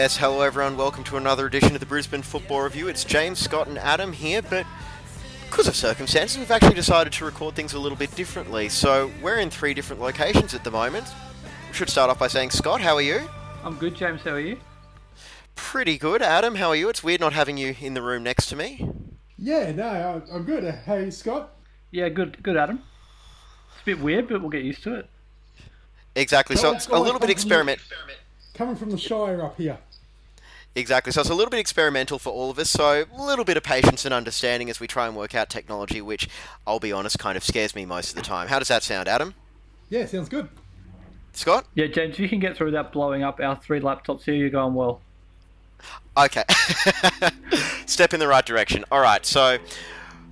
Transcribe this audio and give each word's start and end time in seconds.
Yes, 0.00 0.16
hello 0.16 0.40
everyone. 0.40 0.78
Welcome 0.78 1.04
to 1.04 1.18
another 1.18 1.44
edition 1.44 1.74
of 1.74 1.80
the 1.80 1.84
Brisbane 1.84 2.22
Football 2.22 2.62
Review. 2.62 2.88
It's 2.88 3.04
James, 3.04 3.38
Scott, 3.38 3.68
and 3.68 3.76
Adam 3.76 4.14
here, 4.14 4.40
but 4.40 4.64
because 5.44 5.68
of 5.68 5.76
circumstances, 5.76 6.38
we've 6.38 6.50
actually 6.50 6.72
decided 6.72 7.12
to 7.12 7.26
record 7.26 7.54
things 7.54 7.74
a 7.74 7.78
little 7.78 7.98
bit 7.98 8.16
differently. 8.16 8.70
So 8.70 9.10
we're 9.20 9.36
in 9.36 9.50
three 9.50 9.74
different 9.74 10.00
locations 10.00 10.54
at 10.54 10.64
the 10.64 10.70
moment. 10.70 11.06
We 11.68 11.74
should 11.74 11.90
start 11.90 12.08
off 12.08 12.18
by 12.18 12.28
saying, 12.28 12.48
Scott, 12.48 12.80
how 12.80 12.94
are 12.94 13.02
you? 13.02 13.28
I'm 13.62 13.76
good, 13.76 13.94
James. 13.94 14.22
How 14.22 14.30
are 14.30 14.40
you? 14.40 14.56
Pretty 15.54 15.98
good. 15.98 16.22
Adam, 16.22 16.54
how 16.54 16.70
are 16.70 16.76
you? 16.76 16.88
It's 16.88 17.04
weird 17.04 17.20
not 17.20 17.34
having 17.34 17.58
you 17.58 17.76
in 17.78 17.92
the 17.92 18.00
room 18.00 18.22
next 18.22 18.46
to 18.46 18.56
me. 18.56 18.90
Yeah, 19.36 19.70
no, 19.72 19.86
I- 19.86 20.34
I'm 20.34 20.44
good. 20.44 20.64
Hey, 20.86 21.10
Scott. 21.10 21.50
Yeah, 21.90 22.08
good, 22.08 22.42
good, 22.42 22.56
Adam. 22.56 22.82
It's 23.74 23.82
a 23.82 23.84
bit 23.84 24.00
weird, 24.00 24.28
but 24.28 24.40
we'll 24.40 24.48
get 24.48 24.64
used 24.64 24.82
to 24.84 24.94
it. 24.94 25.10
Exactly. 26.14 26.56
So 26.56 26.72
it's 26.72 26.86
a 26.86 26.98
little 26.98 27.12
with 27.12 27.20
bit 27.20 27.30
experiment. 27.30 27.80
Coming 28.54 28.76
from 28.76 28.90
the 28.90 28.98
Shire 28.98 29.42
up 29.42 29.58
here. 29.58 29.78
Exactly. 30.74 31.12
So 31.12 31.20
it's 31.20 31.30
a 31.30 31.34
little 31.34 31.50
bit 31.50 31.58
experimental 31.58 32.18
for 32.18 32.30
all 32.30 32.50
of 32.50 32.58
us. 32.58 32.70
So 32.70 33.04
a 33.12 33.22
little 33.22 33.44
bit 33.44 33.56
of 33.56 33.62
patience 33.62 34.04
and 34.04 34.14
understanding 34.14 34.70
as 34.70 34.78
we 34.78 34.86
try 34.86 35.06
and 35.06 35.16
work 35.16 35.34
out 35.34 35.50
technology, 35.50 36.00
which 36.00 36.28
I'll 36.66 36.78
be 36.78 36.92
honest, 36.92 37.18
kind 37.18 37.36
of 37.36 37.42
scares 37.42 37.74
me 37.74 37.84
most 37.84 38.10
of 38.10 38.16
the 38.16 38.22
time. 38.22 38.48
How 38.48 38.58
does 38.58 38.68
that 38.68 38.82
sound, 38.82 39.08
Adam? 39.08 39.34
Yeah, 39.88 40.06
sounds 40.06 40.28
good. 40.28 40.48
Scott? 41.32 41.66
Yeah, 41.74 41.86
James, 41.86 42.18
you 42.18 42.28
can 42.28 42.38
get 42.38 42.56
through 42.56 42.66
without 42.66 42.92
blowing 42.92 43.22
up 43.22 43.40
our 43.40 43.56
three 43.56 43.80
laptops 43.80 44.22
here, 44.22 44.34
you're 44.34 44.50
going 44.50 44.74
well. 44.74 45.00
Okay. 46.16 46.44
Step 47.86 48.14
in 48.14 48.20
the 48.20 48.28
right 48.28 48.44
direction. 48.44 48.84
All 48.90 49.00
right. 49.00 49.24
So, 49.24 49.58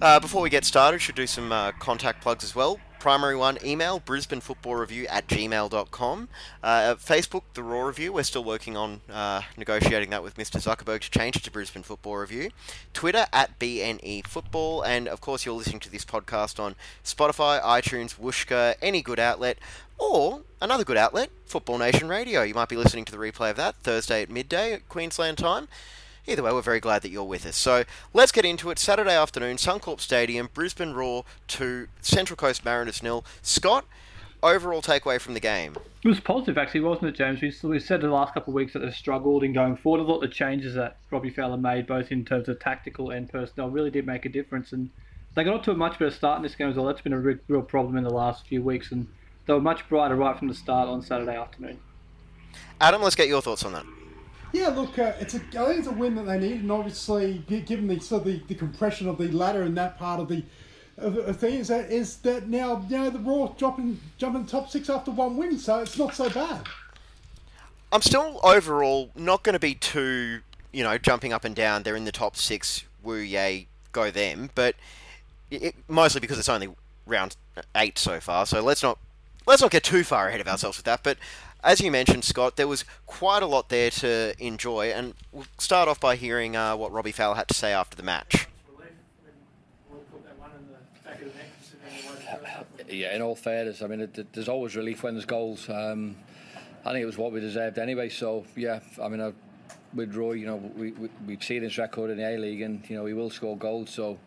uh, 0.00 0.20
before 0.20 0.42
we 0.42 0.50
get 0.50 0.64
started, 0.64 1.00
should 1.00 1.14
do 1.14 1.26
some 1.26 1.50
uh, 1.50 1.72
contact 1.72 2.20
plugs 2.20 2.44
as 2.44 2.54
well. 2.54 2.78
Primary 2.98 3.36
one, 3.36 3.58
email 3.64 4.00
Brisbane 4.00 4.40
Football 4.40 4.74
Review 4.74 5.06
at 5.06 5.28
gmail.com. 5.28 6.28
Uh, 6.62 6.94
Facebook, 6.96 7.42
The 7.54 7.62
Roar 7.62 7.86
Review. 7.86 8.12
We're 8.12 8.24
still 8.24 8.42
working 8.42 8.76
on 8.76 9.02
uh, 9.08 9.42
negotiating 9.56 10.10
that 10.10 10.22
with 10.22 10.36
Mr. 10.36 10.60
Zuckerberg 10.60 11.00
to 11.02 11.10
change 11.10 11.36
it 11.36 11.44
to 11.44 11.50
Brisbane 11.50 11.84
Football 11.84 12.16
Review. 12.16 12.50
Twitter 12.92 13.26
at 13.32 13.58
BNE 13.60 14.26
Football. 14.26 14.82
And 14.82 15.06
of 15.06 15.20
course, 15.20 15.46
you're 15.46 15.54
listening 15.54 15.80
to 15.80 15.90
this 15.90 16.04
podcast 16.04 16.58
on 16.58 16.74
Spotify, 17.04 17.62
iTunes, 17.62 18.16
Whooshkaa, 18.16 18.74
any 18.82 19.00
good 19.00 19.20
outlet. 19.20 19.58
Or 19.98 20.42
another 20.60 20.84
good 20.84 20.96
outlet, 20.96 21.30
Football 21.46 21.78
Nation 21.78 22.08
Radio. 22.08 22.42
You 22.42 22.54
might 22.54 22.68
be 22.68 22.76
listening 22.76 23.04
to 23.06 23.12
the 23.12 23.18
replay 23.18 23.50
of 23.50 23.56
that 23.56 23.76
Thursday 23.76 24.22
at 24.22 24.30
midday 24.30 24.72
at 24.72 24.88
Queensland 24.88 25.38
time. 25.38 25.68
Either 26.28 26.42
way, 26.42 26.52
we're 26.52 26.60
very 26.60 26.78
glad 26.78 27.00
that 27.00 27.08
you're 27.08 27.24
with 27.24 27.46
us. 27.46 27.56
So 27.56 27.84
let's 28.12 28.32
get 28.32 28.44
into 28.44 28.68
it. 28.68 28.78
Saturday 28.78 29.16
afternoon, 29.16 29.56
Suncorp 29.56 29.98
Stadium, 29.98 30.50
Brisbane 30.52 30.92
Roar 30.92 31.24
to 31.48 31.88
Central 32.02 32.36
Coast 32.36 32.66
Mariners 32.66 33.02
nil. 33.02 33.24
Scott, 33.40 33.86
overall 34.42 34.82
takeaway 34.82 35.18
from 35.18 35.32
the 35.32 35.40
game. 35.40 35.74
It 36.04 36.08
was 36.08 36.20
positive, 36.20 36.58
actually, 36.58 36.82
wasn't 36.82 37.08
it, 37.08 37.16
James? 37.16 37.40
We, 37.40 37.68
we 37.70 37.80
said 37.80 38.02
the 38.02 38.08
last 38.08 38.34
couple 38.34 38.50
of 38.50 38.56
weeks 38.56 38.74
that 38.74 38.80
they've 38.80 38.94
struggled 38.94 39.42
in 39.42 39.54
going 39.54 39.78
forward. 39.78 40.02
I 40.02 40.06
thought 40.06 40.20
the 40.20 40.28
changes 40.28 40.74
that 40.74 40.98
Robbie 41.10 41.30
Fowler 41.30 41.56
made, 41.56 41.86
both 41.86 42.12
in 42.12 42.26
terms 42.26 42.46
of 42.50 42.60
tactical 42.60 43.10
and 43.10 43.26
personnel, 43.26 43.70
really 43.70 43.90
did 43.90 44.06
make 44.06 44.26
a 44.26 44.28
difference. 44.28 44.72
And 44.72 44.90
they 45.34 45.44
got 45.44 45.54
off 45.54 45.62
to 45.62 45.70
a 45.70 45.76
much 45.76 45.98
better 45.98 46.10
start 46.10 46.36
in 46.36 46.42
this 46.42 46.54
game 46.54 46.68
as 46.68 46.76
well. 46.76 46.84
That's 46.84 47.00
been 47.00 47.14
a 47.14 47.18
re- 47.18 47.38
real 47.48 47.62
problem 47.62 47.96
in 47.96 48.04
the 48.04 48.10
last 48.10 48.46
few 48.46 48.62
weeks. 48.62 48.92
And 48.92 49.08
they 49.46 49.54
were 49.54 49.62
much 49.62 49.88
brighter 49.88 50.14
right 50.14 50.38
from 50.38 50.48
the 50.48 50.54
start 50.54 50.90
on 50.90 51.00
Saturday 51.00 51.36
afternoon. 51.36 51.78
Adam, 52.82 53.00
let's 53.00 53.16
get 53.16 53.28
your 53.28 53.40
thoughts 53.40 53.64
on 53.64 53.72
that. 53.72 53.86
Yeah, 54.68 54.74
look, 54.74 54.98
uh, 54.98 55.12
it's 55.18 55.34
a. 55.34 55.38
I 55.38 55.66
think 55.66 55.78
it's 55.78 55.88
a 55.88 55.92
win 55.92 56.14
that 56.16 56.26
they 56.26 56.38
need, 56.38 56.60
and 56.60 56.70
obviously, 56.70 57.42
given 57.48 57.86
the 57.86 57.98
sort 58.00 58.22
of 58.22 58.26
the, 58.26 58.42
the 58.48 58.54
compression 58.54 59.08
of 59.08 59.16
the 59.16 59.28
ladder 59.28 59.62
in 59.62 59.74
that 59.76 59.98
part 59.98 60.20
of 60.20 60.28
the 60.28 60.42
the 60.96 61.32
thing, 61.32 61.54
is 61.54 61.68
that 61.68 61.90
is 61.90 62.18
that 62.18 62.48
now 62.48 62.84
you 62.88 62.98
know 62.98 63.08
the 63.08 63.18
Roar 63.18 63.54
dropping 63.56 63.98
jumping 64.18 64.44
top 64.44 64.68
six 64.68 64.90
after 64.90 65.10
one 65.10 65.36
win, 65.38 65.58
so 65.58 65.78
it's 65.78 65.96
not 65.96 66.14
so 66.14 66.28
bad. 66.28 66.66
I'm 67.92 68.02
still 68.02 68.40
overall 68.42 69.10
not 69.14 69.42
going 69.42 69.54
to 69.54 69.58
be 69.58 69.74
too, 69.74 70.40
you 70.72 70.84
know, 70.84 70.98
jumping 70.98 71.32
up 71.32 71.44
and 71.46 71.54
down. 71.54 71.82
They're 71.82 71.96
in 71.96 72.04
the 72.04 72.12
top 72.12 72.36
six. 72.36 72.84
Woo 73.02 73.16
yay, 73.16 73.68
go 73.92 74.10
them. 74.10 74.50
But 74.54 74.76
it, 75.50 75.74
mostly 75.88 76.20
because 76.20 76.38
it's 76.38 76.48
only 76.50 76.68
round 77.06 77.36
eight 77.74 77.98
so 77.98 78.20
far. 78.20 78.44
So 78.44 78.60
let's 78.60 78.82
not 78.82 78.98
let's 79.46 79.62
not 79.62 79.70
get 79.70 79.82
too 79.82 80.04
far 80.04 80.28
ahead 80.28 80.42
of 80.42 80.48
ourselves 80.48 80.76
with 80.76 80.84
that. 80.84 81.02
But 81.02 81.16
as 81.64 81.80
you 81.80 81.90
mentioned, 81.90 82.24
Scott, 82.24 82.56
there 82.56 82.68
was 82.68 82.84
quite 83.06 83.42
a 83.42 83.46
lot 83.46 83.68
there 83.68 83.90
to 83.90 84.34
enjoy, 84.38 84.88
and 84.88 85.14
we'll 85.32 85.46
start 85.58 85.88
off 85.88 86.00
by 86.00 86.16
hearing 86.16 86.56
uh, 86.56 86.76
what 86.76 86.92
Robbie 86.92 87.12
Fowler 87.12 87.36
had 87.36 87.48
to 87.48 87.54
say 87.54 87.72
after 87.72 87.96
the 87.96 88.02
match. 88.02 88.46
Yeah, 92.90 93.14
in 93.14 93.20
all 93.20 93.36
fairness, 93.36 93.82
I 93.82 93.86
mean, 93.86 94.00
it, 94.00 94.32
there's 94.32 94.48
always 94.48 94.74
relief 94.74 95.02
when 95.02 95.14
there's 95.14 95.26
goals. 95.26 95.68
Um, 95.68 96.16
I 96.86 96.92
think 96.92 97.02
it 97.02 97.06
was 97.06 97.18
what 97.18 97.32
we 97.32 97.40
deserved 97.40 97.78
anyway. 97.78 98.08
So 98.08 98.46
yeah, 98.56 98.80
I 99.02 99.08
mean, 99.08 99.20
I, 99.20 99.32
with 99.92 100.14
Roy, 100.14 100.32
you 100.32 100.46
know, 100.46 100.56
we, 100.56 100.92
we 100.92 101.10
we've 101.26 101.44
seen 101.44 101.62
his 101.62 101.76
record 101.76 102.10
in 102.10 102.16
the 102.16 102.26
A 102.26 102.38
League, 102.38 102.62
and 102.62 102.88
you 102.88 102.96
know 102.96 103.04
he 103.04 103.12
will 103.12 103.28
score 103.28 103.58
goals. 103.58 103.90
So 103.90 104.18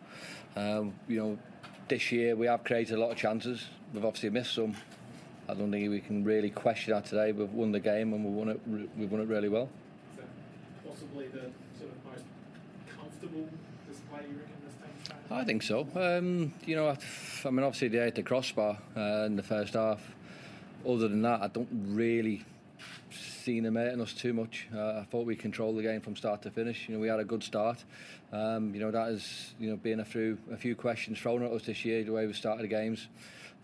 um, 0.54 0.94
you 1.08 1.18
know, 1.18 1.38
this 1.88 2.12
year 2.12 2.36
we 2.36 2.46
have 2.46 2.62
created 2.62 2.96
a 2.96 3.00
lot 3.00 3.10
of 3.10 3.16
chances. 3.16 3.66
We've 3.92 4.04
obviously 4.04 4.30
missed 4.30 4.54
some. 4.54 4.76
I 5.48 5.54
don't 5.54 5.70
think 5.70 5.90
we 5.90 6.00
can 6.00 6.24
really 6.24 6.50
question 6.50 6.94
that 6.94 7.04
today. 7.04 7.32
We've 7.32 7.52
won 7.52 7.72
the 7.72 7.80
game 7.80 8.12
and 8.12 8.24
we 8.24 8.30
won 8.30 8.48
it. 8.48 8.60
We've 8.96 9.10
won 9.10 9.20
it 9.20 9.28
really 9.28 9.48
well. 9.48 9.68
possibly 10.88 11.26
the 11.28 11.50
sort 11.78 11.90
of 11.90 12.12
most 12.12 12.24
comfortable 12.96 13.48
display 13.88 14.20
you 14.30 14.38
reckon 14.38 14.54
this 14.64 14.74
team's? 14.74 15.32
I 15.32 15.44
think 15.44 15.62
so. 15.62 15.86
Um, 15.96 16.54
you 16.64 16.76
know, 16.76 16.88
I 16.88 16.96
I 17.44 17.50
mean, 17.50 17.64
obviously 17.64 17.88
they 17.88 17.98
hit 17.98 18.14
the 18.14 18.22
crossbar 18.22 18.78
uh, 18.96 19.24
in 19.26 19.36
the 19.36 19.42
first 19.42 19.74
half. 19.74 20.00
Other 20.88 21.08
than 21.08 21.22
that, 21.22 21.42
I 21.42 21.48
don't 21.48 21.68
really 21.88 22.44
see 23.10 23.60
them 23.60 23.74
hurting 23.74 24.00
us 24.00 24.12
too 24.12 24.32
much. 24.32 24.68
Uh, 24.74 25.00
I 25.00 25.06
thought 25.10 25.26
we 25.26 25.36
controlled 25.36 25.76
the 25.76 25.82
game 25.82 26.00
from 26.00 26.16
start 26.16 26.42
to 26.42 26.50
finish. 26.50 26.88
You 26.88 26.94
know, 26.94 27.00
we 27.00 27.08
had 27.08 27.20
a 27.20 27.24
good 27.24 27.42
start. 27.42 27.84
Um, 28.32 28.74
you 28.74 28.80
know, 28.80 28.90
that 28.90 29.08
is 29.08 29.54
you 29.58 29.70
know 29.70 29.76
being 29.76 30.00
a 30.00 30.04
few 30.04 30.38
a 30.52 30.56
few 30.56 30.76
questions 30.76 31.18
thrown 31.18 31.42
at 31.42 31.50
us 31.50 31.62
this 31.62 31.84
year 31.84 32.04
the 32.04 32.12
way 32.12 32.26
we 32.26 32.32
started 32.32 32.62
the 32.62 32.68
games. 32.68 33.08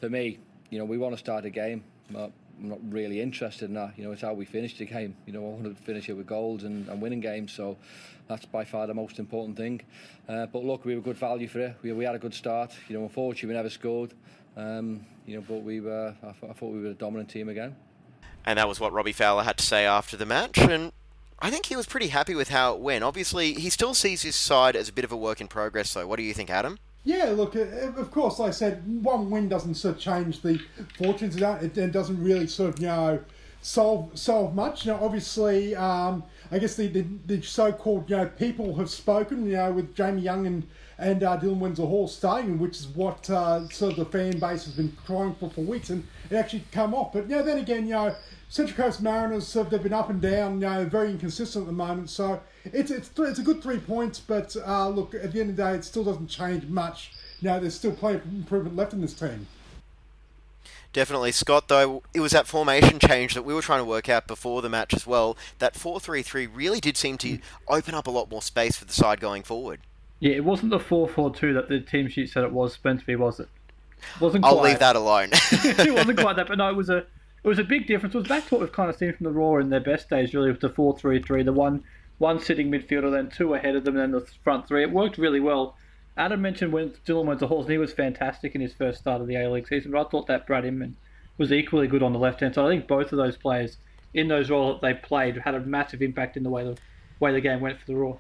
For 0.01 0.09
me, 0.09 0.39
you 0.71 0.79
know, 0.79 0.85
we 0.85 0.99
want 0.99 1.15
to 1.15 1.19
start 1.19 1.45
a 1.45 1.51
game. 1.51 1.85
I'm 2.15 2.33
not 2.59 2.79
really 2.89 3.21
interested 3.21 3.69
in 3.69 3.75
that. 3.75 3.97
You 3.97 4.05
know, 4.05 4.13
it's 4.13 4.23
how 4.23 4.35
we 4.35 4.45
finish 4.45 4.77
the 4.79 4.87
game. 4.87 5.17
You 5.27 5.33
know, 5.33 5.41
I 5.41 5.49
want 5.51 5.65
to 5.65 5.83
finish 5.83 6.09
it 6.09 6.15
with 6.15 6.27
goals 6.27 6.65
and, 6.65 6.89
and 6.89 7.01
winning 7.01 7.21
games. 7.21 7.53
So 7.53 7.77
that's 8.29 8.45
by 8.47 8.65
far 8.65 8.87
the 8.87 8.95
most 8.95 9.19
important 9.19 9.57
thing. 9.57 9.81
Uh, 10.29 10.47
but 10.47 10.65
look, 10.65 10.85
we 10.85 10.95
were 10.95 11.01
good 11.01 11.19
value 11.19 11.49
for 11.49 11.61
it. 11.61 11.77
We, 11.83 11.93
we 11.93 12.05
had 12.05 12.15
a 12.15 12.19
good 12.19 12.35
start. 12.35 12.73
You 12.89 12.99
know, 12.99 13.05
unfortunately, 13.05 13.49
we 13.49 13.55
never 13.55 13.71
scored. 13.71 14.15
Um, 14.57 15.07
you 15.27 15.37
know, 15.37 15.45
but 15.47 15.63
we 15.63 15.81
were. 15.81 16.15
I, 16.23 16.33
th- 16.33 16.51
I 16.51 16.53
thought 16.55 16.73
we 16.73 16.83
were 16.83 16.91
a 16.91 16.95
dominant 16.95 17.31
team 17.31 17.49
again. 17.49 17.77
And 18.45 18.59
that 18.59 18.69
was 18.69 18.81
what 18.81 18.93
Robbie 18.93 19.13
Fowler 19.13 19.45
had 19.45 19.59
to 19.59 19.65
say 19.65 19.85
after 19.85 20.17
the 20.17 20.27
match. 20.27 20.59
And 20.59 20.93
I 21.39 21.51
think 21.51 21.67
he 21.67 21.77
was 21.77 21.87
pretty 21.87 22.09
happy 22.09 22.35
with 22.35 22.49
how 22.49 22.75
it 22.75 22.81
went. 22.81 23.05
Obviously, 23.05 23.53
he 23.55 23.71
still 23.71 23.95
sees 23.95 24.23
his 24.23 24.37
side 24.37 24.75
as 24.75 24.89
a 24.89 24.93
bit 24.93 25.05
of 25.05 25.13
a 25.13 25.17
work 25.17 25.41
in 25.41 25.49
progress, 25.49 25.95
though. 25.95 26.07
What 26.07 26.17
do 26.17 26.23
you 26.23 26.35
think, 26.35 26.51
Adam? 26.51 26.79
Yeah, 27.05 27.27
look, 27.31 27.57
uh, 27.57 27.61
of 27.97 28.11
course, 28.11 28.39
like 28.39 28.49
I 28.49 28.53
said, 28.53 28.83
one 29.03 29.31
win 29.31 29.49
doesn't 29.49 29.75
sort 29.77 29.95
of 29.95 30.01
change 30.01 30.43
the 30.43 30.61
fortunes 30.97 31.35
of 31.35 31.41
that. 31.41 31.63
It, 31.79 31.93
doesn't 31.93 32.23
really 32.23 32.47
sort 32.47 32.75
of, 32.75 32.81
you 32.81 32.89
know, 32.89 33.21
solve 33.63 34.19
solve 34.19 34.55
much. 34.55 34.85
Know, 34.87 34.99
obviously, 35.01 35.75
um, 35.75 36.23
I 36.51 36.59
guess 36.59 36.75
the, 36.75 36.89
the, 36.89 37.07
the 37.27 37.43
so-called, 37.43 38.11
you 38.11 38.17
know, 38.17 38.27
people 38.27 38.75
have 38.77 38.91
spoken, 38.91 39.47
you 39.47 39.57
know, 39.57 39.73
with 39.73 39.95
Jamie 39.95 40.23
Young 40.23 40.47
and, 40.47 40.67
and 40.99 41.23
uh, 41.23 41.39
Dylan 41.39 41.59
Wenzel 41.59 41.87
Halls 41.87 42.15
staying, 42.15 42.59
which 42.59 42.77
is 42.77 42.89
what 42.89 43.31
uh, 43.31 43.67
sort 43.69 43.97
of 43.97 43.99
the 43.99 44.05
fan 44.05 44.39
base 44.39 44.65
has 44.65 44.75
been 44.75 44.95
crying 45.07 45.35
for 45.35 45.49
for 45.49 45.63
weeks, 45.63 45.91
and 45.91 46.07
it 46.31 46.37
actually 46.37 46.65
come 46.73 46.95
off. 46.95 47.13
But, 47.13 47.31
you 47.31 47.37
know, 47.37 47.43
then 47.43 47.59
again, 47.59 47.87
you 47.87 47.95
know, 47.95 48.15
Central 48.49 48.85
Coast 48.85 49.03
Mariners, 49.03 49.47
sort 49.47 49.67
of, 49.67 49.71
they've 49.71 49.83
been 49.83 49.93
up 49.93 50.09
and 50.09 50.23
down, 50.23 50.55
you 50.55 50.61
know, 50.61 50.85
very 50.87 51.11
inconsistent 51.11 51.65
at 51.65 51.67
the 51.67 51.73
moment. 51.73 52.09
So 52.09 52.41
it's 52.65 52.91
it's, 52.91 53.11
it's 53.19 53.39
a 53.39 53.43
good 53.43 53.63
three 53.63 53.79
points, 53.79 54.19
but 54.19 54.57
uh, 54.67 54.89
look, 54.89 55.15
at 55.15 55.33
the 55.33 55.41
end 55.41 55.51
of 55.51 55.57
the 55.57 55.63
day, 55.63 55.75
it 55.75 55.85
still 55.85 56.05
doesn't 56.05 56.29
change 56.29 56.65
much. 56.65 57.13
You 57.41 57.51
know, 57.51 57.61
there's 57.61 57.75
still 57.75 57.93
plenty 57.93 58.17
of 58.19 58.25
improvement 58.27 58.75
left 58.75 58.95
in 58.95 59.03
this 59.03 59.13
team. 59.13 59.47
Definitely, 60.95 61.33
Scott. 61.33 61.69
Though 61.69 62.03
it 62.15 62.21
was 62.21 62.33
that 62.33 62.47
formation 62.47 62.99
change 62.99 63.35
that 63.35 63.43
we 63.43 63.53
were 63.53 63.61
trying 63.61 63.81
to 63.81 63.85
work 63.85 64.09
out 64.09 64.27
before 64.27 64.63
the 64.63 64.71
match 64.71 64.95
as 64.95 65.07
well. 65.07 65.37
That 65.59 65.77
four-three-three 65.77 66.47
really 66.47 66.81
did 66.81 66.97
seem 66.97 67.19
to 67.19 67.39
open 67.69 67.95
up 67.95 68.07
a 68.07 68.11
lot 68.11 68.31
more 68.31 68.41
space 68.41 68.77
for 68.77 68.87
the 68.87 68.95
side 68.95 69.21
going 69.21 69.43
forward. 69.43 69.81
Yeah, 70.21 70.33
it 70.33 70.45
wasn't 70.45 70.71
the 70.71 70.81
four 70.81 71.07
four 71.07 71.33
two 71.33 71.53
that 71.53 71.69
the 71.69 71.81
team 71.81 72.09
sheet 72.09 72.31
said 72.31 72.45
it 72.45 72.53
was 72.53 72.79
meant 72.83 73.01
to 73.01 73.07
be, 73.07 73.15
was 73.15 73.39
it? 73.39 73.49
Wasn't 74.21 74.45
I'll 74.45 74.61
leave 74.61 74.79
that 74.79 74.97
alone. 74.97 75.29
it 75.33 75.95
wasn't 75.95 76.19
quite 76.21 76.37
that, 76.37 76.49
but 76.49 76.57
no, 76.57 76.71
it 76.71 76.77
was 76.77 76.89
a 76.89 77.05
it 77.43 77.49
was 77.49 77.59
a 77.59 77.65
big 77.65 77.87
difference. 77.87 78.15
It 78.15 78.19
was 78.19 78.29
back 78.29 78.47
to 78.47 78.55
what 78.55 78.61
we've 78.61 78.73
kind 78.73 78.91
of 78.91 78.97
seen 78.97 79.13
from 79.13 79.25
the 79.25 79.33
Roar 79.33 79.61
in 79.61 79.71
their 79.71 79.81
best 79.81 80.11
days, 80.11 80.35
really, 80.35 80.51
with 80.51 80.61
the 80.61 80.69
four 80.69 80.97
three 80.97 81.23
three, 81.23 81.43
the 81.43 81.53
one 81.53 81.85
one 82.19 82.41
sitting 82.41 82.71
midfielder, 82.71 83.13
then 83.13 83.31
two 83.31 83.55
ahead 83.55 83.77
of 83.77 83.85
them, 83.85 83.95
then 83.95 84.11
the 84.11 84.27
front 84.43 84.67
three. 84.67 84.83
It 84.83 84.91
worked 84.91 85.19
really 85.19 85.41
well. 85.41 85.77
Adam 86.17 86.43
mentioned 86.43 86.73
when 86.73 86.91
Dylan 87.07 87.27
Wenzel 87.27 87.47
Halls, 87.47 87.67
and 87.67 87.73
he 87.73 87.79
was 87.79 87.93
fantastic 87.93 88.57
in 88.57 88.61
his 88.61 88.75
first 88.75 88.99
start 88.99 89.21
of 89.21 89.29
the 89.29 89.37
A 89.37 89.49
League 89.49 89.69
season. 89.69 89.93
But 89.93 90.07
I 90.07 90.11
thought 90.11 90.27
that 90.27 90.49
Brad 90.49 90.65
Inman 90.65 90.97
was 91.39 91.53
equally 91.53 91.87
good 91.87 92.03
on 92.03 92.13
the 92.13 92.19
left 92.19 92.41
hand 92.41 92.57
side. 92.57 92.67
I 92.67 92.71
think 92.71 92.89
both 92.89 93.13
of 93.13 93.19
those 93.19 93.37
players 93.37 93.79
in 94.15 94.27
those 94.27 94.51
roles 94.51 94.81
that 94.81 94.87
they 94.87 94.95
played 94.95 95.37
had 95.37 95.55
a 95.55 95.61
massive 95.61 96.03
impact 96.03 96.37
in 96.37 96.43
the 96.43 96.51
way 96.51 96.65
the 96.65 96.77
way 97.21 97.33
the 97.33 97.41
game 97.41 97.61
went 97.61 97.79
for 97.79 97.87
the 97.87 97.95
Roar. 97.95 98.19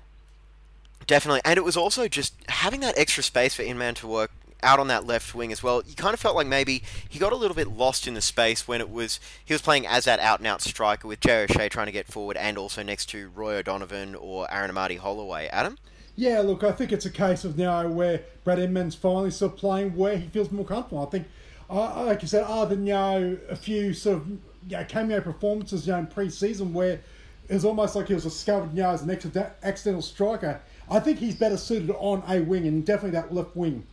Definitely, 1.06 1.40
and 1.44 1.56
it 1.56 1.64
was 1.64 1.76
also 1.76 2.06
just 2.06 2.34
having 2.48 2.80
that 2.80 2.96
extra 2.96 3.22
space 3.22 3.54
for 3.54 3.62
Inman 3.62 3.94
to 3.96 4.06
work 4.06 4.30
out 4.62 4.78
on 4.78 4.88
that 4.88 5.06
left 5.06 5.34
wing 5.34 5.52
as 5.52 5.62
well. 5.62 5.82
You 5.86 5.94
kind 5.94 6.14
of 6.14 6.20
felt 6.20 6.36
like 6.36 6.46
maybe 6.46 6.82
he 7.08 7.18
got 7.18 7.32
a 7.32 7.36
little 7.36 7.54
bit 7.54 7.68
lost 7.68 8.06
in 8.06 8.14
the 8.14 8.20
space 8.20 8.66
when 8.66 8.80
it 8.80 8.90
was 8.90 9.20
he 9.44 9.54
was 9.54 9.62
playing 9.62 9.86
as 9.86 10.04
that 10.04 10.20
out 10.20 10.38
and 10.38 10.46
out 10.46 10.62
striker 10.62 11.06
with 11.08 11.20
Jay 11.20 11.44
O'Shea 11.44 11.68
trying 11.68 11.86
to 11.86 11.92
get 11.92 12.06
forward 12.06 12.36
and 12.36 12.58
also 12.58 12.82
next 12.82 13.06
to 13.10 13.30
Roy 13.34 13.56
O'Donovan 13.56 14.14
or 14.14 14.52
Aaron 14.52 14.70
Amadi 14.70 14.96
Holloway. 14.96 15.48
Adam. 15.48 15.78
Yeah, 16.16 16.40
look, 16.40 16.64
I 16.64 16.72
think 16.72 16.90
it's 16.90 17.06
a 17.06 17.10
case 17.10 17.44
of 17.44 17.56
now 17.56 17.86
where 17.86 18.22
Brad 18.42 18.58
Edmonds 18.58 18.96
finally 18.96 19.30
sort 19.30 19.52
of 19.52 19.58
playing 19.58 19.94
where 19.96 20.18
he 20.18 20.26
feels 20.26 20.50
more 20.50 20.64
comfortable. 20.64 21.06
I 21.06 21.10
think, 21.10 21.28
uh, 21.70 22.04
like 22.04 22.22
you 22.22 22.28
said, 22.28 22.42
other 22.42 22.74
than 22.74 22.86
you 22.86 22.92
know 22.92 23.38
a 23.48 23.54
few 23.54 23.94
sort 23.94 24.16
of 24.16 24.28
you 24.28 24.38
know, 24.76 24.84
cameo 24.84 25.20
performances 25.20 25.86
you 25.86 25.92
know, 25.92 26.00
in 26.00 26.08
pre-season 26.08 26.72
where 26.72 27.00
it 27.48 27.54
was 27.54 27.64
almost 27.64 27.94
like 27.94 28.08
he 28.08 28.14
was 28.14 28.24
discovered 28.24 28.70
you 28.74 28.82
know, 28.82 28.90
as 28.90 29.02
an 29.02 29.10
accidental 29.62 30.02
striker. 30.02 30.60
I 30.90 31.00
think 31.00 31.18
he's 31.18 31.36
better 31.36 31.56
suited 31.56 31.90
on 31.90 32.22
a 32.26 32.40
wing 32.40 32.66
and 32.66 32.84
definitely 32.84 33.12
that 33.12 33.32
left 33.32 33.54
wing. 33.54 33.86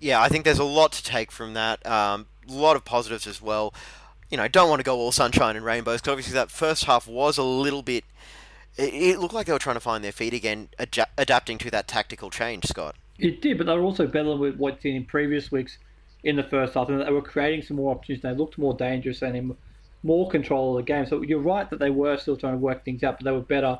Yeah, 0.00 0.20
I 0.20 0.28
think 0.28 0.44
there's 0.44 0.58
a 0.58 0.64
lot 0.64 0.92
to 0.92 1.02
take 1.02 1.30
from 1.30 1.54
that. 1.54 1.84
Um, 1.86 2.26
a 2.48 2.52
lot 2.52 2.76
of 2.76 2.84
positives 2.84 3.26
as 3.26 3.40
well. 3.40 3.74
You 4.30 4.36
know, 4.36 4.48
don't 4.48 4.68
want 4.68 4.80
to 4.80 4.84
go 4.84 4.96
all 4.96 5.12
sunshine 5.12 5.56
and 5.56 5.64
rainbows 5.64 6.00
because 6.00 6.12
obviously 6.12 6.34
that 6.34 6.50
first 6.50 6.84
half 6.84 7.06
was 7.06 7.38
a 7.38 7.42
little 7.42 7.82
bit. 7.82 8.04
It, 8.76 8.94
it 8.94 9.18
looked 9.18 9.34
like 9.34 9.46
they 9.46 9.52
were 9.52 9.58
trying 9.58 9.76
to 9.76 9.80
find 9.80 10.02
their 10.04 10.12
feet 10.12 10.34
again, 10.34 10.68
adja- 10.78 11.06
adapting 11.16 11.58
to 11.58 11.70
that 11.70 11.88
tactical 11.88 12.30
change, 12.30 12.66
Scott. 12.66 12.96
It 13.18 13.40
did, 13.40 13.56
but 13.56 13.66
they 13.66 13.74
were 13.74 13.82
also 13.82 14.06
better 14.06 14.30
than 14.30 14.40
what 14.40 14.58
we'd 14.58 14.80
seen 14.82 14.96
in 14.96 15.04
previous 15.04 15.50
weeks 15.50 15.78
in 16.24 16.36
the 16.36 16.42
first 16.42 16.74
half, 16.74 16.88
and 16.88 17.00
they 17.00 17.10
were 17.10 17.22
creating 17.22 17.62
some 17.62 17.76
more 17.76 17.92
opportunities. 17.92 18.22
They 18.22 18.34
looked 18.34 18.58
more 18.58 18.74
dangerous 18.74 19.22
and 19.22 19.36
in 19.36 19.56
more 20.02 20.28
control 20.28 20.76
of 20.76 20.84
the 20.84 20.92
game. 20.92 21.06
So 21.06 21.22
you're 21.22 21.38
right 21.38 21.68
that 21.70 21.78
they 21.78 21.90
were 21.90 22.16
still 22.16 22.36
trying 22.36 22.54
to 22.54 22.58
work 22.58 22.84
things 22.84 23.02
out, 23.02 23.18
but 23.18 23.24
they 23.24 23.32
were 23.32 23.40
better 23.40 23.78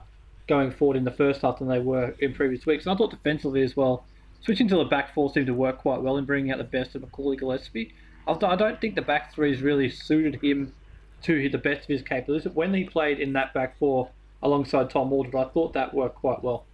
going 0.48 0.70
forward 0.70 0.96
in 0.96 1.04
the 1.04 1.10
first 1.10 1.42
half 1.42 1.58
than 1.58 1.68
they 1.68 1.80
were 1.80 2.14
in 2.20 2.34
previous 2.34 2.64
weeks. 2.66 2.86
And 2.86 2.94
I 2.94 2.96
thought 2.96 3.10
defensively 3.10 3.62
as 3.62 3.76
well, 3.76 4.04
switching 4.42 4.68
to 4.68 4.76
the 4.76 4.84
back 4.84 5.14
four 5.14 5.32
seemed 5.32 5.46
to 5.46 5.54
work 5.54 5.78
quite 5.78 6.02
well 6.02 6.16
in 6.16 6.24
bringing 6.24 6.50
out 6.50 6.58
the 6.58 6.64
best 6.64 6.94
of 6.94 7.02
Macaulay 7.02 7.36
Gillespie. 7.36 7.92
I 8.26 8.56
don't 8.56 8.80
think 8.80 8.96
the 8.96 9.02
back 9.02 9.32
three 9.32 9.52
has 9.52 9.62
really 9.62 9.88
suited 9.88 10.42
him 10.42 10.74
to 11.22 11.48
the 11.48 11.58
best 11.58 11.82
of 11.82 11.88
his 11.88 12.02
capabilities. 12.02 12.50
When 12.52 12.74
he 12.74 12.84
played 12.84 13.20
in 13.20 13.32
that 13.34 13.54
back 13.54 13.78
four 13.78 14.10
alongside 14.42 14.90
Tom 14.90 15.12
Aldred, 15.12 15.34
I 15.34 15.44
thought 15.44 15.72
that 15.74 15.94
worked 15.94 16.16
quite 16.16 16.42
well. 16.42 16.64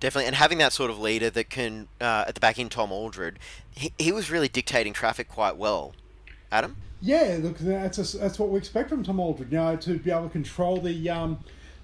Definitely, 0.00 0.26
and 0.26 0.36
having 0.36 0.58
that 0.58 0.72
sort 0.72 0.90
of 0.90 0.98
leader 0.98 1.30
that 1.30 1.48
can, 1.48 1.88
uh, 2.00 2.24
at 2.26 2.34
the 2.34 2.40
back 2.40 2.58
end, 2.58 2.72
Tom 2.72 2.92
Aldred, 2.92 3.38
he, 3.70 3.92
he 3.98 4.12
was 4.12 4.30
really 4.30 4.48
dictating 4.48 4.92
traffic 4.92 5.28
quite 5.28 5.56
well. 5.56 5.94
Adam? 6.50 6.76
Yeah, 7.00 7.38
look, 7.40 7.58
that's 7.58 8.14
a, 8.14 8.18
that's 8.18 8.38
what 8.38 8.50
we 8.50 8.58
expect 8.58 8.88
from 8.88 9.02
Tom 9.02 9.18
Aldred, 9.18 9.50
you 9.50 9.58
know, 9.58 9.76
to 9.76 9.98
be 9.98 10.10
able 10.10 10.24
to 10.24 10.28
control 10.28 10.80
the 10.80 11.08
um, 11.08 11.38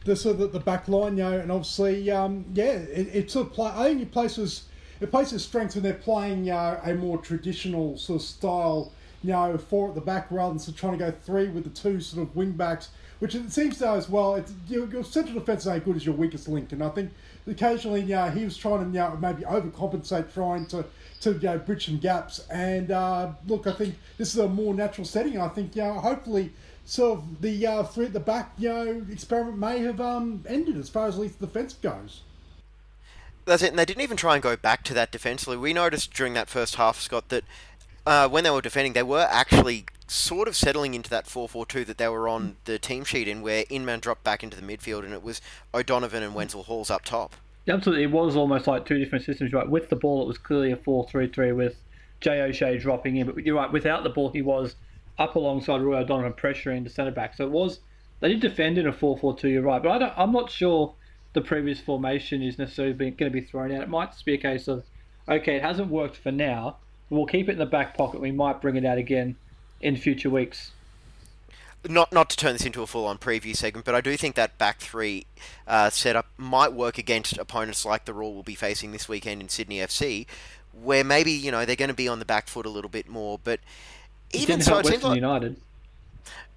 the 0.09 0.17
sort 0.17 0.41
of 0.41 0.53
the, 0.53 0.61
back 0.61 0.89
line, 0.89 1.17
you 1.17 1.23
know, 1.23 1.39
and 1.39 1.53
obviously, 1.53 2.11
um, 2.11 2.45
yeah, 2.55 2.73
it, 2.73 3.15
it 3.15 3.31
sort 3.31 3.47
of 3.47 3.53
play. 3.53 3.71
I 3.75 3.85
think 3.85 4.03
it 4.03 4.11
places 4.11 4.65
it 5.01 5.11
places 5.11 5.45
strengths 5.45 5.77
when 5.77 5.85
they're 5.85 5.95
playing 5.95 6.45
know, 6.47 6.81
a 6.83 6.95
more 6.95 7.19
traditional 7.19 7.97
sort 7.97 8.21
of 8.21 8.27
style, 8.27 8.93
you 9.23 9.31
know, 9.31 9.57
four 9.59 9.89
at 9.91 9.95
the 9.95 10.01
back 10.01 10.27
rather 10.31 10.51
than 10.51 10.59
sort 10.59 10.75
of 10.75 10.81
trying 10.81 10.99
to 10.99 10.99
go 10.99 11.11
three 11.11 11.49
with 11.49 11.65
the 11.65 11.71
two 11.71 12.01
sort 12.01 12.27
of 12.27 12.35
wing 12.35 12.53
backs, 12.53 12.89
which 13.21 13.35
it 13.35 13.53
seems 13.53 13.79
to 13.79 13.89
as 13.91 14.09
well. 14.09 14.35
It's, 14.35 14.53
your, 14.69 14.89
your 14.89 15.05
central 15.05 15.39
defence 15.39 15.67
is 15.67 15.83
good 15.83 15.95
as 15.95 16.05
your 16.05 16.17
weakest 16.17 16.49
link, 16.49 16.73
and 16.73 16.83
I 16.83 16.89
think 16.89 17.13
occasionally, 17.47 18.01
you 18.01 18.17
know, 18.17 18.31
he 18.31 18.45
was 18.45 18.57
trying 18.57 18.81
to 18.81 18.87
you 18.87 19.05
know, 19.05 19.17
maybe 19.21 19.43
overcompensate, 19.43 20.33
trying 20.33 20.67
to 20.67 20.85
to 21.21 21.33
you 21.33 21.41
know, 21.41 21.59
bridge 21.59 21.87
some 21.87 21.99
gaps. 21.99 22.47
And 22.51 22.91
uh, 22.91 23.33
look, 23.47 23.67
I 23.67 23.73
think 23.73 23.97
this 24.17 24.33
is 24.33 24.39
a 24.39 24.49
more 24.49 24.75
natural 24.75 25.05
setting. 25.05 25.41
I 25.41 25.49
think, 25.49 25.77
you 25.77 25.83
know, 25.83 25.95
hopefully, 25.95 26.53
sort 26.89 27.19
of 27.19 27.43
the 27.43 27.67
uh, 27.67 27.83
three 27.83 28.07
at 28.07 28.15
the 28.15 28.21
back, 28.21 28.53
you 28.57 28.71
know, 28.71 29.07
experiment 29.13 29.59
may 29.59 29.81
have 29.81 30.01
um, 30.01 30.43
ended 30.49 30.77
as 30.79 30.89
far 30.89 31.07
as 31.07 31.17
at 31.17 31.21
least 31.21 31.39
the 31.39 31.47
defence 31.47 31.75
goes. 31.75 32.23
That's 33.45 33.63
it, 33.63 33.71
and 33.71 33.79
they 33.79 33.85
didn't 33.85 34.03
even 34.03 34.17
try 34.17 34.35
and 34.35 34.43
go 34.43 34.57
back 34.57 34.85
to 34.85 34.95
that 34.95 35.13
defensively. 35.13 35.57
We 35.57 35.73
noticed 35.73 36.13
during 36.13 36.33
that 36.35 36.49
first 36.49 36.77
half, 36.77 36.99
Scott, 36.99 37.29
that 37.29 37.45
uh, 38.07 38.29
when 38.29 38.43
they 38.43 38.51
were 38.51 38.63
defending, 38.63 38.95
they 38.95 39.03
were 39.03 39.27
actually 39.31 39.85
sort 40.07 40.49
of 40.49 40.57
settling 40.57 40.95
into 40.95 41.11
that 41.11 41.27
4-4-2 41.27 41.85
that 41.87 41.99
they 41.99 42.09
were 42.09 42.27
on 42.27 42.57
the 42.65 42.79
team 42.79 43.05
sheet 43.05 43.29
in, 43.29 43.43
where 43.43 43.65
Inman 43.69 44.01
dropped 44.01 44.25
back 44.25 44.43
into 44.43 44.59
the 44.59 44.63
midfield, 44.63 45.05
and 45.05 45.13
it 45.13 45.23
was 45.23 45.43
O'Donovan 45.75 46.23
and 46.23 46.35
Wenzel 46.35 46.63
Halls 46.63 46.91
up 46.91 47.05
top. 47.05 47.37
Absolutely, 47.69 48.05
it 48.05 48.11
was 48.11 48.35
almost 48.35 48.67
like 48.67 48.87
two 48.87 48.99
different 48.99 49.27
systems. 49.27 49.53
Right, 49.53 49.69
with 49.69 49.91
the 49.91 49.97
ball, 49.97 50.23
it 50.23 50.27
was 50.27 50.39
clearly 50.39 50.73
a 50.73 50.77
four-three-three 50.77 51.53
with 51.53 51.77
Jay 52.21 52.41
O'Shea 52.41 52.79
dropping 52.79 53.17
in. 53.17 53.27
But 53.27 53.45
you're 53.45 53.57
right, 53.57 53.71
without 53.71 54.05
the 54.05 54.11
ball, 54.11 54.31
he 54.31 54.41
was 54.41 54.75
up 55.19 55.35
alongside 55.35 55.81
Roy 55.81 55.99
O'Donovan, 55.99 56.33
pressuring 56.33 56.85
the 56.85 56.91
centre 56.91 57.11
back. 57.11 57.35
So 57.35 57.45
it 57.45 57.51
was 57.51 57.81
they 58.21 58.29
did 58.29 58.41
defend 58.41 58.79
in 58.79 58.87
a 58.87 58.93
4-4-2. 58.93 59.45
You're 59.45 59.63
right, 59.63 59.83
but 59.83 60.03
I 60.03 60.13
I'm 60.17 60.33
not 60.33 60.51
sure 60.51 60.95
the 61.33 61.41
previous 61.41 61.81
formation 61.81 62.43
is 62.43 62.59
necessarily 62.59 62.95
going 62.95 63.17
to 63.17 63.31
be 63.31 63.41
thrown 63.41 63.73
out. 63.73 63.83
It 63.83 63.89
might 63.89 64.13
just 64.13 64.25
be 64.25 64.35
a 64.35 64.39
case 64.39 64.69
of 64.69 64.85
okay, 65.29 65.57
it 65.57 65.63
hasn't 65.63 65.89
worked 65.89 66.17
for 66.17 66.33
now. 66.33 66.77
We'll 67.11 67.27
keep 67.27 67.49
it 67.49 67.53
in 67.53 67.59
the 67.59 67.67
back 67.67 67.97
pocket. 67.97 68.21
We 68.21 68.33
might 68.33 68.61
bring 68.61 68.77
it 68.77 68.85
out 68.85 68.99
again 68.99 69.37
in 69.81 69.97
future 69.97 70.31
weeks. 70.31 70.73
Not 71.89 72.13
not 72.13 72.29
to 72.31 72.37
turn 72.37 72.55
this 72.55 72.67
into 72.67 72.83
a 72.83 72.87
full-on 72.87 73.19
preview 73.19 73.55
segment, 73.55 73.87
but 73.87 73.95
I 73.95 74.01
do 74.01 74.17
think 74.17 74.35
that 74.35 74.59
back 74.59 74.81
three 74.81 75.27
uh, 75.67 75.91
setup 75.91 76.27
might 76.37 76.73
work 76.73 76.99
against 76.99 77.39
opponents 77.39 77.85
like 77.85 78.05
the 78.05 78.13
Roar 78.13 78.35
will 78.35 78.43
be 78.43 78.57
facing 78.57 78.91
this 78.91 79.09
weekend 79.09 79.41
in 79.41 79.49
Sydney 79.49 79.79
FC, 79.79 80.27
where 80.73 81.05
maybe 81.05 81.31
you 81.31 81.53
know 81.53 81.65
they're 81.65 81.77
going 81.77 81.89
to 81.89 81.95
be 81.95 82.09
on 82.09 82.19
the 82.19 82.25
back 82.25 82.49
foot 82.49 82.67
a 82.67 82.69
little 82.69 82.91
bit 82.91 83.09
more. 83.09 83.39
But 83.43 83.61
even 84.33 84.61
so, 84.61 84.73
help 84.73 84.87
it 84.87 84.89
seems 84.89 85.05
like 85.05 85.17
United. 85.17 85.57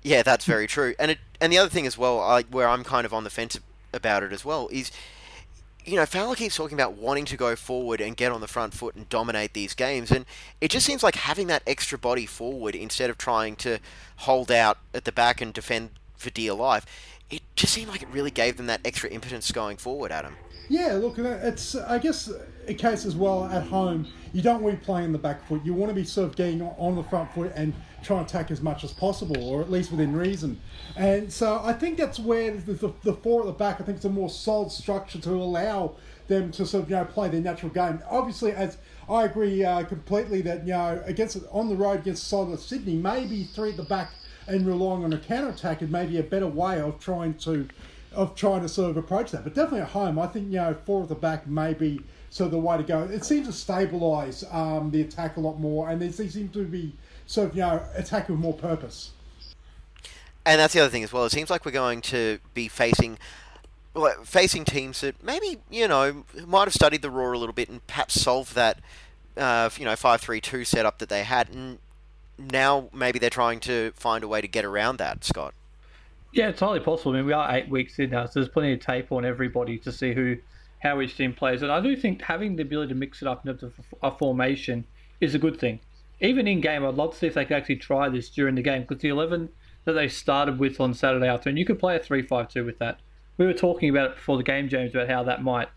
Yeah, 0.03 0.23
that's 0.23 0.45
very 0.45 0.67
true. 0.67 0.95
And 0.99 1.11
it 1.11 1.19
and 1.39 1.51
the 1.51 1.57
other 1.57 1.69
thing 1.69 1.85
as 1.85 1.97
well, 1.97 2.19
I, 2.19 2.43
where 2.43 2.67
I'm 2.67 2.83
kind 2.83 3.05
of 3.05 3.13
on 3.13 3.23
the 3.23 3.29
fence 3.29 3.59
about 3.93 4.23
it 4.23 4.31
as 4.31 4.43
well, 4.43 4.67
is 4.71 4.91
you 5.85 5.95
know 5.95 6.05
Fowler 6.05 6.35
keeps 6.35 6.55
talking 6.55 6.77
about 6.77 6.93
wanting 6.93 7.25
to 7.25 7.37
go 7.37 7.55
forward 7.55 8.01
and 8.01 8.17
get 8.17 8.31
on 8.31 8.41
the 8.41 8.47
front 8.47 8.73
foot 8.73 8.95
and 8.95 9.07
dominate 9.09 9.53
these 9.53 9.73
games, 9.73 10.11
and 10.11 10.25
it 10.59 10.71
just 10.71 10.85
seems 10.85 11.03
like 11.03 11.15
having 11.15 11.47
that 11.47 11.63
extra 11.67 11.97
body 11.97 12.25
forward 12.25 12.75
instead 12.75 13.09
of 13.09 13.17
trying 13.17 13.55
to 13.57 13.79
hold 14.17 14.51
out 14.51 14.77
at 14.93 15.05
the 15.05 15.11
back 15.11 15.41
and 15.41 15.53
defend 15.53 15.91
for 16.15 16.29
dear 16.29 16.53
life. 16.53 16.85
It 17.29 17.41
just 17.55 17.73
seemed 17.73 17.89
like 17.89 18.01
it 18.01 18.09
really 18.11 18.31
gave 18.31 18.57
them 18.57 18.67
that 18.67 18.81
extra 18.83 19.09
impotence 19.09 19.51
going 19.51 19.77
forward, 19.77 20.11
Adam. 20.11 20.35
Yeah, 20.67 20.93
look, 20.93 21.17
it's 21.17 21.75
I 21.75 21.99
guess 21.99 22.29
a 22.67 22.73
case 22.73 23.05
as 23.05 23.15
well 23.15 23.45
at 23.45 23.63
home. 23.63 24.07
You 24.33 24.41
don't 24.41 24.61
want 24.61 24.79
to 24.79 24.85
playing 24.85 25.05
in 25.05 25.11
the 25.11 25.17
back 25.17 25.47
foot. 25.47 25.61
You 25.63 25.73
want 25.73 25.89
to 25.89 25.95
be 25.95 26.03
sort 26.03 26.29
of 26.29 26.35
getting 26.35 26.61
on 26.61 26.95
the 26.95 27.03
front 27.03 27.31
foot 27.33 27.51
and 27.55 27.73
trying 28.03 28.25
to 28.25 28.29
attack 28.29 28.51
as 28.51 28.61
much 28.61 28.83
as 28.83 28.91
possible, 28.91 29.43
or 29.43 29.61
at 29.61 29.69
least 29.69 29.91
within 29.91 30.15
reason. 30.15 30.59
And 30.95 31.31
so 31.31 31.61
I 31.63 31.73
think 31.73 31.97
that's 31.97 32.19
where 32.19 32.51
the, 32.51 32.73
the, 32.73 32.93
the 33.03 33.13
four 33.13 33.41
at 33.41 33.47
the 33.47 33.53
back. 33.53 33.79
I 33.79 33.83
think 33.83 33.97
it's 33.97 34.05
a 34.05 34.09
more 34.09 34.29
solid 34.29 34.71
structure 34.71 35.19
to 35.19 35.31
allow 35.31 35.95
them 36.27 36.51
to 36.51 36.65
sort 36.65 36.83
of 36.83 36.89
you 36.89 36.95
know 36.95 37.05
play 37.05 37.29
their 37.29 37.41
natural 37.41 37.71
game. 37.71 38.01
Obviously, 38.09 38.53
as 38.53 38.77
I 39.09 39.25
agree 39.25 39.63
uh, 39.63 39.83
completely 39.83 40.41
that 40.43 40.61
you 40.65 40.73
know 40.73 41.01
against 41.05 41.37
on 41.51 41.69
the 41.69 41.75
road 41.75 41.99
against 41.99 42.31
of 42.33 42.59
Sydney, 42.59 42.95
maybe 42.95 43.43
three 43.43 43.71
at 43.71 43.77
the 43.77 43.83
back 43.83 44.11
and 44.47 44.65
relying 44.65 45.03
on 45.03 45.13
a 45.13 45.17
counter 45.17 45.49
attack 45.49 45.81
is 45.81 45.89
maybe 45.89 46.17
a 46.17 46.23
better 46.23 46.47
way 46.47 46.79
of 46.79 46.99
trying 46.99 47.35
to 47.35 47.67
of 48.13 48.35
trying 48.35 48.61
to 48.61 48.69
sort 48.69 48.89
of 48.89 48.97
approach 48.97 49.31
that. 49.31 49.43
But 49.43 49.53
definitely 49.53 49.81
at 49.81 49.89
home, 49.89 50.19
I 50.19 50.27
think 50.27 50.47
you 50.47 50.57
know 50.57 50.75
four 50.85 51.03
at 51.03 51.09
the 51.09 51.15
back 51.15 51.47
may 51.47 51.73
be 52.31 52.35
sort 52.35 52.47
of 52.47 52.51
the 52.51 52.59
way 52.59 52.77
to 52.77 52.83
go. 52.83 53.03
It 53.03 53.23
seems 53.25 53.47
to 53.47 53.53
stabilise 53.53 54.53
um, 54.53 54.91
the 54.91 55.01
attack 55.01 55.37
a 55.37 55.39
lot 55.39 55.59
more, 55.59 55.89
and 55.89 56.01
they 56.01 56.11
seem 56.11 56.49
to 56.49 56.65
be 56.65 56.93
sort 57.25 57.49
of 57.49 57.55
you 57.55 57.61
know 57.61 57.83
attack 57.95 58.29
with 58.29 58.39
more 58.39 58.53
purpose. 58.53 59.11
And 60.45 60.59
that's 60.59 60.73
the 60.73 60.79
other 60.79 60.89
thing 60.89 61.03
as 61.03 61.13
well. 61.13 61.25
It 61.25 61.31
seems 61.31 61.51
like 61.51 61.65
we're 61.65 61.71
going 61.71 62.01
to 62.01 62.39
be 62.53 62.67
facing 62.67 63.19
well, 63.93 64.23
facing 64.23 64.65
teams 64.65 65.01
that 65.01 65.23
maybe 65.23 65.59
you 65.69 65.87
know 65.87 66.23
might 66.47 66.65
have 66.65 66.73
studied 66.73 67.01
the 67.01 67.11
Roar 67.11 67.33
a 67.33 67.37
little 67.37 67.53
bit 67.53 67.69
and 67.69 67.85
perhaps 67.87 68.19
solved 68.19 68.55
that 68.55 68.79
uh, 69.37 69.69
you 69.77 69.85
know 69.85 69.95
five 69.95 70.21
three 70.21 70.41
two 70.41 70.63
setup 70.63 70.99
that 70.99 71.09
they 71.09 71.23
had, 71.23 71.49
and 71.49 71.79
now 72.39 72.89
maybe 72.93 73.19
they're 73.19 73.29
trying 73.29 73.59
to 73.61 73.91
find 73.95 74.23
a 74.23 74.27
way 74.27 74.41
to 74.41 74.47
get 74.47 74.65
around 74.65 74.97
that. 74.97 75.23
Scott. 75.23 75.53
Yeah, 76.33 76.47
it's 76.47 76.61
highly 76.61 76.79
possible. 76.79 77.11
I 77.11 77.15
mean, 77.17 77.25
we 77.25 77.33
are 77.33 77.53
eight 77.53 77.67
weeks 77.67 77.99
in 77.99 78.11
now, 78.11 78.25
so 78.25 78.39
there's 78.39 78.47
plenty 78.47 78.71
of 78.71 78.79
tape 78.79 79.11
on 79.11 79.25
everybody 79.25 79.77
to 79.79 79.91
see 79.91 80.13
who, 80.13 80.37
how 80.81 80.99
each 81.01 81.15
team 81.15 81.33
plays. 81.33 81.61
And 81.61 81.71
I 81.71 81.79
do 81.79 81.95
think 81.95 82.21
having 82.23 82.55
the 82.55 82.63
ability 82.63 82.89
to 82.89 82.95
mix 82.95 83.21
it 83.21 83.27
up 83.27 83.45
into 83.47 83.71
a 84.01 84.11
formation 84.11 84.85
is 85.19 85.35
a 85.35 85.39
good 85.39 85.59
thing. 85.59 85.79
even 86.19 86.47
in 86.47 86.61
game, 86.61 86.85
I'd 86.85 86.95
love 86.95 87.13
to 87.13 87.17
see 87.17 87.27
if 87.27 87.33
they 87.33 87.45
could 87.45 87.57
actually 87.57 87.77
try 87.77 88.09
this 88.09 88.29
during 88.29 88.55
the 88.55 88.61
game 88.61 88.81
because 88.83 89.01
the 89.01 89.09
11 89.09 89.49
that 89.85 89.93
they 89.93 90.07
started 90.07 90.59
with 90.59 90.79
on 90.79 90.93
Saturday 90.93 91.27
afternoon, 91.27 91.57
you 91.57 91.65
could 91.65 91.79
play 91.79 91.95
a 91.95 91.99
3 91.99 92.21
5 92.21 92.49
2 92.49 92.65
with 92.65 92.79
that. 92.79 92.99
We 93.37 93.45
were 93.45 93.53
talking 93.53 93.89
about 93.89 94.11
it 94.11 94.15
before 94.17 94.37
the 94.37 94.43
game, 94.43 94.69
James, 94.69 94.93
about 94.93 95.09
how 95.09 95.23
that 95.23 95.43
might 95.43 95.69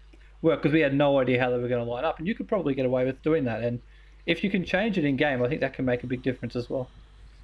work 0.43 0.61
because 0.63 0.75
we 0.75 0.81
had 0.81 0.95
no 0.95 1.19
idea 1.19 1.41
how 1.41 1.51
they 1.51 1.59
were 1.59 1.69
going 1.69 1.85
to 1.85 1.91
line 1.91 2.05
up, 2.05 2.19
and 2.19 2.27
you 2.29 2.35
could 2.35 2.49
probably 2.49 2.75
get 2.75 2.85
away 2.85 3.05
with 3.05 3.23
doing 3.23 3.45
that. 3.45 3.63
And 3.63 3.81
if 4.27 4.45
you 4.45 4.51
can 4.51 4.65
change 4.65 4.99
it 4.99 5.05
in 5.05 5.17
game, 5.17 5.43
I 5.43 5.49
think 5.49 5.61
that 5.63 5.73
can 5.73 5.85
make 5.87 6.03
a 6.03 6.07
big 6.07 6.23
difference 6.23 6.57
as 6.57 6.69
well. 6.69 6.89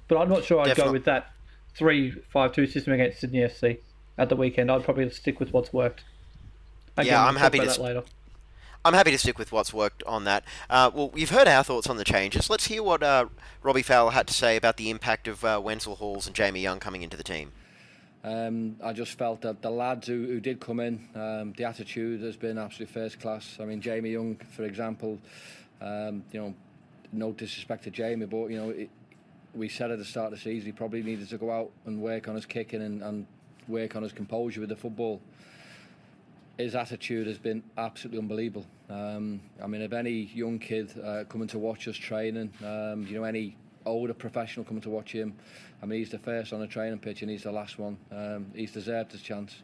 But 0.07 0.17
I'm 0.17 0.29
not 0.29 0.43
sure 0.43 0.59
I'd 0.59 0.67
Definitely. 0.67 0.89
go 0.89 0.93
with 0.93 1.05
that 1.05 1.31
3 1.75 2.11
5 2.11 2.53
2 2.53 2.67
system 2.67 2.93
against 2.93 3.19
Sydney 3.19 3.39
FC 3.39 3.79
at 4.17 4.29
the 4.29 4.35
weekend. 4.35 4.69
I'd 4.71 4.83
probably 4.83 5.09
stick 5.09 5.39
with 5.39 5.51
what's 5.53 5.73
worked. 5.73 6.03
Again, 6.97 7.13
Yeah, 7.13 7.25
I'm 7.25 7.35
happy 7.35 7.59
to 7.59 7.65
that 7.65 7.79
later. 7.79 8.03
I'm 8.83 8.93
happy 8.93 9.11
to 9.11 9.17
stick 9.17 9.37
with 9.37 9.51
what's 9.51 9.73
worked 9.73 10.01
on 10.03 10.23
that. 10.23 10.43
Uh, 10.69 10.89
well, 10.93 11.11
you've 11.15 11.29
heard 11.29 11.47
our 11.47 11.63
thoughts 11.63 11.87
on 11.87 11.97
the 11.97 12.03
changes. 12.03 12.49
Let's 12.49 12.65
hear 12.65 12.81
what 12.81 13.03
uh, 13.03 13.27
Robbie 13.61 13.83
Fowler 13.83 14.11
had 14.11 14.25
to 14.27 14.33
say 14.33 14.55
about 14.55 14.77
the 14.77 14.89
impact 14.89 15.27
of 15.27 15.45
uh, 15.45 15.61
Wenzel 15.63 15.95
Halls 15.95 16.25
and 16.25 16.35
Jamie 16.35 16.61
Young 16.61 16.79
coming 16.79 17.03
into 17.03 17.15
the 17.15 17.23
team. 17.23 17.51
Um, 18.23 18.77
I 18.83 18.93
just 18.93 19.17
felt 19.17 19.41
that 19.41 19.61
the 19.61 19.69
lads 19.69 20.07
who, 20.07 20.25
who 20.25 20.39
did 20.39 20.59
come 20.59 20.79
in, 20.79 21.07
um, 21.15 21.53
the 21.57 21.63
attitude 21.63 22.21
has 22.21 22.37
been 22.37 22.57
absolutely 22.57 22.93
first 22.93 23.19
class. 23.19 23.57
I 23.59 23.65
mean, 23.65 23.81
Jamie 23.81 24.11
Young, 24.11 24.35
for 24.35 24.63
example, 24.63 25.19
um, 25.79 26.23
you 26.31 26.39
know, 26.39 26.55
no 27.11 27.31
disrespect 27.31 27.83
to 27.83 27.91
Jamie, 27.91 28.25
but 28.25 28.47
you 28.47 28.57
know, 28.57 28.69
it, 28.69 28.89
we 29.53 29.69
said 29.69 29.91
at 29.91 29.97
the 29.97 30.05
start 30.05 30.31
of 30.31 30.39
the 30.39 30.43
season 30.43 30.67
he 30.67 30.71
probably 30.71 31.03
needed 31.03 31.29
to 31.29 31.37
go 31.37 31.51
out 31.51 31.71
and 31.85 32.01
work 32.01 32.27
on 32.27 32.35
his 32.35 32.45
kicking 32.45 32.81
and, 32.81 33.01
and 33.01 33.27
work 33.67 33.95
on 33.95 34.03
his 34.03 34.11
composure 34.11 34.59
with 34.59 34.69
the 34.69 34.75
football. 34.75 35.21
His 36.61 36.75
attitude 36.75 37.25
has 37.25 37.39
been 37.39 37.63
absolutely 37.75 38.19
unbelievable. 38.19 38.67
Um, 38.87 39.41
I 39.63 39.65
mean, 39.65 39.81
if 39.81 39.93
any 39.93 40.29
young 40.31 40.59
kid 40.59 40.93
uh, 41.03 41.23
coming 41.27 41.47
to 41.47 41.57
watch 41.57 41.87
us 41.87 41.95
training, 41.95 42.53
um, 42.63 43.07
you 43.07 43.15
know, 43.17 43.23
any 43.23 43.55
older 43.83 44.13
professional 44.13 44.63
coming 44.63 44.83
to 44.83 44.91
watch 44.91 45.11
him, 45.11 45.33
I 45.81 45.87
mean, 45.87 45.97
he's 45.97 46.11
the 46.11 46.19
first 46.19 46.53
on 46.53 46.59
the 46.59 46.67
training 46.67 46.99
pitch 46.99 47.23
and 47.23 47.31
he's 47.31 47.43
the 47.43 47.51
last 47.51 47.79
one. 47.79 47.97
Um, 48.11 48.45
he's 48.53 48.71
deserved 48.71 49.11
his 49.11 49.23
chance. 49.23 49.55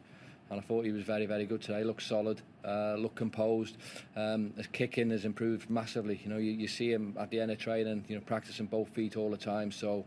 And 0.50 0.58
I 0.58 0.62
thought 0.62 0.84
he 0.84 0.90
was 0.90 1.04
very, 1.04 1.26
very 1.26 1.46
good 1.46 1.62
today. 1.62 1.84
Looked 1.84 2.02
solid, 2.02 2.42
uh, 2.64 2.94
looked 2.94 3.16
composed. 3.16 3.76
Um, 4.16 4.52
his 4.56 4.66
kicking 4.66 5.10
has 5.10 5.24
improved 5.24 5.70
massively. 5.70 6.20
You 6.24 6.30
know, 6.30 6.38
you, 6.38 6.50
you 6.50 6.66
see 6.66 6.90
him 6.90 7.16
at 7.20 7.30
the 7.30 7.38
end 7.38 7.52
of 7.52 7.58
training, 7.58 8.06
you 8.08 8.16
know, 8.16 8.22
practicing 8.22 8.66
both 8.66 8.88
feet 8.88 9.16
all 9.16 9.30
the 9.30 9.36
time. 9.36 9.70
So 9.70 10.04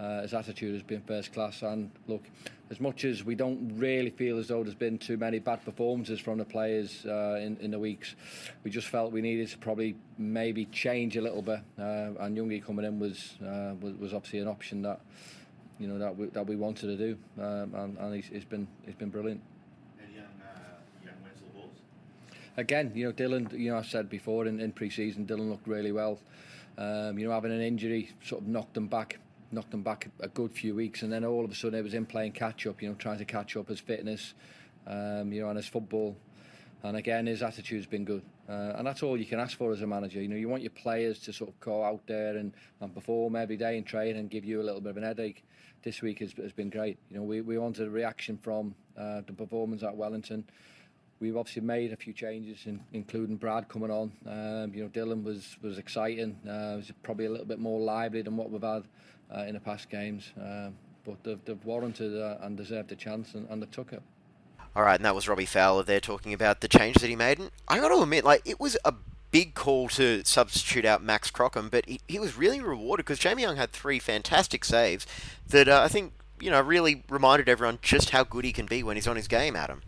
uh, 0.00 0.22
his 0.22 0.34
attitude 0.34 0.74
has 0.74 0.82
been 0.82 1.02
first 1.02 1.32
class. 1.32 1.62
And 1.62 1.90
look, 2.06 2.24
as 2.70 2.80
much 2.80 3.04
as 3.04 3.24
we 3.24 3.34
don't 3.34 3.72
really 3.76 4.10
feel 4.10 4.38
as 4.38 4.48
though 4.48 4.62
there's 4.62 4.74
been 4.74 4.98
too 4.98 5.16
many 5.16 5.38
bad 5.38 5.64
performances 5.64 6.20
from 6.20 6.38
the 6.38 6.44
players 6.44 7.04
uh, 7.06 7.38
in, 7.40 7.56
in 7.60 7.70
the 7.70 7.78
weeks, 7.78 8.14
we 8.64 8.70
just 8.70 8.88
felt 8.88 9.12
we 9.12 9.22
needed 9.22 9.48
to 9.48 9.58
probably 9.58 9.96
maybe 10.18 10.66
change 10.66 11.16
a 11.16 11.20
little 11.20 11.42
bit. 11.42 11.60
Uh, 11.78 12.12
and 12.20 12.36
Youngie 12.36 12.64
coming 12.64 12.84
in 12.84 12.98
was, 12.98 13.36
uh, 13.42 13.74
was 13.80 13.94
was 13.94 14.14
obviously 14.14 14.40
an 14.40 14.48
option 14.48 14.82
that 14.82 15.00
you 15.78 15.86
know 15.86 15.98
that 15.98 16.16
we, 16.16 16.26
that 16.26 16.46
we 16.46 16.56
wanted 16.56 16.86
to 16.86 16.96
do, 16.96 17.18
um, 17.42 17.74
and, 17.74 17.98
and 17.98 18.14
he's, 18.14 18.26
he's 18.26 18.44
been 18.44 18.66
he's 18.84 18.96
been 18.96 19.10
brilliant. 19.10 19.40
Uh, 20.40 21.04
young 21.04 21.14
Wenzel 21.22 21.46
Halls. 21.54 21.76
Again, 22.56 22.92
you 22.94 23.06
know, 23.06 23.12
Dylan, 23.12 23.56
you 23.58 23.70
know, 23.70 23.78
I 23.78 23.82
said 23.82 24.10
before 24.10 24.46
in, 24.46 24.60
in 24.60 24.72
pre 24.72 24.90
season, 24.90 25.26
Dylan 25.26 25.48
looked 25.48 25.66
really 25.66 25.92
well. 25.92 26.18
Um, 26.76 27.18
you 27.18 27.26
know, 27.26 27.32
having 27.32 27.52
an 27.52 27.60
injury 27.60 28.10
sort 28.24 28.42
of 28.42 28.48
knocked 28.48 28.76
him 28.76 28.86
back, 28.86 29.18
knocked 29.50 29.72
him 29.72 29.82
back 29.82 30.08
a 30.20 30.28
good 30.28 30.52
few 30.52 30.74
weeks, 30.74 31.02
and 31.02 31.12
then 31.12 31.24
all 31.24 31.44
of 31.44 31.50
a 31.50 31.54
sudden 31.54 31.78
it 31.78 31.82
was 31.82 31.94
him 31.94 32.06
playing 32.06 32.32
catch 32.32 32.66
up, 32.66 32.82
you 32.82 32.88
know, 32.88 32.94
trying 32.94 33.18
to 33.18 33.24
catch 33.24 33.56
up 33.56 33.68
his 33.68 33.80
fitness, 33.80 34.34
um, 34.86 35.32
you 35.32 35.40
know, 35.40 35.48
and 35.48 35.56
his 35.56 35.66
football. 35.66 36.16
And 36.82 36.96
again, 36.96 37.26
his 37.26 37.42
attitude's 37.42 37.86
been 37.86 38.04
good. 38.04 38.22
Uh, 38.48 38.74
and 38.76 38.86
that's 38.86 39.02
all 39.02 39.16
you 39.16 39.26
can 39.26 39.40
ask 39.40 39.58
for 39.58 39.72
as 39.72 39.82
a 39.82 39.86
manager. 39.86 40.22
You 40.22 40.28
know, 40.28 40.36
you 40.36 40.48
want 40.48 40.62
your 40.62 40.70
players 40.70 41.18
to 41.20 41.32
sort 41.32 41.50
of 41.50 41.60
go 41.60 41.84
out 41.84 42.06
there 42.06 42.36
and, 42.36 42.52
and 42.80 42.94
perform 42.94 43.36
every 43.36 43.56
day 43.56 43.76
and 43.76 43.86
train 43.86 44.16
and 44.16 44.30
give 44.30 44.44
you 44.44 44.60
a 44.60 44.64
little 44.64 44.80
bit 44.80 44.90
of 44.90 44.96
an 44.96 45.02
headache. 45.02 45.44
This 45.82 46.02
week 46.02 46.20
has, 46.20 46.32
has 46.32 46.52
been 46.52 46.70
great. 46.70 46.98
You 47.10 47.18
know, 47.18 47.22
we, 47.24 47.40
we 47.40 47.58
wanted 47.58 47.86
a 47.86 47.90
reaction 47.90 48.38
from 48.38 48.74
uh, 48.96 49.22
the 49.26 49.32
performance 49.32 49.82
at 49.82 49.96
Wellington. 49.96 50.44
We've 51.20 51.36
obviously 51.36 51.62
made 51.62 51.92
a 51.92 51.96
few 51.96 52.12
changes, 52.12 52.66
in, 52.66 52.80
including 52.92 53.36
Brad 53.36 53.68
coming 53.68 53.90
on. 53.90 54.12
Um, 54.26 54.72
you 54.72 54.84
know, 54.84 54.88
Dylan 54.88 55.24
was 55.24 55.56
was 55.60 55.78
exciting. 55.78 56.38
Uh, 56.48 56.76
was 56.76 56.92
probably 57.02 57.26
a 57.26 57.30
little 57.30 57.46
bit 57.46 57.58
more 57.58 57.80
lively 57.80 58.22
than 58.22 58.36
what 58.36 58.50
we've 58.50 58.62
had 58.62 58.84
uh, 59.34 59.42
in 59.42 59.54
the 59.54 59.60
past 59.60 59.90
games. 59.90 60.32
Um, 60.40 60.74
but 61.04 61.22
they've, 61.24 61.44
they've 61.44 61.64
warranted 61.64 62.20
uh, 62.20 62.36
and 62.42 62.56
deserved 62.56 62.92
a 62.92 62.96
chance, 62.96 63.34
and, 63.34 63.48
and 63.48 63.62
they 63.62 63.66
took 63.66 63.92
it. 63.92 64.02
All 64.76 64.82
right, 64.82 64.96
and 64.96 65.04
that 65.04 65.14
was 65.14 65.28
Robbie 65.28 65.46
Fowler 65.46 65.82
there 65.82 66.00
talking 66.00 66.32
about 66.32 66.60
the 66.60 66.68
change 66.68 66.96
that 66.96 67.08
he 67.08 67.16
made. 67.16 67.38
And 67.38 67.50
I 67.66 67.80
got 67.80 67.88
to 67.88 68.02
admit, 68.02 68.24
like 68.24 68.42
it 68.44 68.60
was 68.60 68.76
a 68.84 68.94
big 69.30 69.54
call 69.54 69.88
to 69.88 70.22
substitute 70.24 70.84
out 70.84 71.02
Max 71.02 71.30
Crocombe, 71.30 71.70
but 71.70 71.86
he, 71.86 72.00
he 72.08 72.18
was 72.18 72.36
really 72.36 72.60
rewarded 72.60 73.04
because 73.04 73.18
Jamie 73.18 73.42
Young 73.42 73.56
had 73.56 73.72
three 73.72 73.98
fantastic 73.98 74.64
saves 74.64 75.06
that 75.48 75.68
uh, 75.68 75.82
I 75.82 75.88
think 75.88 76.12
you 76.40 76.50
know 76.50 76.60
really 76.60 77.02
reminded 77.08 77.48
everyone 77.48 77.78
just 77.82 78.10
how 78.10 78.24
good 78.24 78.44
he 78.44 78.52
can 78.52 78.66
be 78.66 78.82
when 78.82 78.96
he's 78.96 79.08
on 79.08 79.16
his 79.16 79.28
game, 79.28 79.56
Adam. 79.56 79.82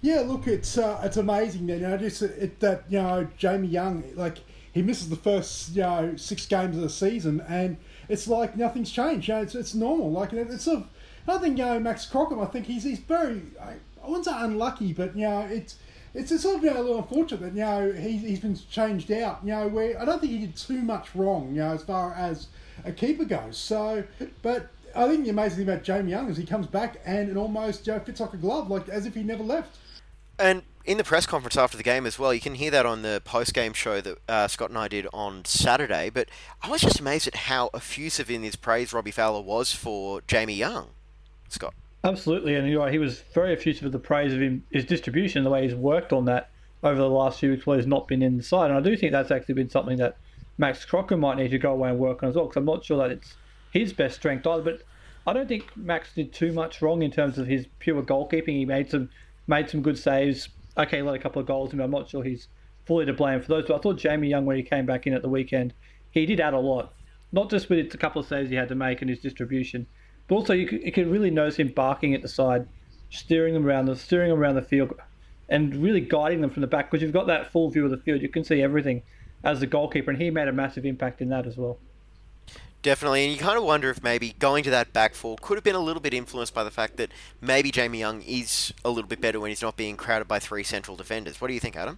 Yeah, 0.00 0.20
look, 0.20 0.46
it's 0.46 0.76
uh, 0.76 1.00
it's 1.02 1.16
amazing 1.16 1.66
that 1.68 1.76
you 1.78 1.88
know 1.88 1.96
just 1.96 2.22
it, 2.22 2.60
that 2.60 2.84
you 2.88 3.00
know 3.00 3.26
Jamie 3.38 3.68
Young 3.68 4.04
like 4.14 4.38
he 4.72 4.82
misses 4.82 5.08
the 5.08 5.16
first 5.16 5.70
you 5.70 5.82
know 5.82 6.14
six 6.16 6.46
games 6.46 6.76
of 6.76 6.82
the 6.82 6.90
season 6.90 7.42
and 7.48 7.76
it's 8.08 8.28
like 8.28 8.56
nothing's 8.56 8.90
changed. 8.90 9.28
You 9.28 9.34
know, 9.34 9.42
it's, 9.42 9.54
it's 9.54 9.74
normal. 9.74 10.10
Like 10.10 10.32
it- 10.32 10.48
it's 10.50 10.64
sort 10.64 10.78
of 10.78 10.88
I 11.26 11.38
think 11.38 11.58
you 11.58 11.64
know 11.64 11.78
Max 11.80 12.06
Crocombe. 12.06 12.42
I 12.42 12.46
think 12.46 12.66
he's 12.66 12.84
he's 12.84 12.98
very 12.98 13.42
I, 13.60 13.74
I 14.02 14.06
wouldn't 14.06 14.24
say 14.26 14.32
unlucky, 14.34 14.92
but 14.92 15.16
you 15.16 15.26
know 15.28 15.40
it's. 15.40 15.76
It's 16.16 16.30
a 16.30 16.38
sort 16.38 16.58
of 16.58 16.62
you 16.62 16.70
know, 16.70 16.80
a 16.80 16.82
little 16.82 16.98
unfortunate 16.98 17.40
that 17.40 17.54
you 17.54 17.60
know 17.60 17.90
he's, 17.90 18.20
he's 18.22 18.38
been 18.38 18.56
changed 18.70 19.10
out. 19.10 19.40
You 19.42 19.50
know 19.50 19.66
where 19.66 20.00
I 20.00 20.04
don't 20.04 20.20
think 20.20 20.30
he 20.30 20.38
did 20.46 20.54
too 20.56 20.80
much 20.80 21.12
wrong. 21.12 21.48
You 21.48 21.62
know 21.62 21.72
as 21.72 21.82
far 21.82 22.14
as 22.14 22.46
a 22.84 22.92
keeper 22.92 23.24
goes. 23.24 23.56
So, 23.58 24.04
but 24.40 24.68
I 24.94 25.08
think 25.08 25.24
the 25.24 25.30
amazing 25.30 25.64
thing 25.64 25.68
about 25.68 25.82
Jamie 25.82 26.12
Young 26.12 26.28
is 26.30 26.36
he 26.36 26.46
comes 26.46 26.68
back 26.68 27.00
and 27.04 27.28
it 27.28 27.36
almost 27.36 27.84
you 27.88 27.94
know, 27.94 27.98
fits 27.98 28.20
like 28.20 28.32
a 28.32 28.36
glove, 28.36 28.70
like 28.70 28.88
as 28.88 29.06
if 29.06 29.14
he 29.16 29.24
never 29.24 29.42
left. 29.42 29.76
And 30.38 30.62
in 30.84 30.98
the 30.98 31.04
press 31.04 31.26
conference 31.26 31.56
after 31.56 31.76
the 31.76 31.82
game 31.82 32.06
as 32.06 32.18
well, 32.18 32.34
you 32.34 32.40
can 32.40 32.54
hear 32.54 32.70
that 32.70 32.84
on 32.84 33.02
the 33.02 33.22
post-game 33.24 33.72
show 33.72 34.00
that 34.00 34.18
uh, 34.28 34.48
Scott 34.48 34.68
and 34.68 34.78
I 34.78 34.88
did 34.88 35.06
on 35.12 35.44
Saturday. 35.44 36.10
But 36.10 36.28
I 36.62 36.68
was 36.68 36.82
just 36.82 37.00
amazed 37.00 37.26
at 37.26 37.34
how 37.34 37.70
effusive 37.74 38.30
in 38.30 38.42
his 38.42 38.56
praise 38.56 38.92
Robbie 38.92 39.10
Fowler 39.10 39.40
was 39.40 39.72
for 39.72 40.20
Jamie 40.26 40.54
Young. 40.54 40.88
Scott. 41.48 41.74
Absolutely, 42.02 42.54
and 42.54 42.76
right, 42.76 42.92
he 42.92 42.98
was 42.98 43.22
very 43.32 43.54
effusive 43.54 43.86
of 43.86 43.92
the 43.92 43.98
praise 43.98 44.34
of 44.34 44.40
him, 44.40 44.62
his 44.70 44.84
distribution, 44.84 45.42
the 45.42 45.50
way 45.50 45.62
he's 45.62 45.74
worked 45.74 46.12
on 46.12 46.26
that 46.26 46.50
over 46.82 47.00
the 47.00 47.08
last 47.08 47.40
few 47.40 47.50
weeks 47.50 47.64
while 47.64 47.78
he's 47.78 47.86
not 47.86 48.06
been 48.06 48.22
in 48.22 48.36
the 48.36 48.42
side. 48.42 48.70
And 48.70 48.78
I 48.78 48.82
do 48.82 48.94
think 48.94 49.12
that's 49.12 49.30
actually 49.30 49.54
been 49.54 49.70
something 49.70 49.96
that 49.96 50.18
Max 50.58 50.84
Crocombe 50.84 51.18
might 51.18 51.38
need 51.38 51.50
to 51.50 51.58
go 51.58 51.72
away 51.72 51.88
and 51.88 51.98
work 51.98 52.22
on 52.22 52.28
as 52.28 52.34
well, 52.34 52.44
because 52.44 52.58
I'm 52.58 52.66
not 52.66 52.84
sure 52.84 52.98
that 52.98 53.10
it's 53.10 53.34
his 53.72 53.94
best 53.94 54.16
strength 54.16 54.46
either. 54.46 54.62
But 54.62 54.82
I 55.26 55.32
don't 55.32 55.48
think 55.48 55.74
Max 55.76 56.14
did 56.14 56.34
too 56.34 56.52
much 56.52 56.82
wrong 56.82 57.00
in 57.00 57.10
terms 57.10 57.38
of 57.38 57.46
his 57.46 57.66
pure 57.78 58.02
goalkeeping. 58.02 58.48
He 58.48 58.66
made 58.66 58.90
some 58.90 59.08
made 59.46 59.70
some 59.70 59.80
good 59.80 59.98
saves. 59.98 60.50
Okay, 60.76 60.98
he 60.98 61.02
let 61.02 61.14
a 61.14 61.18
couple 61.18 61.40
of 61.40 61.46
goals 61.46 61.72
in, 61.72 61.78
but 61.78 61.84
I'm 61.84 61.90
not 61.90 62.08
sure 62.08 62.24
he's 62.24 62.48
fully 62.84 63.06
to 63.06 63.12
blame 63.12 63.40
for 63.40 63.48
those. 63.48 63.64
But 63.68 63.76
I 63.76 63.78
thought 63.78 63.96
Jamie 63.98 64.28
Young, 64.28 64.44
when 64.44 64.56
he 64.56 64.62
came 64.62 64.86
back 64.86 65.06
in 65.06 65.14
at 65.14 65.22
the 65.22 65.28
weekend, 65.28 65.72
he 66.10 66.26
did 66.26 66.40
add 66.40 66.54
a 66.54 66.58
lot. 66.58 66.92
Not 67.32 67.50
just 67.50 67.68
with 67.68 67.92
a 67.94 67.98
couple 67.98 68.20
of 68.20 68.28
saves 68.28 68.50
he 68.50 68.56
had 68.56 68.68
to 68.68 68.74
make 68.74 69.00
and 69.00 69.10
his 69.10 69.20
distribution, 69.20 69.86
but 70.28 70.36
also 70.36 70.52
you 70.52 70.66
could, 70.66 70.82
you 70.82 70.92
could 70.92 71.08
really 71.08 71.30
notice 71.30 71.56
him 71.56 71.68
barking 71.68 72.14
at 72.14 72.22
the 72.22 72.28
side, 72.28 72.68
steering 73.10 73.54
them 73.54 73.66
around 73.66 73.86
the 73.86 73.96
steering 73.96 74.30
them 74.30 74.38
around 74.38 74.54
the 74.54 74.62
field, 74.62 74.94
and 75.48 75.74
really 75.76 76.00
guiding 76.00 76.40
them 76.40 76.50
from 76.50 76.60
the 76.60 76.66
back. 76.66 76.90
Because 76.90 77.02
you've 77.02 77.12
got 77.12 77.26
that 77.26 77.50
full 77.52 77.70
view 77.70 77.84
of 77.84 77.90
the 77.90 77.98
field, 77.98 78.22
you 78.22 78.28
can 78.28 78.44
see 78.44 78.62
everything 78.62 79.02
as 79.42 79.60
the 79.60 79.66
goalkeeper, 79.66 80.10
and 80.10 80.20
he 80.20 80.30
made 80.30 80.48
a 80.48 80.52
massive 80.52 80.84
impact 80.86 81.20
in 81.20 81.28
that 81.28 81.46
as 81.46 81.56
well. 81.56 81.78
Definitely, 82.84 83.24
and 83.24 83.32
you 83.32 83.38
kind 83.38 83.56
of 83.56 83.64
wonder 83.64 83.88
if 83.88 84.02
maybe 84.02 84.34
going 84.38 84.62
to 84.64 84.68
that 84.68 84.92
back 84.92 85.14
four 85.14 85.38
could 85.40 85.56
have 85.56 85.64
been 85.64 85.74
a 85.74 85.80
little 85.80 86.02
bit 86.02 86.12
influenced 86.12 86.52
by 86.52 86.62
the 86.62 86.70
fact 86.70 86.98
that 86.98 87.10
maybe 87.40 87.70
Jamie 87.70 87.98
Young 87.98 88.20
is 88.20 88.74
a 88.84 88.90
little 88.90 89.08
bit 89.08 89.22
better 89.22 89.40
when 89.40 89.48
he's 89.48 89.62
not 89.62 89.74
being 89.74 89.96
crowded 89.96 90.28
by 90.28 90.38
three 90.38 90.62
central 90.62 90.94
defenders. 90.94 91.40
What 91.40 91.48
do 91.48 91.54
you 91.54 91.60
think, 91.60 91.76
Adam? 91.76 91.96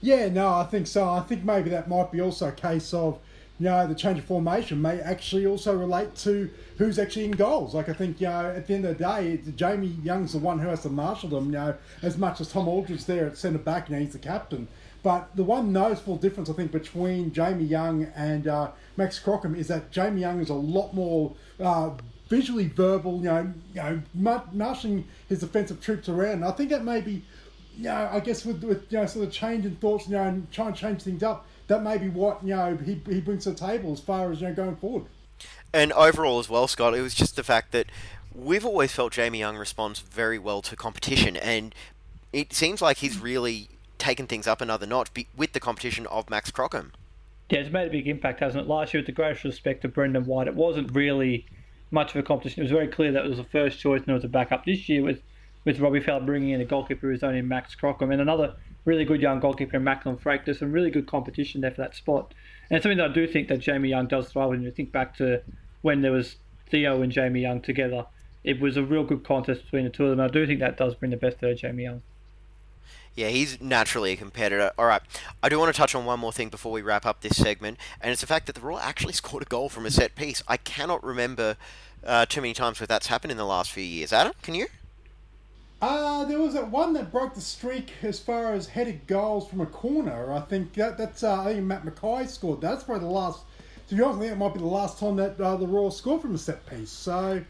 Yeah, 0.00 0.30
no, 0.30 0.48
I 0.48 0.64
think 0.64 0.88
so. 0.88 1.08
I 1.08 1.20
think 1.20 1.44
maybe 1.44 1.70
that 1.70 1.88
might 1.88 2.10
be 2.10 2.20
also 2.20 2.48
a 2.48 2.52
case 2.52 2.92
of, 2.92 3.20
you 3.60 3.66
know, 3.66 3.86
the 3.86 3.94
change 3.94 4.18
of 4.18 4.24
formation 4.24 4.82
may 4.82 4.98
actually 4.98 5.46
also 5.46 5.76
relate 5.76 6.16
to 6.16 6.50
who's 6.78 6.98
actually 6.98 7.26
in 7.26 7.30
goals. 7.30 7.72
Like, 7.72 7.88
I 7.88 7.92
think, 7.92 8.20
you 8.20 8.26
know, 8.26 8.46
at 8.46 8.66
the 8.66 8.74
end 8.74 8.84
of 8.84 8.98
the 8.98 9.04
day, 9.04 9.40
Jamie 9.54 9.96
Young's 10.02 10.32
the 10.32 10.38
one 10.40 10.58
who 10.58 10.66
has 10.66 10.82
to 10.82 10.88
marshal 10.88 11.28
them, 11.28 11.46
you 11.46 11.52
know, 11.52 11.74
as 12.02 12.18
much 12.18 12.40
as 12.40 12.50
Tom 12.50 12.66
Aldred's 12.66 13.06
there 13.06 13.28
at 13.28 13.38
centre 13.38 13.60
back, 13.60 13.88
you 13.88 13.94
know, 13.94 14.00
he's 14.02 14.12
the 14.12 14.18
captain. 14.18 14.66
But 15.02 15.34
the 15.36 15.44
one 15.44 15.72
noticeable 15.72 16.16
difference, 16.16 16.50
I 16.50 16.52
think, 16.54 16.72
between 16.72 17.32
Jamie 17.32 17.64
Young 17.64 18.04
and 18.16 18.48
uh, 18.48 18.70
Max 18.96 19.18
Crocombe 19.18 19.56
is 19.56 19.68
that 19.68 19.90
Jamie 19.90 20.22
Young 20.22 20.40
is 20.40 20.50
a 20.50 20.54
lot 20.54 20.92
more 20.92 21.34
uh, 21.60 21.90
visually 22.28 22.68
verbal, 22.68 23.18
you 23.18 23.24
know, 23.24 23.52
you 23.74 23.82
know, 23.82 24.02
mar- 24.14 24.44
his 25.28 25.40
defensive 25.40 25.80
troops 25.80 26.08
around. 26.08 26.44
I 26.44 26.50
think 26.50 26.70
that 26.70 26.84
may 26.84 27.00
be 27.00 27.22
yeah, 27.78 28.10
I 28.12 28.20
guess 28.20 28.44
with, 28.44 28.64
with 28.64 28.90
you 28.90 28.98
know 28.98 29.06
sort 29.06 29.26
of 29.26 29.32
change 29.32 29.64
in 29.64 29.76
thoughts, 29.76 30.08
you 30.08 30.14
know, 30.14 30.24
and 30.24 30.50
trying 30.50 30.72
to 30.72 30.80
change 30.80 31.02
things 31.02 31.22
up, 31.22 31.46
that 31.68 31.82
may 31.82 31.96
be 31.96 32.08
what 32.08 32.42
you 32.42 32.54
know 32.54 32.76
he, 32.76 33.00
he 33.08 33.20
brings 33.20 33.44
to 33.44 33.52
the 33.52 33.56
table 33.56 33.92
as 33.92 34.00
far 34.00 34.32
as 34.32 34.40
you 34.40 34.48
know 34.48 34.54
going 34.54 34.76
forward. 34.76 35.04
And 35.72 35.92
overall 35.92 36.40
as 36.40 36.48
well, 36.48 36.66
Scott, 36.66 36.94
it 36.94 37.02
was 37.02 37.14
just 37.14 37.36
the 37.36 37.44
fact 37.44 37.72
that 37.72 37.86
we've 38.34 38.66
always 38.66 38.92
felt 38.92 39.12
Jamie 39.12 39.38
Young 39.38 39.56
responds 39.56 40.00
very 40.00 40.38
well 40.38 40.60
to 40.62 40.74
competition, 40.74 41.36
and 41.36 41.74
it 42.32 42.52
seems 42.52 42.82
like 42.82 42.98
he's 42.98 43.18
really 43.18 43.68
taken 43.98 44.26
things 44.26 44.46
up 44.46 44.60
another 44.60 44.86
notch 44.86 45.10
with 45.36 45.52
the 45.52 45.60
competition 45.60 46.06
of 46.06 46.30
Max 46.30 46.50
Crocombe. 46.50 46.92
Yeah, 47.50 47.60
it's 47.60 47.72
made 47.72 47.88
a 47.88 47.90
big 47.90 48.06
impact, 48.06 48.40
hasn't 48.40 48.64
it? 48.64 48.68
Last 48.68 48.92
year, 48.92 49.00
with 49.00 49.06
the 49.06 49.12
greatest 49.12 49.44
respect 49.44 49.82
to 49.82 49.88
Brendan 49.88 50.26
White, 50.26 50.48
it 50.48 50.54
wasn't 50.54 50.94
really 50.94 51.46
much 51.90 52.10
of 52.10 52.16
a 52.16 52.22
competition. 52.22 52.60
It 52.60 52.64
was 52.64 52.72
very 52.72 52.88
clear 52.88 53.12
that 53.12 53.24
it 53.24 53.28
was 53.28 53.38
the 53.38 53.44
first 53.44 53.78
choice 53.78 54.00
and 54.00 54.10
it 54.10 54.14
was 54.14 54.24
a 54.24 54.28
backup. 54.28 54.64
This 54.64 54.88
year, 54.88 55.02
with 55.02 55.22
with 55.64 55.80
Robbie 55.80 56.00
Fowler 56.00 56.24
bringing 56.24 56.50
in 56.50 56.60
a 56.60 56.64
goalkeeper 56.64 57.10
who's 57.10 57.22
only 57.22 57.42
Max 57.42 57.74
Crockham 57.74 58.10
and 58.10 58.20
another 58.20 58.54
really 58.84 59.04
good 59.04 59.20
young 59.20 59.40
goalkeeper 59.40 59.76
in 59.76 59.84
Macklin 59.84 60.16
Freke, 60.16 60.44
there's 60.44 60.60
some 60.60 60.72
really 60.72 60.90
good 60.90 61.06
competition 61.06 61.60
there 61.60 61.70
for 61.70 61.82
that 61.82 61.94
spot. 61.94 62.32
And 62.70 62.82
something 62.82 62.98
that 62.98 63.10
I 63.10 63.12
do 63.12 63.26
think 63.26 63.48
that 63.48 63.58
Jamie 63.58 63.90
Young 63.90 64.06
does 64.06 64.30
thrive 64.30 64.52
in. 64.52 64.62
You 64.62 64.70
think 64.70 64.92
back 64.92 65.16
to 65.16 65.42
when 65.82 66.00
there 66.00 66.12
was 66.12 66.36
Theo 66.70 67.02
and 67.02 67.12
Jamie 67.12 67.40
Young 67.40 67.60
together. 67.60 68.06
It 68.44 68.60
was 68.60 68.76
a 68.76 68.82
real 68.82 69.04
good 69.04 69.24
contest 69.24 69.64
between 69.64 69.84
the 69.84 69.90
two 69.90 70.04
of 70.04 70.10
them. 70.10 70.20
I 70.20 70.28
do 70.28 70.46
think 70.46 70.60
that 70.60 70.76
does 70.76 70.94
bring 70.94 71.10
the 71.10 71.16
best 71.16 71.42
out 71.42 71.50
of 71.50 71.58
Jamie 71.58 71.82
Young. 71.82 72.02
Yeah, 73.18 73.30
he's 73.30 73.60
naturally 73.60 74.12
a 74.12 74.16
competitor. 74.16 74.70
All 74.78 74.86
right, 74.86 75.02
I 75.42 75.48
do 75.48 75.58
want 75.58 75.74
to 75.74 75.76
touch 75.76 75.96
on 75.96 76.04
one 76.04 76.20
more 76.20 76.30
thing 76.30 76.50
before 76.50 76.70
we 76.70 76.82
wrap 76.82 77.04
up 77.04 77.20
this 77.20 77.36
segment, 77.36 77.76
and 78.00 78.12
it's 78.12 78.20
the 78.20 78.28
fact 78.28 78.46
that 78.46 78.54
the 78.54 78.60
Roar 78.60 78.78
actually 78.80 79.12
scored 79.22 79.42
a 79.42 79.46
goal 79.46 79.68
from 79.68 79.86
a 79.86 79.90
set 79.90 80.14
piece. 80.14 80.40
I 80.46 80.56
cannot 80.56 81.02
remember 81.02 81.56
uh, 82.06 82.26
too 82.26 82.40
many 82.40 82.54
times 82.54 82.78
where 82.78 82.86
that's 82.86 83.08
happened 83.08 83.32
in 83.32 83.36
the 83.36 83.44
last 83.44 83.72
few 83.72 83.82
years. 83.82 84.12
Adam, 84.12 84.34
can 84.42 84.54
you? 84.54 84.68
Uh, 85.82 86.26
there 86.26 86.38
was 86.38 86.54
one 86.70 86.92
that 86.92 87.10
broke 87.10 87.34
the 87.34 87.40
streak 87.40 87.90
as 88.02 88.20
far 88.20 88.52
as 88.52 88.68
headed 88.68 89.04
goals 89.08 89.48
from 89.48 89.62
a 89.62 89.66
corner. 89.66 90.32
I 90.32 90.38
think 90.42 90.74
that 90.74 90.96
that's 90.96 91.24
uh, 91.24 91.40
I 91.40 91.54
think 91.54 91.64
Matt 91.66 91.84
McKay 91.84 92.28
scored. 92.28 92.60
That's 92.60 92.84
probably 92.84 93.08
the 93.08 93.12
last. 93.12 93.40
To 93.88 93.96
be 93.96 94.02
honest, 94.02 94.18
I 94.18 94.20
think 94.20 94.32
it 94.34 94.38
might 94.38 94.54
be 94.54 94.60
the 94.60 94.66
last 94.66 95.00
time 95.00 95.16
that 95.16 95.40
uh, 95.40 95.56
the 95.56 95.66
Royals 95.66 95.96
scored 95.96 96.22
from 96.22 96.36
a 96.36 96.38
set 96.38 96.64
piece. 96.66 96.90
So 96.90 97.42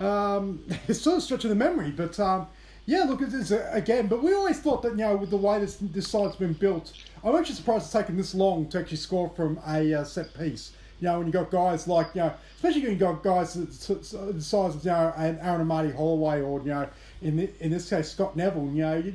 um, 0.00 0.64
it's 0.88 1.00
sort 1.00 1.18
of 1.18 1.22
stretching 1.22 1.50
the 1.50 1.54
memory, 1.54 1.92
but 1.92 2.18
um, 2.18 2.48
yeah, 2.86 3.04
look, 3.04 3.22
it's, 3.22 3.34
it's 3.34 3.52
uh, 3.52 3.68
again. 3.72 4.08
But 4.08 4.22
we 4.22 4.34
always 4.34 4.60
thought 4.60 4.82
that 4.82 4.92
you 4.92 4.98
know 4.98 5.16
with 5.16 5.30
the 5.30 5.36
way 5.36 5.60
this 5.60 5.76
this 5.80 6.08
side's 6.08 6.36
been 6.36 6.52
built, 6.54 6.92
I'm 7.22 7.36
actually 7.36 7.54
surprised 7.54 7.84
it's 7.84 7.92
taken 7.92 8.16
this 8.16 8.34
long 8.34 8.68
to 8.70 8.78
actually 8.80 8.96
score 8.96 9.28
from 9.30 9.60
a 9.66 9.94
uh, 9.94 10.04
set 10.04 10.34
piece. 10.34 10.72
You 11.00 11.08
know, 11.08 11.18
when 11.18 11.26
you've 11.26 11.34
got 11.34 11.50
guys 11.50 11.86
like 11.86 12.08
you 12.14 12.22
know, 12.22 12.34
especially 12.56 12.82
when 12.82 12.90
you've 12.90 13.00
got 13.00 13.22
guys 13.22 13.54
the 13.54 13.64
the 13.64 14.42
size 14.42 14.74
of 14.74 14.84
you 14.84 14.90
know, 14.90 15.12
an 15.16 15.38
Aaron 15.40 15.60
Amadi 15.62 15.92
Holloway 15.92 16.40
or 16.42 16.60
you 16.60 16.66
know, 16.66 16.88
in 17.22 17.36
the, 17.36 17.50
in 17.60 17.70
this 17.70 17.88
case 17.88 18.10
Scott 18.10 18.36
Neville. 18.36 18.70
You 18.72 18.82
know, 18.82 18.96
you, 18.96 19.14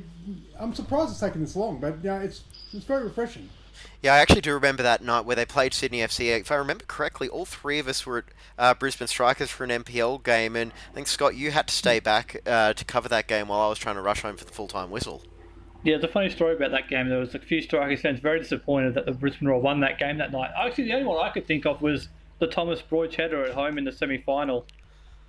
I'm 0.58 0.74
surprised 0.74 1.10
it's 1.10 1.20
taken 1.20 1.42
this 1.42 1.56
long, 1.56 1.78
but 1.78 1.96
you 1.98 2.10
know, 2.10 2.20
it's 2.20 2.44
it's 2.72 2.84
very 2.84 3.04
refreshing. 3.04 3.48
Yeah, 4.02 4.14
I 4.14 4.18
actually 4.18 4.40
do 4.40 4.54
remember 4.54 4.82
that 4.82 5.02
night 5.02 5.24
where 5.24 5.36
they 5.36 5.44
played 5.44 5.74
Sydney 5.74 5.98
FC. 5.98 6.38
If 6.38 6.52
I 6.52 6.56
remember 6.56 6.84
correctly, 6.86 7.28
all 7.28 7.44
three 7.44 7.78
of 7.78 7.88
us 7.88 8.06
were 8.06 8.18
at 8.18 8.24
uh, 8.58 8.74
Brisbane 8.74 9.08
Strikers 9.08 9.50
for 9.50 9.64
an 9.64 9.70
NPL 9.70 10.22
game, 10.22 10.54
and 10.54 10.72
I 10.90 10.94
think 10.94 11.08
Scott, 11.08 11.34
you 11.34 11.50
had 11.50 11.68
to 11.68 11.74
stay 11.74 11.98
back 11.98 12.40
uh, 12.46 12.74
to 12.74 12.84
cover 12.84 13.08
that 13.08 13.26
game 13.26 13.48
while 13.48 13.60
I 13.60 13.68
was 13.68 13.78
trying 13.78 13.96
to 13.96 14.02
rush 14.02 14.22
home 14.22 14.36
for 14.36 14.44
the 14.44 14.52
full 14.52 14.68
time 14.68 14.90
whistle. 14.90 15.22
Yeah, 15.84 15.98
the 15.98 16.08
funny 16.08 16.28
story 16.28 16.54
about 16.54 16.72
that 16.72 16.88
game, 16.88 17.08
there 17.08 17.20
was 17.20 17.34
a 17.34 17.38
few 17.38 17.62
Strikers 17.62 18.00
fans 18.00 18.20
very 18.20 18.40
disappointed 18.40 18.94
that 18.94 19.06
the 19.06 19.12
Brisbane 19.12 19.48
Roar 19.48 19.60
won 19.60 19.80
that 19.80 19.98
game 19.98 20.18
that 20.18 20.32
night. 20.32 20.50
Actually, 20.56 20.84
the 20.84 20.94
only 20.94 21.06
one 21.06 21.24
I 21.24 21.30
could 21.30 21.46
think 21.46 21.66
of 21.66 21.80
was 21.82 22.08
the 22.40 22.46
Thomas 22.46 22.82
Broich 22.82 23.14
header 23.14 23.44
at 23.44 23.54
home 23.54 23.78
in 23.78 23.84
the 23.84 23.92
semi-final 23.92 24.66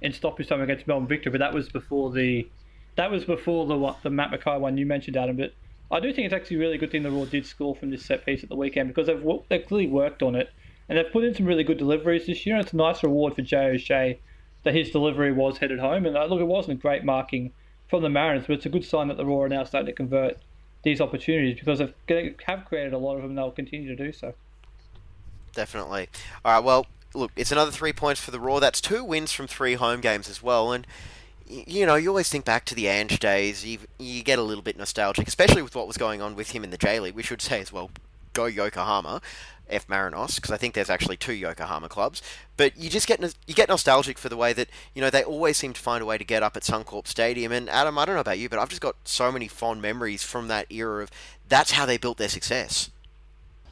in 0.01 0.13
stoppage 0.13 0.47
time 0.47 0.61
against 0.61 0.87
Melbourne 0.87 1.07
Victory, 1.07 1.31
but 1.31 1.39
that 1.39 1.53
was 1.53 1.69
before 1.69 2.11
the 2.11 2.47
that 2.95 3.11
was 3.11 3.25
before 3.25 3.65
the 3.65 3.77
what 3.77 4.01
the 4.03 4.09
Matt 4.09 4.31
McKay 4.31 4.59
one 4.59 4.77
you 4.77 4.85
mentioned, 4.85 5.17
Adam. 5.17 5.37
But 5.37 5.53
I 5.91 5.99
do 5.99 6.13
think 6.13 6.25
it's 6.25 6.33
actually 6.33 6.57
a 6.57 6.59
really 6.59 6.77
good 6.77 6.91
thing 6.91 7.03
the 7.03 7.11
Roar 7.11 7.25
did 7.25 7.45
score 7.45 7.75
from 7.75 7.89
this 7.89 8.05
set 8.05 8.25
piece 8.25 8.43
at 8.43 8.49
the 8.49 8.55
weekend 8.55 8.89
because 8.89 9.07
they've 9.07 9.23
they've 9.49 9.65
clearly 9.65 9.87
worked 9.87 10.21
on 10.21 10.35
it 10.35 10.51
and 10.87 10.97
they've 10.97 11.11
put 11.11 11.23
in 11.23 11.33
some 11.33 11.45
really 11.45 11.63
good 11.63 11.77
deliveries 11.77 12.25
this 12.25 12.45
year. 12.45 12.55
And 12.55 12.63
it's 12.63 12.73
a 12.73 12.77
nice 12.77 13.03
reward 13.03 13.35
for 13.35 13.41
Jay 13.41 13.65
O'Shea 13.65 14.19
that 14.63 14.75
his 14.75 14.91
delivery 14.91 15.31
was 15.31 15.57
headed 15.57 15.79
home. 15.79 16.05
And 16.05 16.17
uh, 16.17 16.25
look, 16.25 16.41
it 16.41 16.45
wasn't 16.45 16.79
a 16.79 16.81
great 16.81 17.03
marking 17.03 17.53
from 17.87 18.03
the 18.03 18.09
Mariners, 18.09 18.45
but 18.47 18.53
it's 18.53 18.65
a 18.65 18.69
good 18.69 18.85
sign 18.85 19.07
that 19.07 19.17
the 19.17 19.25
Roar 19.25 19.45
are 19.45 19.49
now 19.49 19.63
starting 19.63 19.87
to 19.87 19.93
convert 19.93 20.37
these 20.83 21.01
opportunities 21.01 21.59
because 21.59 21.79
they've 21.79 21.93
created 22.65 22.93
a 22.93 22.97
lot 22.97 23.15
of 23.15 23.21
them 23.21 23.31
and 23.31 23.37
they'll 23.37 23.51
continue 23.51 23.95
to 23.95 23.95
do 23.95 24.11
so. 24.11 24.33
Definitely. 25.53 26.07
All 26.45 26.53
right. 26.53 26.63
Well, 26.63 26.85
look, 27.13 27.31
it's 27.35 27.51
another 27.51 27.71
three 27.71 27.93
points 27.93 28.21
for 28.21 28.31
the 28.31 28.39
Roar. 28.39 28.59
That's 28.59 28.81
two 28.81 29.03
wins 29.03 29.31
from 29.31 29.47
three 29.47 29.73
home 29.73 30.01
games 30.01 30.29
as 30.29 30.41
well. 30.41 30.71
And 30.71 30.85
you 31.49 31.85
know, 31.85 31.95
you 31.95 32.09
always 32.09 32.29
think 32.29 32.45
back 32.45 32.65
to 32.65 32.75
the 32.75 32.87
Ange 32.87 33.19
days. 33.19 33.65
You 33.65 33.79
you 33.97 34.23
get 34.23 34.39
a 34.39 34.43
little 34.43 34.63
bit 34.63 34.77
nostalgic, 34.77 35.27
especially 35.27 35.61
with 35.61 35.75
what 35.75 35.87
was 35.87 35.97
going 35.97 36.21
on 36.21 36.35
with 36.35 36.51
him 36.51 36.63
in 36.63 36.69
the 36.69 36.77
J 36.77 36.99
League. 36.99 37.15
We 37.15 37.23
should 37.23 37.41
say 37.41 37.59
as 37.59 37.73
well, 37.73 37.89
go 38.33 38.45
Yokohama, 38.45 39.21
F 39.69 39.87
Marinos, 39.87 40.35
because 40.35 40.51
I 40.51 40.57
think 40.57 40.73
there's 40.75 40.89
actually 40.89 41.17
two 41.17 41.33
Yokohama 41.33 41.89
clubs. 41.89 42.21
But 42.55 42.77
you 42.77 42.89
just 42.89 43.07
get 43.07 43.19
you 43.47 43.55
get 43.55 43.69
nostalgic 43.69 44.17
for 44.17 44.29
the 44.29 44.37
way 44.37 44.53
that 44.53 44.69
you 44.93 45.01
know 45.01 45.09
they 45.09 45.23
always 45.23 45.57
seem 45.57 45.73
to 45.73 45.81
find 45.81 46.03
a 46.03 46.05
way 46.05 46.17
to 46.17 46.23
get 46.23 46.43
up 46.43 46.55
at 46.55 46.63
Suncorp 46.63 47.07
Stadium. 47.07 47.51
And 47.51 47.69
Adam, 47.69 47.97
I 47.97 48.05
don't 48.05 48.15
know 48.15 48.21
about 48.21 48.39
you, 48.39 48.47
but 48.47 48.59
I've 48.59 48.69
just 48.69 48.81
got 48.81 48.95
so 49.03 49.31
many 49.31 49.47
fond 49.47 49.81
memories 49.81 50.23
from 50.23 50.47
that 50.49 50.71
era 50.71 51.03
of 51.03 51.11
that's 51.47 51.71
how 51.71 51.85
they 51.85 51.97
built 51.97 52.17
their 52.17 52.29
success. 52.29 52.91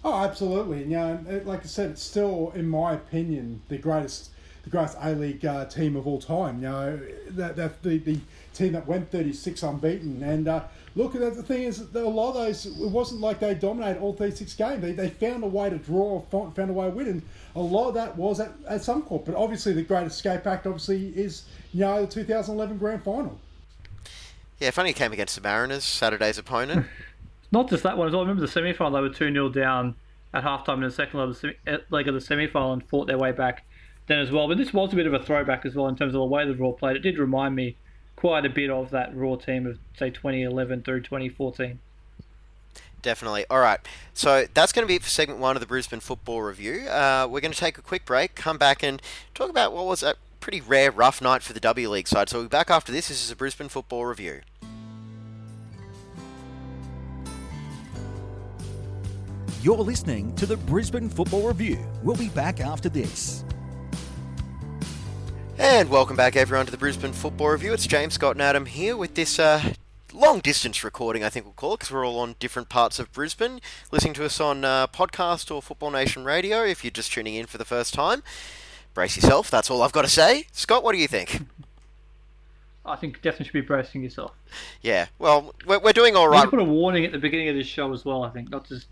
Oh, 0.03 0.23
absolutely. 0.23 0.79
You 0.79 0.85
know, 0.85 1.19
uh, 1.29 1.39
like 1.43 1.61
I 1.61 1.67
said, 1.67 1.91
it's 1.91 2.03
still, 2.03 2.51
in 2.55 2.69
my 2.69 2.93
opinion, 2.93 3.61
the 3.67 3.77
greatest, 3.77 4.29
the 4.67 4.77
greatest 4.77 4.97
A 5.01 5.15
League 5.15 5.45
uh, 5.45 5.65
team 5.65 5.95
of 5.95 6.05
all 6.07 6.19
time. 6.19 6.61
You 6.61 6.69
know, 6.69 6.99
that, 7.29 7.55
that 7.55 7.81
the, 7.83 7.97
the 7.99 8.19
team 8.53 8.73
that 8.73 8.85
went 8.85 9.09
thirty 9.11 9.33
six 9.33 9.63
unbeaten. 9.63 10.21
And 10.23 10.47
uh, 10.47 10.63
look, 10.95 11.15
at 11.15 11.35
the 11.35 11.43
thing 11.43 11.63
is, 11.63 11.89
that 11.89 12.03
a 12.03 12.07
lot 12.07 12.29
of 12.29 12.35
those, 12.35 12.65
it 12.65 12.89
wasn't 12.89 13.21
like 13.21 13.39
they 13.39 13.53
dominated 13.53 14.01
all 14.01 14.13
thirty 14.13 14.35
six 14.35 14.53
games. 14.53 14.81
They, 14.81 14.91
they 14.91 15.09
found 15.09 15.43
a 15.43 15.47
way 15.47 15.69
to 15.69 15.77
draw, 15.77 16.21
found 16.21 16.55
found 16.55 16.69
a 16.69 16.73
way 16.73 16.89
to 16.89 16.95
win, 16.95 17.07
and 17.07 17.21
a 17.55 17.61
lot 17.61 17.87
of 17.89 17.93
that 17.95 18.17
was 18.17 18.39
at, 18.39 18.51
at 18.67 18.81
Suncorp. 18.81 19.25
But 19.25 19.35
obviously, 19.35 19.73
the 19.73 19.83
great 19.83 20.05
escape 20.05 20.45
act, 20.45 20.67
obviously, 20.67 21.07
is 21.09 21.43
you 21.73 21.81
know 21.81 22.05
the 22.05 22.11
two 22.11 22.23
thousand 22.23 22.55
eleven 22.55 22.77
grand 22.77 23.03
final. 23.03 23.39
Yeah, 24.59 24.71
funny 24.71 24.89
it 24.89 24.95
came 24.95 25.13
against 25.13 25.35
the 25.35 25.41
Mariners, 25.41 25.83
Saturday's 25.83 26.37
opponent. 26.37 26.87
Not 27.51 27.69
just 27.69 27.83
that 27.83 27.97
one 27.97 28.07
as 28.07 28.13
well. 28.13 28.21
I 28.21 28.23
remember 28.23 28.41
the 28.41 28.51
semi 28.51 28.73
final, 28.73 28.93
they 28.93 29.07
were 29.07 29.13
2 29.13 29.31
0 29.31 29.49
down 29.49 29.95
at 30.33 30.43
halftime 30.43 30.75
in 30.75 30.81
the 30.81 30.91
second 30.91 31.19
leg 31.19 31.29
of 31.29 31.35
the, 31.35 31.39
semi- 31.39 31.57
eh, 31.67 31.77
leg 31.89 32.07
of 32.07 32.13
the 32.13 32.19
semi 32.19 32.47
final 32.47 32.73
and 32.73 32.83
fought 32.83 33.07
their 33.07 33.17
way 33.17 33.31
back 33.31 33.63
then 34.07 34.19
as 34.19 34.31
well. 34.31 34.47
But 34.47 34.57
this 34.57 34.73
was 34.73 34.93
a 34.93 34.95
bit 34.95 35.05
of 35.05 35.13
a 35.13 35.19
throwback 35.19 35.65
as 35.65 35.75
well 35.75 35.87
in 35.87 35.95
terms 35.95 36.15
of 36.15 36.19
the 36.19 36.25
way 36.25 36.45
the 36.45 36.55
Roar 36.55 36.75
played. 36.75 36.95
It 36.95 37.01
did 37.01 37.17
remind 37.17 37.55
me 37.55 37.75
quite 38.15 38.45
a 38.45 38.49
bit 38.49 38.69
of 38.69 38.89
that 38.91 39.15
Roar 39.15 39.37
team 39.37 39.67
of, 39.67 39.77
say, 39.97 40.09
2011 40.09 40.83
through 40.83 41.01
2014. 41.01 41.79
Definitely. 43.01 43.45
All 43.49 43.59
right. 43.59 43.79
So 44.13 44.45
that's 44.53 44.71
going 44.71 44.83
to 44.83 44.87
be 44.87 44.95
it 44.95 45.03
for 45.03 45.09
segment 45.09 45.39
one 45.39 45.55
of 45.55 45.59
the 45.59 45.67
Brisbane 45.67 45.99
Football 45.99 46.41
Review. 46.41 46.87
Uh, 46.87 47.27
we're 47.29 47.41
going 47.41 47.53
to 47.53 47.59
take 47.59 47.77
a 47.77 47.81
quick 47.81 48.05
break, 48.05 48.35
come 48.35 48.57
back 48.57 48.83
and 48.83 49.01
talk 49.35 49.49
about 49.49 49.71
what 49.71 49.85
was 49.85 50.03
a 50.03 50.15
pretty 50.39 50.61
rare, 50.61 50.91
rough 50.91 51.21
night 51.21 51.43
for 51.43 51.53
the 51.53 51.59
W 51.59 51.89
League 51.89 52.07
side. 52.07 52.29
So 52.29 52.39
we'll 52.39 52.47
be 52.47 52.49
back 52.49 52.71
after 52.71 52.91
this. 52.91 53.09
This 53.09 53.23
is 53.23 53.31
a 53.31 53.35
Brisbane 53.35 53.69
Football 53.69 54.05
Review. 54.05 54.41
You're 59.61 59.77
listening 59.77 60.33
to 60.35 60.45
the 60.45 60.57
Brisbane 60.57 61.09
Football 61.09 61.47
Review. 61.47 61.77
We'll 62.01 62.15
be 62.15 62.29
back 62.29 62.61
after 62.61 62.89
this. 62.89 63.43
And 65.59 65.89
welcome 65.89 66.15
back, 66.15 66.35
everyone, 66.35 66.67
to 66.67 66.71
the 66.71 66.77
Brisbane 66.77 67.13
Football 67.13 67.49
Review. 67.49 67.73
It's 67.73 67.87
James 67.87 68.13
Scott 68.13 68.35
and 68.35 68.43
Adam 68.43 68.67
here 68.67 68.95
with 68.95 69.15
this 69.15 69.39
uh, 69.39 69.73
long 70.13 70.39
distance 70.39 70.83
recording, 70.83 71.23
I 71.23 71.29
think 71.29 71.45
we'll 71.45 71.53
call 71.53 71.73
it, 71.73 71.79
because 71.79 71.91
we're 71.91 72.05
all 72.05 72.19
on 72.19 72.35
different 72.39 72.69
parts 72.69 72.99
of 72.99 73.11
Brisbane. 73.11 73.59
Listening 73.91 74.13
to 74.13 74.25
us 74.25 74.39
on 74.39 74.63
uh, 74.63 74.85
podcast 74.85 75.49
or 75.49 75.63
Football 75.63 75.89
Nation 75.89 76.23
Radio 76.23 76.63
if 76.63 76.83
you're 76.83 76.91
just 76.91 77.11
tuning 77.11 77.33
in 77.33 77.47
for 77.47 77.57
the 77.57 77.65
first 77.65 77.95
time. 77.95 78.21
Brace 78.93 79.15
yourself, 79.15 79.49
that's 79.49 79.71
all 79.71 79.81
I've 79.81 79.91
got 79.91 80.03
to 80.03 80.09
say. 80.09 80.45
Scott, 80.51 80.83
what 80.83 80.91
do 80.91 80.99
you 80.99 81.07
think? 81.07 81.47
I 82.85 82.95
think 82.95 83.23
definitely 83.23 83.45
should 83.45 83.53
be 83.53 83.61
bracing 83.61 84.03
yourself. 84.03 84.33
Yeah, 84.83 85.07
well, 85.17 85.55
we're, 85.65 85.79
we're 85.79 85.91
doing 85.91 86.15
all 86.15 86.27
right. 86.27 86.37
We 86.37 86.37
need 86.37 86.51
to 86.51 86.51
put 86.51 86.59
a 86.59 86.65
warning 86.65 87.03
at 87.03 87.11
the 87.11 87.17
beginning 87.17 87.49
of 87.49 87.55
this 87.55 87.67
show 87.67 87.91
as 87.93 88.05
well, 88.05 88.23
I 88.23 88.29
think. 88.29 88.51
Not 88.51 88.67
just. 88.67 88.85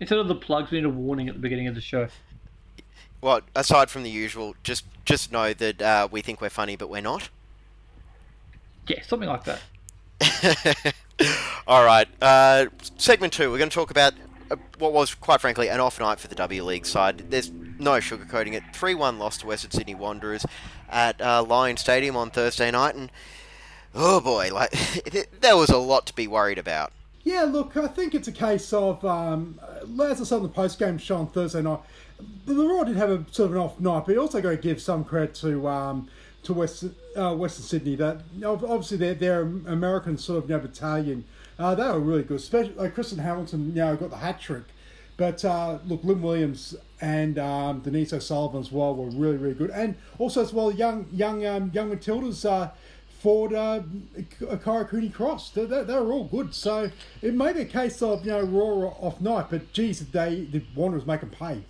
Instead 0.00 0.18
of 0.18 0.28
the 0.28 0.34
plugs, 0.34 0.70
we 0.70 0.78
need 0.78 0.84
a 0.84 0.90
warning 0.90 1.28
at 1.28 1.34
the 1.34 1.40
beginning 1.40 1.66
of 1.68 1.74
the 1.74 1.80
show. 1.80 2.08
Well, 3.20 3.40
aside 3.54 3.90
from 3.90 4.02
the 4.02 4.10
usual, 4.10 4.54
just 4.62 4.84
just 5.04 5.32
know 5.32 5.52
that 5.52 5.82
uh, 5.82 6.08
we 6.10 6.20
think 6.20 6.40
we're 6.40 6.50
funny, 6.50 6.76
but 6.76 6.88
we're 6.88 7.00
not. 7.00 7.30
Yeah, 8.86 9.02
something 9.02 9.28
like 9.28 9.44
that. 9.44 10.94
All 11.66 11.84
right. 11.84 12.08
Uh, 12.22 12.66
segment 12.96 13.32
two, 13.32 13.50
we're 13.50 13.58
going 13.58 13.70
to 13.70 13.74
talk 13.74 13.90
about 13.90 14.14
uh, 14.50 14.56
what 14.78 14.92
was, 14.92 15.14
quite 15.14 15.40
frankly, 15.40 15.68
an 15.68 15.80
off 15.80 16.00
night 16.00 16.20
for 16.20 16.28
the 16.28 16.34
W 16.34 16.62
League 16.64 16.86
side. 16.86 17.30
There's 17.30 17.50
no 17.50 17.92
sugarcoating 17.92 18.54
it. 18.54 18.62
3 18.72 18.94
1 18.94 19.18
loss 19.18 19.38
to 19.38 19.46
Western 19.46 19.70
Sydney 19.70 19.94
Wanderers 19.94 20.46
at 20.88 21.20
uh, 21.20 21.42
Lion 21.42 21.76
Stadium 21.76 22.16
on 22.16 22.30
Thursday 22.30 22.70
night, 22.70 22.94
and 22.94 23.10
oh 23.94 24.20
boy, 24.20 24.50
like 24.52 24.70
there 25.40 25.56
was 25.56 25.70
a 25.70 25.78
lot 25.78 26.06
to 26.06 26.14
be 26.14 26.26
worried 26.26 26.58
about. 26.58 26.92
Yeah, 27.24 27.42
look, 27.42 27.76
I 27.76 27.88
think 27.88 28.14
it's 28.14 28.28
a 28.28 28.32
case 28.32 28.72
of, 28.72 29.04
um, 29.04 29.60
as 30.02 30.20
I 30.20 30.24
said 30.24 30.36
on 30.36 30.44
the 30.44 30.48
post 30.48 30.78
game 30.78 30.96
show 30.96 31.16
on 31.16 31.26
Thursday 31.26 31.60
night, 31.60 31.80
the 32.46 32.54
Roar 32.54 32.84
did 32.84 32.96
have 32.96 33.10
a 33.10 33.24
sort 33.30 33.50
of 33.50 33.56
an 33.56 33.62
off 33.62 33.80
night, 33.80 34.04
but 34.06 34.12
you 34.12 34.20
also 34.20 34.40
got 34.40 34.50
to 34.50 34.56
give 34.56 34.80
some 34.80 35.04
credit 35.04 35.34
to 35.36 35.68
um, 35.68 36.08
to 36.42 36.52
West, 36.52 36.84
uh, 37.16 37.34
Western 37.34 37.64
Sydney. 37.64 37.96
That 37.96 38.22
obviously 38.44 39.14
their 39.14 39.42
American 39.42 40.18
sort 40.18 40.42
of 40.42 40.50
you 40.50 40.56
know, 40.56 40.62
battalion, 40.62 41.24
uh, 41.58 41.74
they 41.74 41.84
were 41.84 42.00
really 42.00 42.22
good. 42.22 42.38
Especially 42.38 42.74
like 42.74 42.94
Kristen 42.94 43.18
Hamilton, 43.18 43.68
you 43.68 43.74
know, 43.74 43.96
got 43.96 44.10
the 44.10 44.16
hat 44.16 44.40
trick. 44.40 44.64
But 45.16 45.44
uh, 45.44 45.78
look, 45.86 46.04
Lynn 46.04 46.22
Williams 46.22 46.76
and 47.00 47.38
um, 47.38 47.80
Denise 47.80 48.12
O'Sullivan 48.12 48.60
as 48.60 48.72
well 48.72 48.94
were 48.94 49.10
really 49.10 49.36
really 49.36 49.54
good, 49.54 49.70
and 49.70 49.96
also 50.18 50.42
as 50.42 50.52
well 50.52 50.70
young 50.72 51.06
young 51.12 51.44
um, 51.46 51.70
young 51.72 51.90
Matildas. 51.90 52.48
Uh, 52.48 52.70
Ford, 53.20 53.52
uh, 53.52 53.82
Cooney 54.84 55.08
Cross. 55.08 55.50
They, 55.50 55.64
they, 55.64 55.82
they 55.82 55.94
were 55.94 56.12
all 56.12 56.22
good. 56.22 56.54
So 56.54 56.88
it 57.20 57.34
may 57.34 57.52
be 57.52 57.62
a 57.62 57.64
case 57.64 58.00
of, 58.00 58.24
you 58.24 58.30
know, 58.30 58.42
Roar 58.42 58.94
off 59.00 59.20
night, 59.20 59.46
but 59.50 59.72
geez, 59.72 59.98
they, 60.10 60.44
the 60.44 60.62
Wanderers 60.76 61.04
make 61.04 61.22
them 61.22 61.30
pay. 61.30 61.64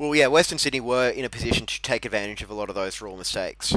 Well, 0.00 0.14
yeah, 0.14 0.28
Western 0.28 0.56
Sydney 0.56 0.80
were 0.80 1.10
in 1.10 1.26
a 1.26 1.28
position 1.28 1.66
to 1.66 1.82
take 1.82 2.06
advantage 2.06 2.42
of 2.42 2.48
a 2.48 2.54
lot 2.54 2.70
of 2.70 2.74
those 2.74 3.02
raw 3.02 3.14
mistakes. 3.16 3.76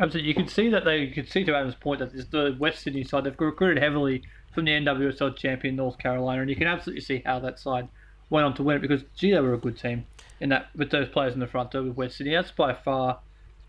Absolutely, 0.00 0.26
you 0.26 0.34
can 0.34 0.48
see 0.48 0.70
that 0.70 0.86
they 0.86 1.00
you 1.00 1.12
can 1.12 1.26
see 1.26 1.44
to 1.44 1.54
Adam's 1.54 1.74
point 1.74 2.00
that 2.00 2.30
the 2.30 2.56
West 2.58 2.80
Sydney 2.80 3.04
side 3.04 3.24
they've 3.24 3.38
recruited 3.38 3.82
heavily 3.82 4.22
from 4.54 4.64
the 4.64 4.70
NWSL 4.70 5.36
champion 5.36 5.76
North 5.76 5.98
Carolina, 5.98 6.40
and 6.40 6.48
you 6.48 6.56
can 6.56 6.66
absolutely 6.66 7.02
see 7.02 7.22
how 7.26 7.38
that 7.40 7.58
side 7.58 7.88
went 8.30 8.46
on 8.46 8.54
to 8.54 8.62
win 8.62 8.76
it 8.76 8.80
because 8.80 9.02
gee, 9.14 9.32
they 9.32 9.40
were 9.40 9.52
a 9.52 9.58
good 9.58 9.78
team 9.78 10.06
in 10.40 10.48
that 10.48 10.70
with 10.74 10.90
those 10.90 11.10
players 11.10 11.34
in 11.34 11.40
the 11.40 11.46
front 11.46 11.72
door 11.72 11.82
with 11.82 11.98
West 11.98 12.16
Sydney. 12.16 12.32
That's 12.32 12.50
by 12.52 12.72
far 12.72 13.18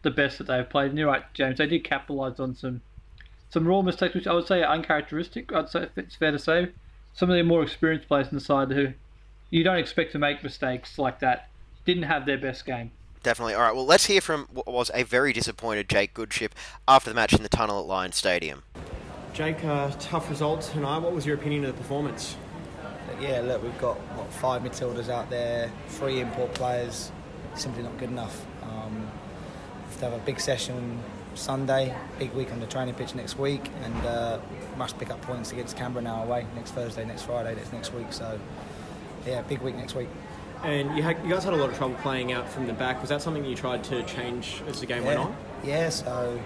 the 0.03 0.09
best 0.09 0.37
that 0.37 0.47
they've 0.47 0.69
played. 0.69 0.91
And 0.91 0.97
you're 0.97 1.09
right, 1.09 1.25
James. 1.33 1.57
They 1.57 1.67
did 1.67 1.83
capitalise 1.83 2.39
on 2.39 2.55
some 2.55 2.79
some 3.49 3.67
raw 3.67 3.81
mistakes, 3.81 4.15
which 4.15 4.25
I 4.25 4.31
would 4.31 4.47
say 4.47 4.63
are 4.63 4.73
uncharacteristic. 4.73 5.51
I'd 5.51 5.67
say 5.67 5.89
it's 5.97 6.15
fair 6.15 6.31
to 6.31 6.39
say 6.39 6.69
some 7.11 7.29
of 7.29 7.35
the 7.35 7.43
more 7.43 7.61
experienced 7.61 8.07
players 8.07 8.29
in 8.29 8.35
the 8.35 8.41
side 8.41 8.71
who 8.71 8.93
you 9.51 9.63
don't 9.63 9.77
expect 9.77 10.13
to 10.13 10.19
make 10.19 10.43
mistakes 10.43 10.97
like 10.97 11.19
that 11.19 11.49
didn't 11.85 12.03
have 12.03 12.25
their 12.25 12.37
best 12.37 12.65
game. 12.65 12.91
Definitely. 13.21 13.53
All 13.53 13.61
right. 13.61 13.75
Well, 13.75 13.85
let's 13.85 14.07
hear 14.07 14.21
from 14.21 14.47
what 14.51 14.65
was 14.65 14.89
a 14.95 15.03
very 15.03 15.31
disappointed 15.31 15.87
Jake 15.87 16.15
Goodship 16.15 16.55
after 16.87 17.11
the 17.11 17.13
match 17.13 17.33
in 17.33 17.43
the 17.43 17.49
tunnel 17.49 17.79
at 17.79 17.85
Lions 17.85 18.15
Stadium. 18.15 18.63
Jake, 19.33 19.63
uh, 19.63 19.91
tough 19.99 20.29
result 20.29 20.61
tonight. 20.61 20.97
What 20.97 21.13
was 21.13 21.25
your 21.25 21.35
opinion 21.35 21.65
of 21.65 21.75
the 21.75 21.81
performance? 21.81 22.35
Yeah, 23.19 23.41
look, 23.41 23.61
we've 23.61 23.77
got 23.77 23.97
what, 24.17 24.33
five 24.33 24.63
midfielders 24.63 25.07
out 25.07 25.29
there, 25.29 25.71
three 25.89 26.19
import 26.19 26.55
players. 26.55 27.11
Simply 27.53 27.83
not 27.83 27.95
good 27.99 28.09
enough. 28.09 28.43
Um, 28.63 28.95
we 28.95 29.89
have 29.91 29.99
to 29.99 30.05
have 30.09 30.13
a 30.13 30.25
big 30.25 30.39
session 30.39 30.99
Sunday, 31.35 31.95
big 32.17 32.33
week 32.33 32.51
on 32.51 32.59
the 32.59 32.65
training 32.65 32.95
pitch 32.95 33.13
next 33.13 33.37
week, 33.37 33.69
and 33.83 34.05
uh, 34.05 34.39
must 34.77 34.97
pick 34.97 35.11
up 35.11 35.21
points 35.21 35.51
against 35.51 35.77
Canberra 35.77 36.03
now 36.03 36.23
away 36.23 36.45
next 36.55 36.71
Thursday, 36.71 37.05
next 37.05 37.23
Friday, 37.23 37.53
next 37.55 37.71
next 37.71 37.93
week. 37.93 38.11
So, 38.11 38.39
yeah, 39.25 39.41
big 39.41 39.61
week 39.61 39.75
next 39.75 39.95
week. 39.95 40.09
And 40.63 40.95
you, 40.95 41.01
had, 41.01 41.17
you 41.23 41.31
guys 41.31 41.43
had 41.43 41.53
a 41.53 41.55
lot 41.55 41.69
of 41.69 41.77
trouble 41.77 41.95
playing 41.95 42.31
out 42.33 42.47
from 42.47 42.67
the 42.67 42.73
back. 42.73 43.01
Was 43.01 43.09
that 43.09 43.21
something 43.21 43.43
you 43.43 43.55
tried 43.55 43.83
to 43.85 44.03
change 44.03 44.61
as 44.67 44.79
the 44.79 44.85
game 44.85 45.01
yeah. 45.03 45.07
went 45.07 45.19
on? 45.19 45.35
Yeah, 45.63 45.89
so 45.89 46.39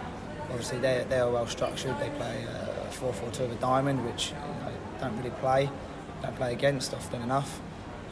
obviously 0.50 0.80
they, 0.80 1.06
they 1.10 1.20
are 1.20 1.30
well 1.30 1.48
structured. 1.48 2.00
They 2.00 2.10
play 2.12 2.46
uh, 2.48 2.90
4 2.92 3.12
4 3.12 3.32
2 3.32 3.44
of 3.44 3.52
a 3.52 3.56
diamond, 3.56 4.06
which 4.06 4.30
you 4.30 4.36
know, 4.36 4.72
don't 5.02 5.18
really 5.18 5.32
play, 5.32 5.70
don't 6.22 6.36
play 6.36 6.54
against 6.54 6.94
often 6.94 7.22
enough. 7.22 7.60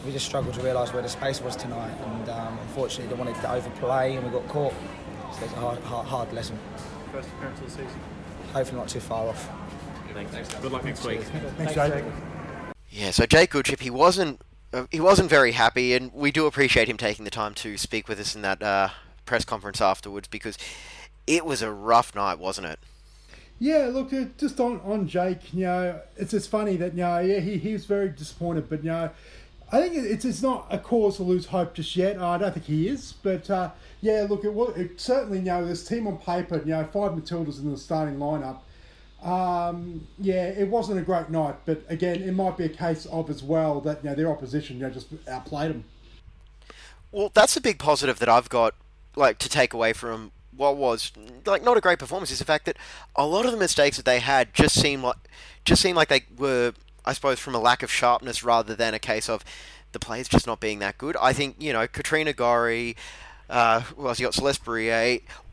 We 0.05 0.11
just 0.11 0.25
struggled 0.25 0.55
to 0.55 0.61
realise 0.61 0.91
where 0.91 1.01
the 1.01 1.07
space 1.07 1.39
was 1.39 1.55
tonight, 1.55 1.93
and 2.05 2.29
um, 2.29 2.59
unfortunately 2.59 3.07
they 3.07 3.17
wanted 3.17 3.35
to 3.35 3.51
overplay 3.53 4.15
and 4.15 4.25
we 4.25 4.31
got 4.31 4.45
caught. 4.49 4.73
So 5.39 5.45
it's 5.45 5.53
a 5.53 5.57
hard, 5.57 5.79
hard, 5.83 6.05
hard 6.05 6.33
lesson. 6.33 6.59
First 7.13 7.29
appearance 7.29 7.59
of 7.59 7.65
the 7.65 7.71
season. 7.71 7.99
Hopefully 8.53 8.79
not 8.79 8.89
too 8.89 8.99
far 8.99 9.29
off. 9.29 9.49
Thanks. 10.13 10.53
Good 10.55 10.71
luck 10.71 10.83
next 10.83 11.03
week. 11.05 11.21
Thanks, 11.57 11.73
Jake. 11.73 12.03
Yeah, 12.89 13.09
so 13.09 13.25
Jake 13.25 13.49
Goodship, 13.49 13.79
he 13.79 13.89
wasn't 13.89 14.39
uh, 14.73 14.85
he 14.91 14.99
wasn't 14.99 15.29
very 15.29 15.51
happy, 15.51 15.93
and 15.93 16.11
we 16.13 16.31
do 16.31 16.45
appreciate 16.45 16.89
him 16.89 16.97
taking 16.97 17.25
the 17.25 17.31
time 17.31 17.53
to 17.55 17.77
speak 17.77 18.07
with 18.07 18.19
us 18.19 18.35
in 18.35 18.41
that 18.41 18.61
uh, 18.61 18.89
press 19.25 19.45
conference 19.45 19.79
afterwards 19.79 20.27
because 20.27 20.57
it 21.27 21.45
was 21.45 21.61
a 21.61 21.71
rough 21.71 22.15
night, 22.15 22.39
wasn't 22.39 22.67
it? 22.67 22.79
Yeah, 23.59 23.89
look, 23.93 24.11
just 24.37 24.59
on, 24.59 24.81
on 24.81 25.07
Jake, 25.07 25.53
you 25.53 25.65
know, 25.65 26.01
it's 26.17 26.31
just 26.31 26.49
funny 26.49 26.75
that, 26.77 26.93
you 26.93 27.01
know, 27.01 27.19
yeah, 27.19 27.39
he, 27.39 27.57
he 27.57 27.73
was 27.73 27.85
very 27.85 28.09
disappointed, 28.09 28.69
but, 28.69 28.83
you 28.83 28.89
know, 28.89 29.09
I 29.71 29.79
think 29.79 29.95
it's, 29.95 30.25
it's 30.25 30.41
not 30.41 30.67
a 30.69 30.77
cause 30.77 31.17
to 31.17 31.23
lose 31.23 31.45
hope 31.45 31.73
just 31.73 31.95
yet. 31.95 32.19
I 32.19 32.37
don't 32.37 32.53
think 32.53 32.65
he 32.65 32.87
is, 32.87 33.13
but, 33.23 33.49
uh, 33.49 33.71
yeah, 34.01 34.25
look, 34.29 34.43
it, 34.43 34.53
was, 34.53 34.75
it 34.75 34.99
certainly, 34.99 35.37
you 35.37 35.45
know, 35.45 35.65
this 35.65 35.87
team 35.87 36.07
on 36.07 36.17
paper, 36.17 36.57
you 36.57 36.71
know, 36.71 36.83
five 36.83 37.13
Matildas 37.13 37.59
in 37.59 37.71
the 37.71 37.77
starting 37.77 38.17
lineup, 38.17 38.59
um, 39.23 40.07
yeah, 40.19 40.47
it 40.47 40.67
wasn't 40.67 40.99
a 40.99 41.01
great 41.01 41.29
night, 41.29 41.55
but 41.65 41.83
again, 41.87 42.21
it 42.21 42.33
might 42.33 42.57
be 42.57 42.65
a 42.65 42.69
case 42.69 43.05
of 43.05 43.29
as 43.29 43.41
well 43.41 43.79
that, 43.81 44.03
you 44.03 44.09
know, 44.09 44.15
their 44.15 44.29
opposition, 44.29 44.77
you 44.77 44.83
know, 44.83 44.89
just 44.89 45.07
outplayed 45.27 45.71
them. 45.71 45.85
Well, 47.11 47.31
that's 47.33 47.55
a 47.55 47.61
big 47.61 47.79
positive 47.79 48.19
that 48.19 48.29
I've 48.29 48.49
got, 48.49 48.75
like, 49.15 49.37
to 49.39 49.49
take 49.49 49.73
away 49.73 49.93
from 49.93 50.31
what 50.55 50.77
was 50.77 51.11
like 51.45 51.63
not 51.63 51.77
a 51.77 51.81
great 51.81 51.99
performance 51.99 52.29
is 52.29 52.39
the 52.39 52.45
fact 52.45 52.65
that 52.65 52.77
a 53.15 53.25
lot 53.25 53.45
of 53.45 53.51
the 53.51 53.57
mistakes 53.57 53.97
that 53.97 54.05
they 54.05 54.19
had 54.19 54.53
just 54.53 54.79
seemed 54.79 55.01
like 55.01 55.17
just 55.65 55.81
seemed 55.81 55.95
like 55.95 56.09
they 56.09 56.21
were 56.37 56.73
I 57.05 57.13
suppose 57.13 57.39
from 57.39 57.55
a 57.55 57.59
lack 57.59 57.83
of 57.83 57.91
sharpness 57.91 58.43
rather 58.43 58.75
than 58.75 58.93
a 58.93 58.99
case 58.99 59.29
of 59.29 59.43
the 59.91 59.99
players 59.99 60.27
just 60.27 60.47
not 60.47 60.59
being 60.59 60.79
that 60.79 60.97
good. 60.97 61.17
I 61.21 61.33
think 61.33 61.55
you 61.59 61.73
know 61.73 61.87
Katrina 61.87 62.33
Gorry, 62.33 62.95
uh, 63.53 63.83
else 63.99 64.19
you 64.19 64.25
got 64.25 64.33
Celeste 64.33 64.65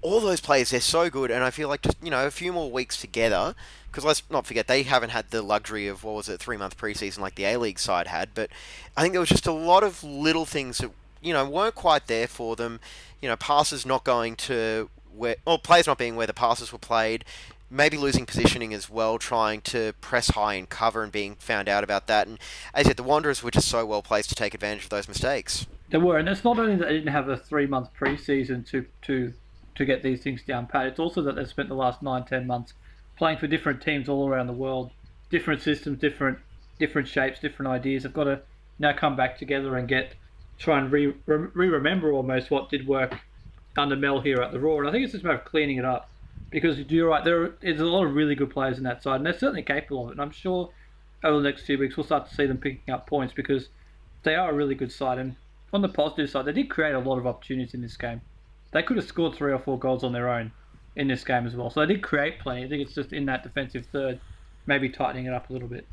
all 0.02 0.20
those 0.20 0.40
players 0.40 0.70
they're 0.70 0.80
so 0.80 1.10
good, 1.10 1.30
and 1.30 1.44
I 1.44 1.50
feel 1.50 1.68
like 1.68 1.82
just 1.82 1.96
you 2.02 2.10
know 2.10 2.26
a 2.26 2.30
few 2.30 2.52
more 2.52 2.70
weeks 2.70 2.96
together. 2.96 3.54
Because 3.90 4.04
let's 4.04 4.22
not 4.30 4.46
forget 4.46 4.68
they 4.68 4.84
haven't 4.84 5.10
had 5.10 5.32
the 5.32 5.42
luxury 5.42 5.88
of 5.88 6.04
what 6.04 6.14
was 6.14 6.28
it 6.28 6.38
three 6.38 6.56
month 6.56 6.78
preseason 6.78 7.18
like 7.18 7.34
the 7.34 7.44
A 7.44 7.56
League 7.56 7.80
side 7.80 8.06
had, 8.06 8.30
but 8.34 8.48
I 8.96 9.02
think 9.02 9.12
there 9.12 9.20
was 9.20 9.28
just 9.28 9.48
a 9.48 9.52
lot 9.52 9.82
of 9.82 10.04
little 10.04 10.46
things 10.46 10.78
that 10.78 10.90
you 11.20 11.32
know 11.32 11.44
weren't 11.44 11.74
quite 11.74 12.06
there 12.06 12.28
for 12.28 12.54
them 12.54 12.78
you 13.20 13.28
know, 13.28 13.36
passes 13.36 13.84
not 13.84 14.04
going 14.04 14.36
to 14.36 14.88
where, 15.14 15.36
or 15.44 15.58
players 15.58 15.86
not 15.86 15.98
being 15.98 16.16
where 16.16 16.26
the 16.26 16.34
passes 16.34 16.72
were 16.72 16.78
played, 16.78 17.24
maybe 17.70 17.96
losing 17.96 18.26
positioning 18.26 18.72
as 18.72 18.88
well, 18.88 19.18
trying 19.18 19.60
to 19.60 19.92
press 20.00 20.28
high 20.30 20.54
and 20.54 20.68
cover 20.68 21.02
and 21.02 21.12
being 21.12 21.34
found 21.36 21.68
out 21.68 21.84
about 21.84 22.06
that. 22.06 22.26
And 22.26 22.38
as 22.74 22.86
yet, 22.86 22.96
the 22.96 23.02
Wanderers 23.02 23.42
were 23.42 23.50
just 23.50 23.68
so 23.68 23.84
well 23.84 24.02
placed 24.02 24.30
to 24.30 24.34
take 24.34 24.54
advantage 24.54 24.84
of 24.84 24.90
those 24.90 25.08
mistakes. 25.08 25.66
They 25.90 25.98
were, 25.98 26.18
and 26.18 26.28
it's 26.28 26.44
not 26.44 26.58
only 26.58 26.76
that 26.76 26.86
they 26.86 26.94
didn't 26.94 27.12
have 27.12 27.28
a 27.28 27.36
three 27.36 27.66
month 27.66 27.88
preseason 27.98 28.66
to 28.70 28.86
to 29.02 29.32
to 29.74 29.84
get 29.84 30.02
these 30.02 30.22
things 30.22 30.42
down 30.42 30.66
pat. 30.66 30.86
It's 30.86 31.00
also 31.00 31.22
that 31.22 31.36
they've 31.36 31.48
spent 31.48 31.68
the 31.68 31.74
last 31.74 32.02
nine 32.02 32.24
ten 32.24 32.46
months 32.46 32.74
playing 33.16 33.38
for 33.38 33.46
different 33.46 33.82
teams 33.82 34.08
all 34.08 34.28
around 34.28 34.46
the 34.46 34.52
world, 34.52 34.90
different 35.30 35.62
systems, 35.62 35.98
different 35.98 36.38
different 36.78 37.08
shapes, 37.08 37.40
different 37.40 37.70
ideas. 37.70 38.04
They've 38.04 38.12
got 38.12 38.24
to 38.24 38.40
now 38.78 38.92
come 38.92 39.16
back 39.16 39.38
together 39.38 39.76
and 39.76 39.88
get 39.88 40.14
try 40.58 40.78
and 40.78 40.92
re 40.92 41.14
remember 41.26 42.12
almost 42.12 42.50
what 42.50 42.70
did 42.70 42.86
work 42.86 43.18
under 43.76 43.96
Mel 43.96 44.20
here 44.20 44.40
at 44.40 44.52
the 44.52 44.60
Roar. 44.60 44.80
And 44.80 44.88
I 44.88 44.92
think 44.92 45.04
it's 45.04 45.12
just 45.12 45.24
a 45.24 45.26
matter 45.26 45.38
of 45.38 45.44
cleaning 45.44 45.78
it 45.78 45.84
up 45.84 46.08
because 46.50 46.78
you're 46.78 47.08
right. 47.08 47.24
There 47.24 47.54
is 47.62 47.80
a 47.80 47.84
lot 47.84 48.06
of 48.06 48.14
really 48.14 48.34
good 48.34 48.50
players 48.50 48.78
in 48.78 48.84
that 48.84 49.02
side, 49.02 49.16
and 49.16 49.26
they're 49.26 49.32
certainly 49.32 49.62
capable 49.62 50.04
of 50.04 50.08
it. 50.10 50.12
And 50.12 50.20
I'm 50.20 50.30
sure 50.30 50.70
over 51.24 51.40
the 51.40 51.48
next 51.48 51.62
few 51.62 51.78
weeks 51.78 51.96
we'll 51.96 52.04
start 52.04 52.28
to 52.28 52.34
see 52.34 52.46
them 52.46 52.58
picking 52.58 52.92
up 52.92 53.06
points 53.06 53.34
because 53.34 53.68
they 54.22 54.34
are 54.34 54.50
a 54.50 54.54
really 54.54 54.74
good 54.74 54.92
side. 54.92 55.18
And 55.18 55.36
on 55.72 55.82
the 55.82 55.88
positive 55.88 56.30
side, 56.30 56.44
they 56.44 56.52
did 56.52 56.70
create 56.70 56.94
a 56.94 56.98
lot 56.98 57.18
of 57.18 57.26
opportunities 57.26 57.74
in 57.74 57.80
this 57.80 57.96
game. 57.96 58.20
They 58.72 58.82
could 58.82 58.96
have 58.96 59.06
scored 59.06 59.34
three 59.34 59.52
or 59.52 59.58
four 59.58 59.78
goals 59.78 60.04
on 60.04 60.12
their 60.12 60.28
own 60.28 60.52
in 60.96 61.08
this 61.08 61.24
game 61.24 61.46
as 61.46 61.54
well. 61.54 61.70
So 61.70 61.80
they 61.80 61.94
did 61.94 62.02
create 62.02 62.38
plenty. 62.38 62.64
I 62.64 62.68
think 62.68 62.82
it's 62.82 62.94
just 62.94 63.12
in 63.12 63.26
that 63.26 63.42
defensive 63.42 63.86
third, 63.86 64.20
maybe 64.66 64.88
tightening 64.88 65.26
it 65.26 65.32
up 65.32 65.50
a 65.50 65.52
little 65.52 65.68
bit. 65.68 65.86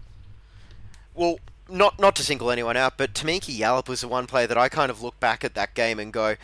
Well, 1.16 1.40
not 1.70 2.00
not 2.00 2.16
to 2.16 2.24
single 2.24 2.52
anyone 2.52 2.78
out, 2.78 2.98
but 2.98 3.14
Tameka 3.14 3.58
Yallop 3.58 3.90
was 3.90 4.02
the 4.02 4.08
one 4.08 4.28
player 4.28 4.48
that 4.48 4.58
I 4.58 4.70
kind 4.70 4.90
of 4.90 5.02
look 5.02 5.20
back 5.20 5.44
at 5.44 5.54
that 5.56 5.74
game 5.74 6.00
and 6.00 6.14
go, 6.14 6.36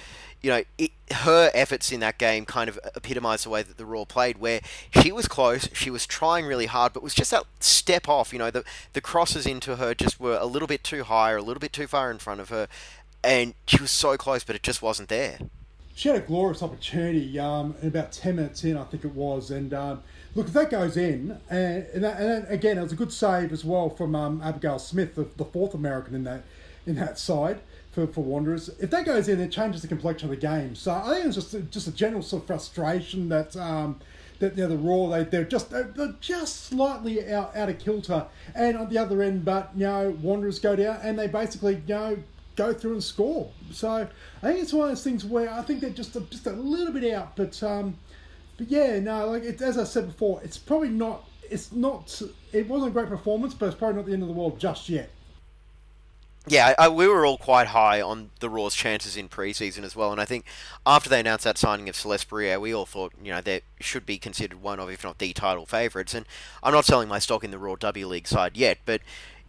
you 0.42 0.50
know, 0.50 0.64
it, 0.78 0.92
her 1.12 1.50
efforts 1.54 1.92
in 1.92 2.02
that 2.02 2.18
game 2.18 2.46
kind 2.46 2.70
of 2.70 2.78
epitomised 2.96 3.46
the 3.46 3.50
way 3.50 3.64
that 3.64 3.78
the 3.78 3.86
Roar 3.86 4.06
played, 4.06 4.40
where 4.40 4.60
she 5.02 5.12
was 5.12 5.28
close, 5.28 5.70
she 5.74 5.90
was 5.90 6.06
trying 6.06 6.46
really 6.46 6.66
hard, 6.66 6.92
but 6.92 7.02
was 7.02 7.14
just 7.14 7.32
that 7.32 7.46
step 7.60 8.10
off. 8.10 8.34
You 8.34 8.40
know, 8.40 8.52
the 8.52 8.64
the 8.94 9.02
crosses 9.02 9.46
into 9.46 9.78
her 9.78 9.94
just 9.94 10.20
were 10.20 10.38
a 10.38 10.46
little 10.46 10.68
bit 10.68 10.84
too 10.84 11.04
high 11.04 11.32
or 11.32 11.38
a 11.38 11.44
little 11.44 11.62
bit 11.62 11.74
too 11.74 11.88
far 11.88 12.12
in 12.12 12.18
front 12.18 12.42
of 12.42 12.50
her, 12.50 12.68
and 13.24 13.54
she 13.68 13.82
was 13.82 13.92
so 13.92 14.18
close, 14.18 14.44
but 14.44 14.56
it 14.56 14.64
just 14.64 14.82
wasn't 14.82 15.10
there. 15.10 15.40
She 15.96 16.10
had 16.10 16.18
a 16.18 16.22
glorious 16.22 16.64
opportunity 16.64 17.38
um, 17.40 17.76
about 17.84 18.12
10 18.12 18.36
minutes 18.36 18.64
in, 18.64 18.78
I 18.78 18.84
think 18.84 19.06
it 19.06 19.14
was, 19.14 19.52
and 19.52 19.74
um, 19.74 20.04
look, 20.34 20.48
if 20.48 20.54
that 20.54 20.72
goes 20.72 20.98
in, 20.98 21.40
and, 21.50 21.86
and, 21.94 22.04
that, 22.04 22.20
and 22.20 22.48
again, 22.50 22.78
it 22.78 22.82
was 22.82 22.92
a 22.92 22.96
good 22.96 23.14
save 23.14 23.52
as 23.52 23.64
well 23.64 23.90
from 23.90 24.16
um, 24.16 24.42
Abigail 24.42 24.80
Smith, 24.80 25.16
the, 25.16 25.28
the 25.38 25.46
fourth 25.46 25.74
American 25.74 26.16
in 26.16 26.24
that 26.24 26.44
in 26.86 26.96
that 26.96 27.18
side 27.18 27.60
for, 27.94 28.08
for 28.08 28.24
Wanderers. 28.24 28.70
If 28.80 28.90
that 28.90 29.06
goes 29.06 29.30
in, 29.30 29.40
it 29.40 29.52
changes 29.52 29.82
the 29.82 29.88
complexion 29.88 30.30
of 30.30 30.32
the 30.32 30.42
game. 30.42 30.76
So 30.76 30.92
I 30.92 31.14
think 31.14 31.28
it's 31.28 31.36
just 31.36 31.54
a, 31.54 31.62
just 31.62 31.88
a 31.88 31.92
general 31.92 32.22
sort 32.22 32.44
of 32.44 32.48
frustration 32.48 33.30
that 33.30 33.56
um, 33.56 34.00
that 34.40 34.58
you 34.58 34.64
know, 34.64 34.70
the 34.70 34.78
Roar 34.78 35.10
they 35.10 35.24
they're 35.24 35.44
just 35.44 35.70
they're 35.70 36.16
just 36.20 36.66
slightly 36.66 37.32
out, 37.32 37.56
out 37.56 37.70
of 37.70 37.80
kilter, 37.80 38.26
and 38.56 38.78
on 38.78 38.90
the 38.90 38.98
other 38.98 39.22
end, 39.22 39.46
but 39.46 39.72
you 39.76 39.86
know 39.86 40.18
Wanderers 40.22 40.60
go 40.60 40.76
down 40.76 41.00
and 41.04 41.18
they 41.18 41.28
basically 41.28 41.76
you 41.76 41.94
know 41.94 42.18
go 42.56 42.74
through 42.74 42.94
and 42.94 43.04
score. 43.04 43.52
So 43.72 43.90
I 44.42 44.46
think 44.46 44.62
it's 44.62 44.74
one 44.74 44.90
of 44.90 44.92
those 44.92 45.04
things 45.04 45.26
where 45.26 45.52
I 45.52 45.62
think 45.62 45.82
they're 45.82 45.90
just 45.90 46.16
a, 46.16 46.22
just 46.22 46.48
a 46.48 46.52
little 46.52 46.94
bit 46.94 47.14
out, 47.14 47.36
but. 47.36 47.62
Um, 47.64 47.98
but 48.58 48.70
yeah, 48.70 49.00
no, 49.00 49.30
like 49.30 49.44
it, 49.44 49.62
as 49.62 49.78
I 49.78 49.84
said 49.84 50.08
before, 50.08 50.40
it's 50.44 50.58
probably 50.58 50.90
not. 50.90 51.28
It's 51.50 51.72
not. 51.72 52.22
It 52.52 52.68
wasn't 52.68 52.92
a 52.92 52.94
great 52.94 53.10
performance, 53.10 53.54
but 53.54 53.68
it's 53.68 53.76
probably 53.76 53.98
not 53.98 54.06
the 54.06 54.14
end 54.14 54.22
of 54.22 54.28
the 54.28 54.34
world 54.34 54.60
just 54.60 54.90
yet. 54.90 55.10
Yeah, 56.46 56.74
I, 56.78 56.90
we 56.90 57.08
were 57.08 57.26
all 57.26 57.38
quite 57.38 57.68
high 57.68 58.02
on 58.02 58.30
the 58.42 58.50
Roar's 58.50 58.76
chances 58.76 59.16
in 59.16 59.30
preseason 59.30 59.84
as 59.84 59.96
well, 59.96 60.12
and 60.12 60.20
I 60.20 60.26
think 60.26 60.44
after 60.86 61.10
they 61.10 61.22
announced 61.22 61.46
that 61.46 61.58
signing 61.58 61.88
of 61.88 61.96
Celeste 61.96 62.30
Boureille, 62.30 62.60
we 62.60 62.74
all 62.74 62.86
thought, 62.86 63.14
you 63.24 63.32
know, 63.32 63.40
they 63.40 63.62
should 63.80 64.06
be 64.06 64.18
considered 64.18 64.62
one 64.62 64.78
of, 64.78 64.90
if 64.90 65.06
not 65.06 65.20
the 65.20 65.32
title 65.32 65.66
favourites. 65.66 66.14
And 66.14 66.26
I'm 66.62 66.74
not 66.74 66.84
selling 66.84 67.08
my 67.08 67.20
stock 67.20 67.46
in 67.46 67.52
the 67.52 67.58
Roar 67.58 67.78
W 67.78 68.08
League 68.08 68.28
side 68.28 68.58
yet, 68.58 68.80
but 68.86 69.00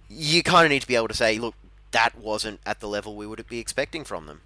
you 0.08 0.44
kind 0.44 0.64
of 0.64 0.70
need 0.70 0.82
to 0.82 0.86
be 0.86 0.94
able 0.94 1.08
to 1.08 1.14
say, 1.14 1.36
look, 1.38 1.56
that 1.94 2.18
wasn't 2.18 2.58
at 2.66 2.80
the 2.80 2.88
level 2.88 3.14
we 3.14 3.24
would 3.24 3.46
be 3.48 3.60
expecting 3.60 4.02
from 4.02 4.26
them. 4.26 4.40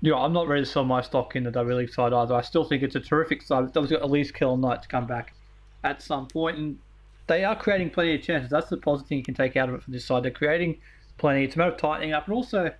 Yeah, 0.00 0.14
I'm 0.14 0.32
not 0.32 0.48
ready 0.48 0.62
to 0.62 0.66
sell 0.66 0.84
my 0.84 1.02
stock 1.02 1.36
in 1.36 1.44
the 1.44 1.50
W 1.50 1.76
League 1.76 1.92
side 1.92 2.14
either. 2.14 2.34
I 2.34 2.40
still 2.40 2.64
think 2.64 2.82
it's 2.82 2.96
a 2.96 3.00
terrific 3.00 3.42
side. 3.42 3.64
Obviously 3.64 3.96
got 3.96 4.02
at 4.02 4.10
least 4.10 4.32
Kell 4.32 4.56
Knight 4.56 4.80
to 4.82 4.88
come 4.88 5.06
back 5.06 5.34
at 5.84 6.00
some 6.00 6.26
point, 6.26 6.56
and 6.56 6.78
they 7.26 7.44
are 7.44 7.54
creating 7.54 7.90
plenty 7.90 8.14
of 8.14 8.22
chances. 8.22 8.48
That's 8.48 8.70
the 8.70 8.78
positive 8.78 9.08
thing 9.08 9.18
you 9.18 9.24
can 9.24 9.34
take 9.34 9.58
out 9.58 9.68
of 9.68 9.74
it 9.74 9.82
from 9.82 9.92
this 9.92 10.06
side. 10.06 10.22
They're 10.22 10.30
creating 10.30 10.78
plenty. 11.18 11.44
It's 11.44 11.54
a 11.54 11.58
matter 11.58 11.72
of 11.72 11.76
tightening 11.76 12.14
up, 12.14 12.26
and 12.26 12.34
also 12.34 12.72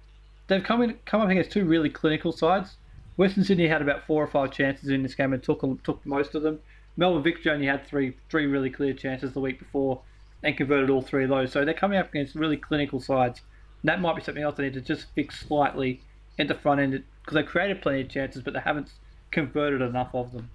they've 0.46 0.64
come 0.64 0.80
in, 0.80 0.94
come 1.04 1.20
up 1.20 1.28
against 1.28 1.52
two 1.52 1.66
really 1.66 1.90
clinical 1.90 2.32
sides. 2.32 2.76
Western 3.18 3.44
Sydney 3.44 3.68
had 3.68 3.82
about 3.82 4.06
four 4.06 4.24
or 4.24 4.28
five 4.28 4.50
chances 4.50 4.88
in 4.88 5.02
this 5.02 5.14
game 5.14 5.34
and 5.34 5.42
took 5.42 5.60
took 5.84 6.04
most 6.06 6.34
of 6.34 6.42
them. 6.42 6.58
Melbourne 6.96 7.22
Victory 7.22 7.52
only 7.52 7.66
had 7.66 7.86
three 7.86 8.16
three 8.30 8.46
really 8.46 8.70
clear 8.70 8.94
chances 8.94 9.34
the 9.34 9.40
week 9.40 9.58
before 9.58 10.00
and 10.42 10.56
converted 10.56 10.88
all 10.88 11.02
three 11.02 11.24
of 11.24 11.28
those. 11.28 11.52
So 11.52 11.66
they're 11.66 11.74
coming 11.74 11.98
up 11.98 12.08
against 12.08 12.34
really 12.34 12.56
clinical 12.56 12.98
sides. 12.98 13.42
That 13.84 14.00
might 14.00 14.16
be 14.16 14.22
something 14.22 14.42
else 14.42 14.56
they 14.56 14.64
need 14.64 14.74
to 14.74 14.80
just 14.80 15.06
fix 15.14 15.40
slightly 15.40 16.00
at 16.38 16.48
the 16.48 16.54
front 16.54 16.80
end 16.80 17.02
because 17.20 17.34
they 17.34 17.42
created 17.42 17.82
plenty 17.82 18.02
of 18.02 18.08
chances, 18.08 18.42
but 18.42 18.54
they 18.54 18.60
haven't 18.60 18.92
converted 19.30 19.80
enough 19.80 20.14
of 20.14 20.32
them. 20.32 20.50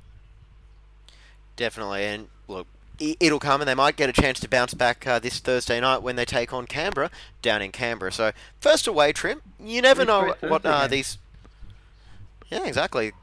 Definitely, 1.55 2.03
and 2.03 2.27
look, 2.47 2.67
it'll 2.99 3.39
come, 3.39 3.61
and 3.61 3.67
they 3.67 3.75
might 3.75 3.95
get 3.95 4.09
a 4.09 4.13
chance 4.13 4.39
to 4.41 4.49
bounce 4.49 4.73
back 4.73 5.07
uh, 5.07 5.19
this 5.19 5.39
Thursday 5.39 5.79
night 5.79 6.01
when 6.01 6.15
they 6.15 6.25
take 6.25 6.53
on 6.53 6.65
Canberra 6.65 7.09
down 7.41 7.61
in 7.61 7.71
Canberra. 7.71 8.11
So 8.11 8.31
first 8.59 8.87
away 8.87 9.13
trip, 9.13 9.41
you 9.59 9.81
never 9.81 10.05
know 10.05 10.35
what 10.41 10.65
uh, 10.65 10.87
these. 10.87 11.17
Yeah, 12.51 12.65
exactly. 12.65 13.13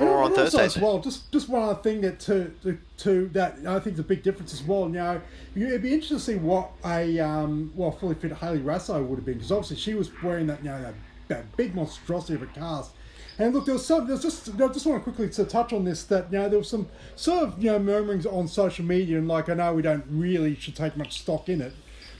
And 0.00 0.08
Roar 0.08 0.22
on 0.24 0.34
Thursdays. 0.34 0.76
as 0.76 0.82
well, 0.82 0.98
just 0.98 1.30
just 1.30 1.48
one 1.48 1.62
other 1.62 1.80
thing 1.80 2.00
that 2.00 2.18
to, 2.20 2.52
to, 2.62 2.78
to 2.98 3.28
that 3.34 3.58
I 3.66 3.78
think 3.80 3.94
is 3.94 4.00
a 4.00 4.04
big 4.04 4.22
difference 4.22 4.52
as 4.54 4.62
well. 4.62 4.86
You 4.88 4.94
know, 4.94 5.20
it'd 5.54 5.82
be 5.82 5.92
interesting 5.92 6.16
to 6.16 6.22
see 6.22 6.34
what 6.36 6.70
a 6.84 7.18
um, 7.20 7.72
well 7.74 7.92
fully 7.92 8.14
fit 8.14 8.32
Hayley 8.32 8.60
Raso 8.60 9.04
would 9.06 9.16
have 9.16 9.26
been 9.26 9.34
because 9.34 9.52
obviously 9.52 9.76
she 9.76 9.94
was 9.94 10.10
wearing 10.22 10.46
that 10.46 10.64
you 10.64 10.70
know 10.70 10.80
that, 10.80 10.94
that 11.28 11.56
big 11.56 11.74
monstrosity 11.74 12.34
of 12.34 12.42
a 12.42 12.46
cast. 12.46 12.92
And 13.38 13.54
look, 13.54 13.64
there 13.64 13.74
was 13.74 13.86
some. 13.86 14.06
There's 14.06 14.22
just. 14.22 14.48
I 14.48 14.68
just 14.68 14.86
want 14.86 15.02
to 15.02 15.10
quickly 15.10 15.28
to 15.30 15.44
touch 15.44 15.72
on 15.72 15.84
this. 15.84 16.04
That 16.04 16.32
you 16.32 16.38
know, 16.38 16.48
there 16.48 16.58
was 16.58 16.68
some 16.68 16.88
sort 17.16 17.42
of 17.42 17.62
you 17.62 17.70
know 17.70 17.78
murmurings 17.78 18.26
on 18.26 18.48
social 18.48 18.84
media, 18.84 19.18
and 19.18 19.28
like 19.28 19.48
I 19.48 19.54
know 19.54 19.72
we 19.74 19.82
don't 19.82 20.04
really 20.08 20.56
should 20.56 20.76
take 20.76 20.96
much 20.96 21.20
stock 21.20 21.48
in 21.48 21.60
it, 21.60 21.72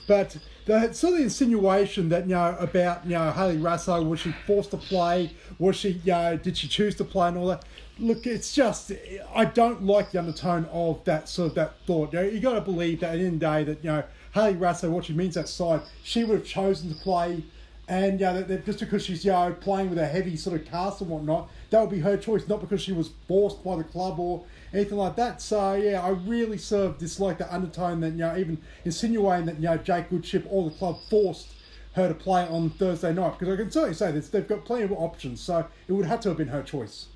but 0.07 0.37
the 0.71 0.93
sort 0.93 1.15
of 1.15 1.21
insinuation 1.21 2.09
that 2.11 2.25
you 2.25 2.35
know 2.35 2.57
about 2.61 3.05
you 3.05 3.13
know 3.13 3.33
Hayley 3.33 3.57
Raso 3.57 4.09
was 4.09 4.21
she 4.21 4.33
forced 4.47 4.71
to 4.71 4.77
play? 4.77 5.33
Was 5.59 5.77
she 5.77 6.01
you 6.05 6.13
know 6.13 6.37
did 6.37 6.57
she 6.57 6.69
choose 6.69 6.95
to 6.97 7.05
play 7.05 7.29
and 7.29 7.37
all 7.37 7.49
that? 7.49 7.65
Look, 7.99 8.27
it's 8.27 8.55
just 8.55 8.93
I 9.35 9.47
don't 9.47 9.83
like 9.83 10.13
the 10.13 10.21
undertone 10.21 10.67
of 10.67 11.03
that 11.05 11.29
sort 11.29 11.49
of 11.49 11.55
that 11.57 11.75
thought. 11.87 12.13
You, 12.13 12.21
know, 12.21 12.27
you 12.27 12.41
got 12.41 12.55
to 12.55 12.61
believe 12.61 13.01
that 13.01 13.15
at 13.15 13.19
the 13.19 13.25
end 13.25 13.35
of 13.35 13.41
the 13.41 13.47
day 13.47 13.65
that 13.65 13.85
you 13.85 13.91
know 13.91 14.05
Hayley 14.33 14.55
Raso, 14.55 14.91
what 14.91 15.07
she 15.07 15.13
means 15.13 15.35
that 15.35 15.49
side, 15.49 15.81
she 16.05 16.23
would 16.23 16.39
have 16.39 16.47
chosen 16.47 16.89
to 16.89 16.95
play. 16.95 17.43
And 17.89 18.21
yeah, 18.21 18.35
that, 18.35 18.47
that 18.47 18.65
just 18.65 18.79
because 18.79 19.05
she's 19.05 19.25
you 19.25 19.33
know 19.33 19.53
playing 19.61 19.91
with 19.91 19.99
a 19.99 20.07
heavy 20.07 20.37
sort 20.37 20.61
of 20.61 20.67
cast 20.69 21.01
and 21.01 21.11
whatnot, 21.11 21.51
that 21.71 21.81
would 21.81 21.91
be 21.91 21.99
her 21.99 22.17
choice, 22.17 22.47
not 22.47 22.61
because 22.61 22.81
she 22.81 22.93
was 22.93 23.11
forced 23.27 23.65
by 23.65 23.75
the 23.77 23.85
club 23.85 24.21
or 24.21 24.45
anything 24.73 24.99
like 24.99 25.17
that. 25.17 25.41
So 25.41 25.75
yeah, 25.75 26.03
I 26.03 26.11
really 26.11 26.59
sort 26.59 26.87
of 26.87 26.99
dislike 26.99 27.39
the 27.39 27.53
undertone 27.53 28.01
that 28.01 28.11
you 28.11 28.19
know 28.19 28.37
even 28.37 28.59
insinuating 28.85 29.47
that 29.47 29.57
you 29.57 29.63
know 29.63 29.77
Jake 29.77 30.11
Goodship 30.11 30.47
or 30.49 30.71
the 30.71 30.77
club 30.77 30.99
forced 31.09 31.49
her 31.95 32.09
to 32.09 32.15
play 32.15 32.47
on 32.47 32.71
Thursday 32.71 33.13
night 33.13 33.39
because 33.39 33.53
I 33.53 33.57
can 33.57 33.71
certainly 33.71 33.95
say 33.95 34.13
this 34.13 34.29
they've 34.29 34.47
got 34.47 34.65
plenty 34.65 34.85
of 34.85 34.93
options, 34.93 35.41
so 35.41 35.67
it 35.89 35.93
would 35.93 36.07
have 36.07 36.21
to 36.21 36.29
have 36.29 36.39
been 36.39 36.49
her 36.49 36.63
choice. 36.63 37.07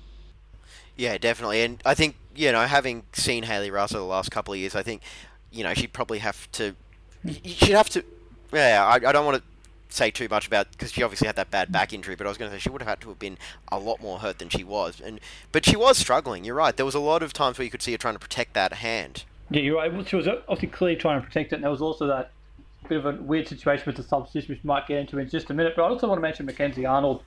Yeah, 0.97 1.17
definitely. 1.17 1.61
And 1.61 1.81
I 1.85 1.93
think, 1.93 2.15
you 2.35 2.51
know, 2.51 2.65
having 2.65 3.03
seen 3.13 3.43
Hayley 3.43 3.69
Raso 3.69 3.93
the 3.93 4.03
last 4.03 4.31
couple 4.31 4.53
of 4.53 4.59
years, 4.59 4.75
I 4.75 4.83
think, 4.83 5.01
you 5.51 5.63
know, 5.63 5.73
she'd 5.73 5.93
probably 5.93 6.19
have 6.19 6.49
to. 6.53 6.75
She'd 7.43 7.73
have 7.73 7.89
to. 7.89 8.03
Yeah, 8.53 8.85
I, 8.85 8.95
I 8.95 9.11
don't 9.11 9.25
want 9.25 9.37
to 9.37 9.43
say 9.95 10.11
too 10.11 10.27
much 10.29 10.47
about 10.47 10.71
because 10.71 10.91
she 10.91 11.03
obviously 11.03 11.27
had 11.27 11.35
that 11.35 11.51
bad 11.51 11.71
back 11.71 11.93
injury, 11.93 12.15
but 12.15 12.27
I 12.27 12.29
was 12.29 12.37
going 12.37 12.51
to 12.51 12.57
say 12.57 12.59
she 12.59 12.69
would 12.69 12.81
have 12.81 12.89
had 12.89 13.01
to 13.01 13.09
have 13.09 13.19
been 13.19 13.37
a 13.71 13.79
lot 13.79 14.01
more 14.01 14.19
hurt 14.19 14.39
than 14.39 14.49
she 14.49 14.63
was, 14.63 14.99
and 14.99 15.19
but 15.51 15.65
she 15.65 15.75
was 15.75 15.97
struggling. 15.97 16.43
You're 16.43 16.55
right. 16.55 16.75
There 16.75 16.85
was 16.85 16.95
a 16.95 16.99
lot 16.99 17.23
of 17.23 17.33
times 17.33 17.57
where 17.57 17.65
you 17.65 17.71
could 17.71 17.81
see 17.81 17.91
her 17.91 17.97
trying 17.97 18.15
to 18.15 18.19
protect 18.19 18.53
that 18.53 18.73
hand. 18.73 19.23
Yeah, 19.49 19.61
you're 19.61 19.77
right. 19.77 20.07
She 20.07 20.15
was 20.15 20.27
obviously 20.27 20.69
clearly 20.69 20.97
trying 20.97 21.21
to 21.21 21.25
protect 21.25 21.53
it, 21.53 21.55
and 21.55 21.63
there 21.63 21.71
was 21.71 21.81
also 21.81 22.07
that 22.07 22.31
bit 22.87 22.97
of 22.97 23.05
a 23.05 23.21
weird 23.21 23.47
situation 23.47 23.83
with 23.85 23.95
the 23.95 24.03
substitution, 24.03 24.53
which 24.53 24.63
we 24.63 24.67
might 24.67 24.87
get 24.87 24.99
into 24.99 25.17
in 25.17 25.29
just 25.29 25.49
a 25.49 25.53
minute. 25.53 25.73
But 25.75 25.83
I 25.83 25.89
also 25.89 26.07
want 26.07 26.17
to 26.17 26.21
mention 26.21 26.45
Mackenzie 26.45 26.85
Arnold, 26.85 27.23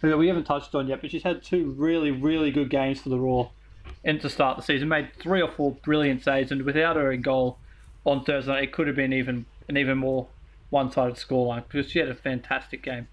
who 0.00 0.16
we 0.16 0.28
haven't 0.28 0.44
touched 0.44 0.74
on 0.74 0.88
yet, 0.88 1.00
but 1.00 1.10
she's 1.10 1.22
had 1.22 1.42
two 1.42 1.70
really, 1.72 2.10
really 2.10 2.50
good 2.50 2.70
games 2.70 3.00
for 3.00 3.08
the 3.08 3.18
Roar 3.18 3.50
and 4.04 4.20
to 4.20 4.28
start 4.28 4.56
the 4.56 4.62
season. 4.62 4.88
Made 4.88 5.10
three 5.18 5.42
or 5.42 5.50
four 5.50 5.72
brilliant 5.72 6.22
saves, 6.22 6.50
and 6.50 6.62
without 6.62 6.96
her 6.96 7.12
in 7.12 7.22
goal 7.22 7.58
on 8.04 8.24
Thursday 8.24 8.52
night, 8.52 8.64
it 8.64 8.72
could 8.72 8.86
have 8.86 8.96
been 8.96 9.12
even 9.12 9.46
an 9.68 9.76
even 9.76 9.98
more 9.98 10.28
one-sided 10.70 11.16
scoreline 11.16 11.64
because 11.68 11.90
she 11.90 11.98
had 11.98 12.08
a 12.08 12.14
fantastic 12.14 12.82
game. 12.82 13.08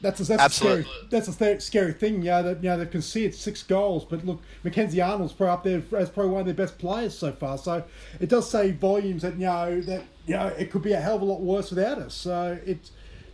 That's 0.00 0.20
a, 0.20 0.24
that's 0.24 0.46
a 0.46 0.50
scary 0.50 0.86
that's 1.08 1.28
a 1.28 1.32
th- 1.32 1.62
scary 1.62 1.92
thing. 1.92 2.20
Yeah, 2.22 2.42
that 2.42 2.62
you 2.62 2.68
know 2.68 2.76
they've 2.76 2.90
conceded 2.90 3.34
six 3.34 3.62
goals, 3.62 4.04
but 4.04 4.24
look, 4.26 4.42
Mackenzie 4.62 5.00
Arnold's 5.00 5.32
probably 5.32 5.52
up 5.52 5.88
there 5.90 5.98
as 5.98 6.10
probably 6.10 6.32
one 6.32 6.40
of 6.40 6.46
their 6.46 6.54
best 6.54 6.78
players 6.78 7.16
so 7.16 7.32
far. 7.32 7.56
So 7.56 7.84
it 8.20 8.28
does 8.28 8.50
say 8.50 8.72
volumes 8.72 9.22
that 9.22 9.34
you 9.34 9.46
know 9.46 9.80
that 9.82 10.02
you 10.26 10.34
know 10.34 10.48
it 10.48 10.70
could 10.70 10.82
be 10.82 10.92
a 10.92 11.00
hell 11.00 11.16
of 11.16 11.22
a 11.22 11.24
lot 11.24 11.40
worse 11.40 11.70
without 11.70 11.98
us. 11.98 12.12
So 12.12 12.58
it, 12.66 12.90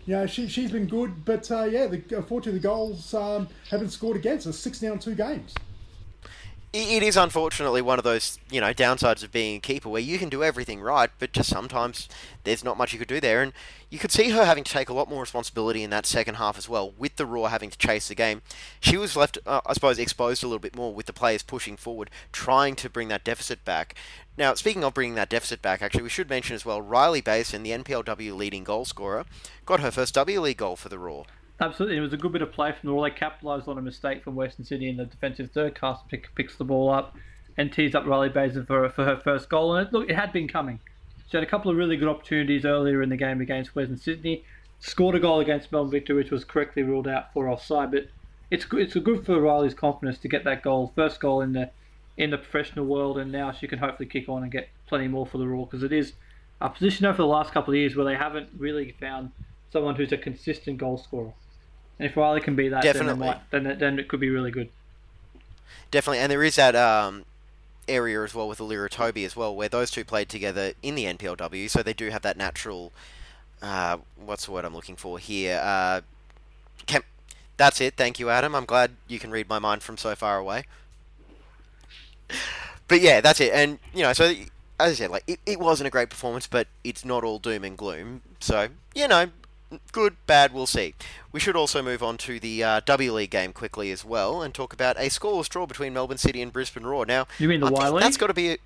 you 0.07 0.15
know, 0.15 0.27
she 0.27 0.49
she's 0.49 0.71
been 0.71 0.87
good, 0.87 1.25
but 1.25 1.51
uh, 1.51 1.65
yeah, 1.65 1.87
the, 1.87 2.03
unfortunately 2.17 2.61
the 2.61 2.69
goals 2.69 3.15
um, 3.15 3.49
haven't 3.71 3.91
scored 3.91 4.17
against 4.17 4.47
us. 4.47 4.59
Six 4.59 4.81
now 4.83 4.93
in 4.93 4.99
two 4.99 5.15
games. 5.15 5.55
It 6.73 7.03
is 7.03 7.17
unfortunately 7.17 7.83
one 7.83 7.99
of 7.99 8.05
those, 8.05 8.39
you 8.49 8.61
know, 8.61 8.73
downsides 8.73 9.25
of 9.25 9.33
being 9.33 9.57
a 9.57 9.61
keeper 9.61 9.89
where 9.89 10.01
you 10.01 10.19
can 10.19 10.29
do 10.29 10.45
everything 10.45 10.81
right, 10.81 11.11
but 11.19 11.33
just 11.33 11.51
sometimes 11.51 12.09
there's 12.45 12.63
not 12.63 12.79
much 12.79 12.93
you 12.93 12.99
could 13.01 13.09
do 13.09 13.19
there. 13.19 13.43
And 13.43 13.53
you 13.89 13.99
could 13.99 14.13
see 14.13 14.31
her 14.31 14.45
having 14.45 14.63
to 14.63 14.73
take 14.73 14.89
a 14.89 14.93
lot 14.93 15.11
more 15.11 15.21
responsibility 15.21 15.83
in 15.83 15.91
that 15.91 16.07
second 16.07 16.37
half 16.37 16.57
as 16.57 16.69
well, 16.69 16.93
with 16.97 17.17
the 17.17 17.27
Roar 17.27 17.49
having 17.49 17.71
to 17.71 17.79
chase 17.79 18.07
the 18.07 18.15
game. 18.15 18.43
She 18.79 18.97
was 18.97 19.17
left, 19.17 19.37
uh, 19.47 19.63
I 19.67 19.73
suppose, 19.73 19.99
exposed 19.99 20.45
a 20.45 20.47
little 20.47 20.61
bit 20.61 20.77
more 20.77 20.95
with 20.95 21.07
the 21.07 21.13
players 21.13 21.43
pushing 21.43 21.77
forward, 21.77 22.09
trying 22.31 22.77
to 22.77 22.89
bring 22.89 23.09
that 23.09 23.25
deficit 23.25 23.65
back. 23.65 23.97
Now, 24.39 24.55
speaking 24.55 24.85
of 24.85 24.95
bringing 24.95 25.17
that 25.17 25.29
deficit 25.29 25.61
back, 25.61 25.83
actually, 25.83 26.05
we 26.05 26.09
should 26.09 26.31
mention 26.31 26.55
as 26.55 26.65
well 26.65 26.81
Rylee 26.81 27.25
Baisden, 27.25 27.65
the 27.65 27.73
NPLW 27.73 28.37
leading 28.37 28.63
goal 28.63 28.85
scorer, 28.85 29.25
got 29.67 29.81
her 29.81 29.91
first 29.91 30.15
W 30.15 30.41
League 30.41 30.59
goal 30.59 30.77
for 30.77 30.89
the 30.89 31.01
Roar. 31.01 31.27
Absolutely, 31.61 31.99
it 31.99 32.01
was 32.01 32.15
a 32.15 32.17
good 32.17 32.33
bit 32.33 32.41
of 32.41 32.53
play 32.53 32.73
from 32.73 32.89
the 32.89 32.95
Roar. 32.95 33.09
They 33.09 33.15
capitalised 33.15 33.69
on 33.69 33.77
a 33.77 33.83
mistake 33.83 34.25
from 34.25 34.35
Western 34.35 34.65
Sydney 34.65 34.89
in 34.89 34.97
the 34.97 35.05
defensive 35.05 35.51
third. 35.51 35.75
Carson 35.75 36.05
pick, 36.09 36.35
picks 36.35 36.57
the 36.57 36.65
ball 36.65 36.89
up 36.89 37.15
and 37.59 37.71
tees 37.71 37.95
up 37.95 38.05
Rylee 38.05 38.33
Baisden 38.33 38.67
for, 38.67 38.89
for 38.89 39.05
her 39.05 39.19
first 39.19 39.51
goal. 39.51 39.77
And 39.77 39.87
it, 39.87 39.93
look, 39.93 40.09
it 40.09 40.17
had 40.17 40.33
been 40.33 40.49
coming. 40.49 40.81
She 41.31 41.37
had 41.37 41.45
a 41.45 41.51
couple 41.51 41.71
of 41.71 41.77
really 41.77 41.99
good 41.99 42.09
opportunities 42.09 42.65
earlier 42.65 43.03
in 43.03 43.11
the 43.11 43.17
game 43.17 43.43
against 43.43 43.75
Western 43.77 43.99
Sydney. 43.99 44.43
Scored 44.81 45.15
a 45.15 45.21
goal 45.21 45.41
against 45.41 45.71
Melbourne 45.71 45.91
Victory, 45.91 46.17
which 46.17 46.31
was 46.31 46.45
correctly 46.45 46.83
ruled 46.83 47.07
out 47.07 47.33
for 47.35 47.49
offside. 47.49 47.91
But 47.91 48.09
it's. 48.51 48.65
It's 48.73 48.95
good 48.95 49.27
for 49.27 49.37
Rylee's 49.37 49.75
confidence 49.75 50.19
to 50.21 50.29
get 50.29 50.45
that 50.45 50.63
goal, 50.63 50.93
first 50.97 51.21
goal 51.21 51.43
in 51.43 51.53
the 51.53 51.71
in 52.17 52.31
the 52.31 52.39
professional 52.39 52.87
world, 52.87 53.19
and 53.19 53.31
now 53.31 53.53
she 53.53 53.69
can 53.69 53.79
hopefully 53.79 54.09
kick 54.09 54.29
on 54.31 54.43
and 54.43 54.51
get 54.51 54.71
plenty 54.87 55.09
more 55.09 55.27
for 55.27 55.37
the 55.37 55.47
Roar 55.47 55.67
because 55.67 55.83
it 55.83 55.93
is 55.93 56.15
a 56.61 56.71
position 56.71 57.05
over 57.07 57.19
the 57.19 57.27
last 57.27 57.53
couple 57.53 57.75
of 57.75 57.79
years 57.79 57.95
where 57.95 58.07
they 58.07 58.17
haven't 58.17 58.49
really 58.57 58.95
found 58.99 59.31
someone 59.71 59.95
who's 59.95 60.13
a 60.13 60.17
consistent 60.17 60.79
goal 60.79 60.99
scorer. 60.99 61.33
And 62.01 62.09
if 62.09 62.15
Rylee 62.15 62.43
can 62.43 62.57
be 62.57 62.69
that, 62.71 62.83
then, 62.83 62.95
Definitely. 62.95 63.21
they 63.21 63.27
might, 63.35 63.51
then, 63.51 63.67
it- 63.67 63.79
then 63.79 63.99
it 63.99 64.09
could 64.09 64.21
be 64.21 64.31
really 64.31 64.51
good. 64.51 64.71
Definitely, 65.91 66.21
and 66.21 66.33
there 66.33 66.43
is 66.43 66.57
that 66.57 66.75
um, 66.75 67.25
area 67.87 68.23
as 68.23 68.35
well 68.35 68.49
with 68.49 68.59
Allira 68.59 68.89
Toby 68.89 69.25
as 69.27 69.37
well, 69.37 69.55
where 69.55 69.69
those 69.69 69.91
two 69.91 70.03
played 70.05 70.31
together 70.31 70.73
in 70.83 70.95
the 70.95 71.05
NPLW, 71.05 71.69
so 71.69 71.83
they 71.83 71.93
do 71.93 72.09
have 72.09 72.23
that 72.23 72.39
natural. 72.39 72.91
Uh, 73.61 73.99
what's 74.17 74.47
the 74.47 74.53
word 74.53 74.65
I'm 74.65 74.75
looking 74.75 74.97
for 74.97 75.19
here? 75.19 75.61
Uh, 75.63 76.01
chem- 76.87 77.03
that's 77.59 77.83
it. 77.83 77.97
Thank 77.97 78.19
you, 78.19 78.31
Adam. 78.31 78.55
I'm 78.55 78.65
glad 78.65 78.93
you 79.09 79.19
can 79.19 79.31
read 79.31 79.47
my 79.49 79.59
mind 79.59 79.83
from 79.83 79.99
so 79.99 80.15
far 80.15 80.39
away. 80.39 80.65
But 82.89 83.01
yeah, 83.03 83.21
that's 83.21 83.41
it. 83.41 83.53
And 83.53 83.79
you 83.95 84.03
know, 84.03 84.13
so 84.13 84.25
as 84.81 84.91
I 84.91 84.95
said, 84.95 85.11
like 85.13 85.23
it, 85.29 85.39
it 85.47 85.61
wasn't 85.61 85.87
a 85.87 85.91
great 85.91 86.11
performance, 86.11 86.49
but 86.49 86.67
it's 86.83 87.05
not 87.05 87.23
all 87.23 87.39
doom 87.39 87.63
and 87.63 87.79
gloom. 87.79 88.23
So 88.41 88.67
you 88.97 89.07
know, 89.07 89.27
good, 89.93 90.17
bad, 90.27 90.53
we'll 90.53 90.67
see. 90.67 90.95
We 91.33 91.41
should 91.41 91.57
also 91.57 91.83
move 91.83 92.03
on 92.03 92.17
to 92.19 92.41
the 92.41 92.63
uh, 92.65 92.81
W 92.87 93.13
League 93.13 93.31
game 93.31 93.53
quickly 93.53 93.91
as 93.91 94.05
well, 94.05 94.43
and 94.43 94.53
talk 94.55 94.73
about 94.73 94.97
a 94.97 95.09
scoreless 95.09 95.49
draw 95.49 95.67
between 95.67 95.93
Melbourne 95.93 96.19
City 96.19 96.43
and 96.43 96.53
Brisbane 96.53 96.85
Roar. 96.85 97.07
Now, 97.07 97.27
You 97.39 97.49
mean 97.49 97.61
the 97.61 97.67
I 97.67 97.71
Y 97.71 97.89
League? 97.91 98.03
That's 98.03 98.17
got 98.17 98.29
to 98.29 98.35
be 98.35 98.53
a, 98.53 98.57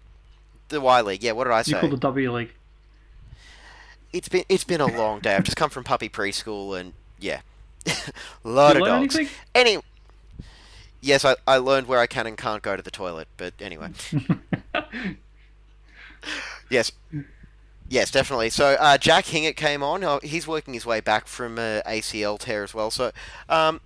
the 0.68 0.80
Y 0.80 1.00
League. 1.02 1.22
Yeah, 1.22 1.32
what 1.32 1.44
did 1.44 1.52
I 1.52 1.62
say? 1.62 1.70
You 1.70 1.76
say? 1.76 1.80
call 1.80 1.90
the 1.90 1.96
W 1.96 2.32
League. 2.32 2.52
It's 4.12 4.28
been 4.28 4.44
it's 4.48 4.64
been 4.64 4.80
a 4.80 4.86
long 4.86 5.20
day. 5.20 5.34
I've 5.34 5.44
just 5.44 5.56
come 5.56 5.70
from 5.70 5.84
puppy 5.84 6.08
preschool, 6.08 6.78
and 6.78 6.92
yeah, 7.18 7.40
a 7.86 7.92
lot 8.44 8.76
of 8.76 8.84
dogs. 8.84 9.16
anything? 9.16 9.34
Any. 9.54 9.78
Yes, 11.00 11.24
I, 11.24 11.36
I 11.46 11.58
learned 11.58 11.86
where 11.86 11.98
I 12.00 12.06
can 12.06 12.26
and 12.26 12.38
can't 12.38 12.62
go 12.62 12.76
to 12.76 12.82
the 12.82 12.90
toilet, 12.90 13.28
but 13.36 13.52
anyway. 13.60 13.90
yes. 16.70 16.92
Yes, 17.94 18.10
definitely. 18.10 18.50
So 18.50 18.76
uh, 18.80 18.98
Jack 18.98 19.26
Hingert 19.26 19.54
came 19.54 19.80
on. 19.84 20.02
Uh, 20.02 20.18
he's 20.20 20.48
working 20.48 20.74
his 20.74 20.84
way 20.84 20.98
back 20.98 21.28
from 21.28 21.60
uh, 21.60 21.80
ACL 21.86 22.40
tear 22.40 22.64
as 22.64 22.74
well. 22.74 22.90
So 22.90 23.12
um, 23.48 23.80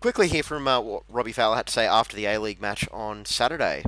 quickly 0.00 0.26
hear 0.26 0.42
from 0.42 0.66
uh, 0.66 0.80
what 0.80 1.02
Robbie 1.10 1.32
Fowler 1.32 1.56
had 1.56 1.66
to 1.66 1.72
say 1.72 1.86
after 1.86 2.16
the 2.16 2.24
A 2.24 2.38
League 2.38 2.62
match 2.62 2.88
on 2.90 3.26
Saturday. 3.26 3.84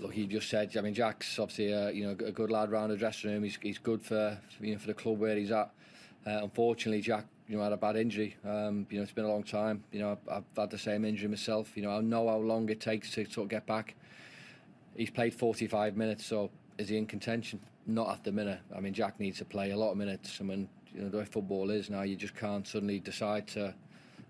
Look, 0.00 0.14
he 0.14 0.26
just 0.26 0.48
said. 0.48 0.74
I 0.78 0.80
mean, 0.80 0.94
Jack's 0.94 1.38
obviously 1.38 1.74
uh, 1.74 1.88
you 1.88 2.06
know 2.06 2.12
a 2.12 2.32
good 2.32 2.50
lad 2.50 2.70
round 2.70 2.90
the 2.90 2.96
dressing 2.96 3.32
room. 3.32 3.42
He's, 3.42 3.58
he's 3.60 3.76
good 3.76 4.02
for 4.02 4.38
you 4.62 4.72
know 4.72 4.78
for 4.78 4.86
the 4.86 4.94
club 4.94 5.18
where 5.18 5.36
he's 5.36 5.50
at. 5.50 5.70
Unfortunately, 6.24 7.02
Jack 7.02 7.26
you 7.46 7.58
know 7.58 7.64
had 7.64 7.72
a 7.72 7.76
bad 7.76 7.96
injury. 7.96 8.34
Um, 8.46 8.86
you 8.88 8.96
know 8.96 9.02
it's 9.02 9.12
been 9.12 9.26
a 9.26 9.30
long 9.30 9.42
time. 9.42 9.84
You 9.92 10.00
know 10.00 10.12
I've, 10.12 10.36
I've 10.38 10.56
had 10.56 10.70
the 10.70 10.78
same 10.78 11.04
injury 11.04 11.28
myself. 11.28 11.76
You 11.76 11.82
know 11.82 11.90
I 11.90 12.00
know 12.00 12.28
how 12.28 12.38
long 12.38 12.66
it 12.70 12.80
takes 12.80 13.10
to 13.10 13.26
sort 13.26 13.44
of 13.44 13.50
get 13.50 13.66
back. 13.66 13.94
He's 14.96 15.10
played 15.10 15.34
45 15.34 15.98
minutes, 15.98 16.24
so 16.24 16.48
is 16.78 16.88
he 16.88 16.96
in 16.96 17.04
contention? 17.04 17.60
Not 17.86 18.10
at 18.10 18.24
the 18.24 18.32
minute. 18.32 18.60
I 18.76 18.80
mean, 18.80 18.92
Jack 18.92 19.20
needs 19.20 19.38
to 19.38 19.44
play 19.44 19.70
a 19.70 19.76
lot 19.76 19.92
of 19.92 19.96
minutes. 19.96 20.38
I 20.40 20.44
mean, 20.44 20.68
you 20.92 21.02
know 21.02 21.08
the 21.08 21.18
way 21.18 21.24
football 21.24 21.70
is 21.70 21.88
now. 21.90 22.02
You 22.02 22.16
just 22.16 22.34
can't 22.34 22.66
suddenly 22.66 22.98
decide 22.98 23.46
to, 23.48 23.74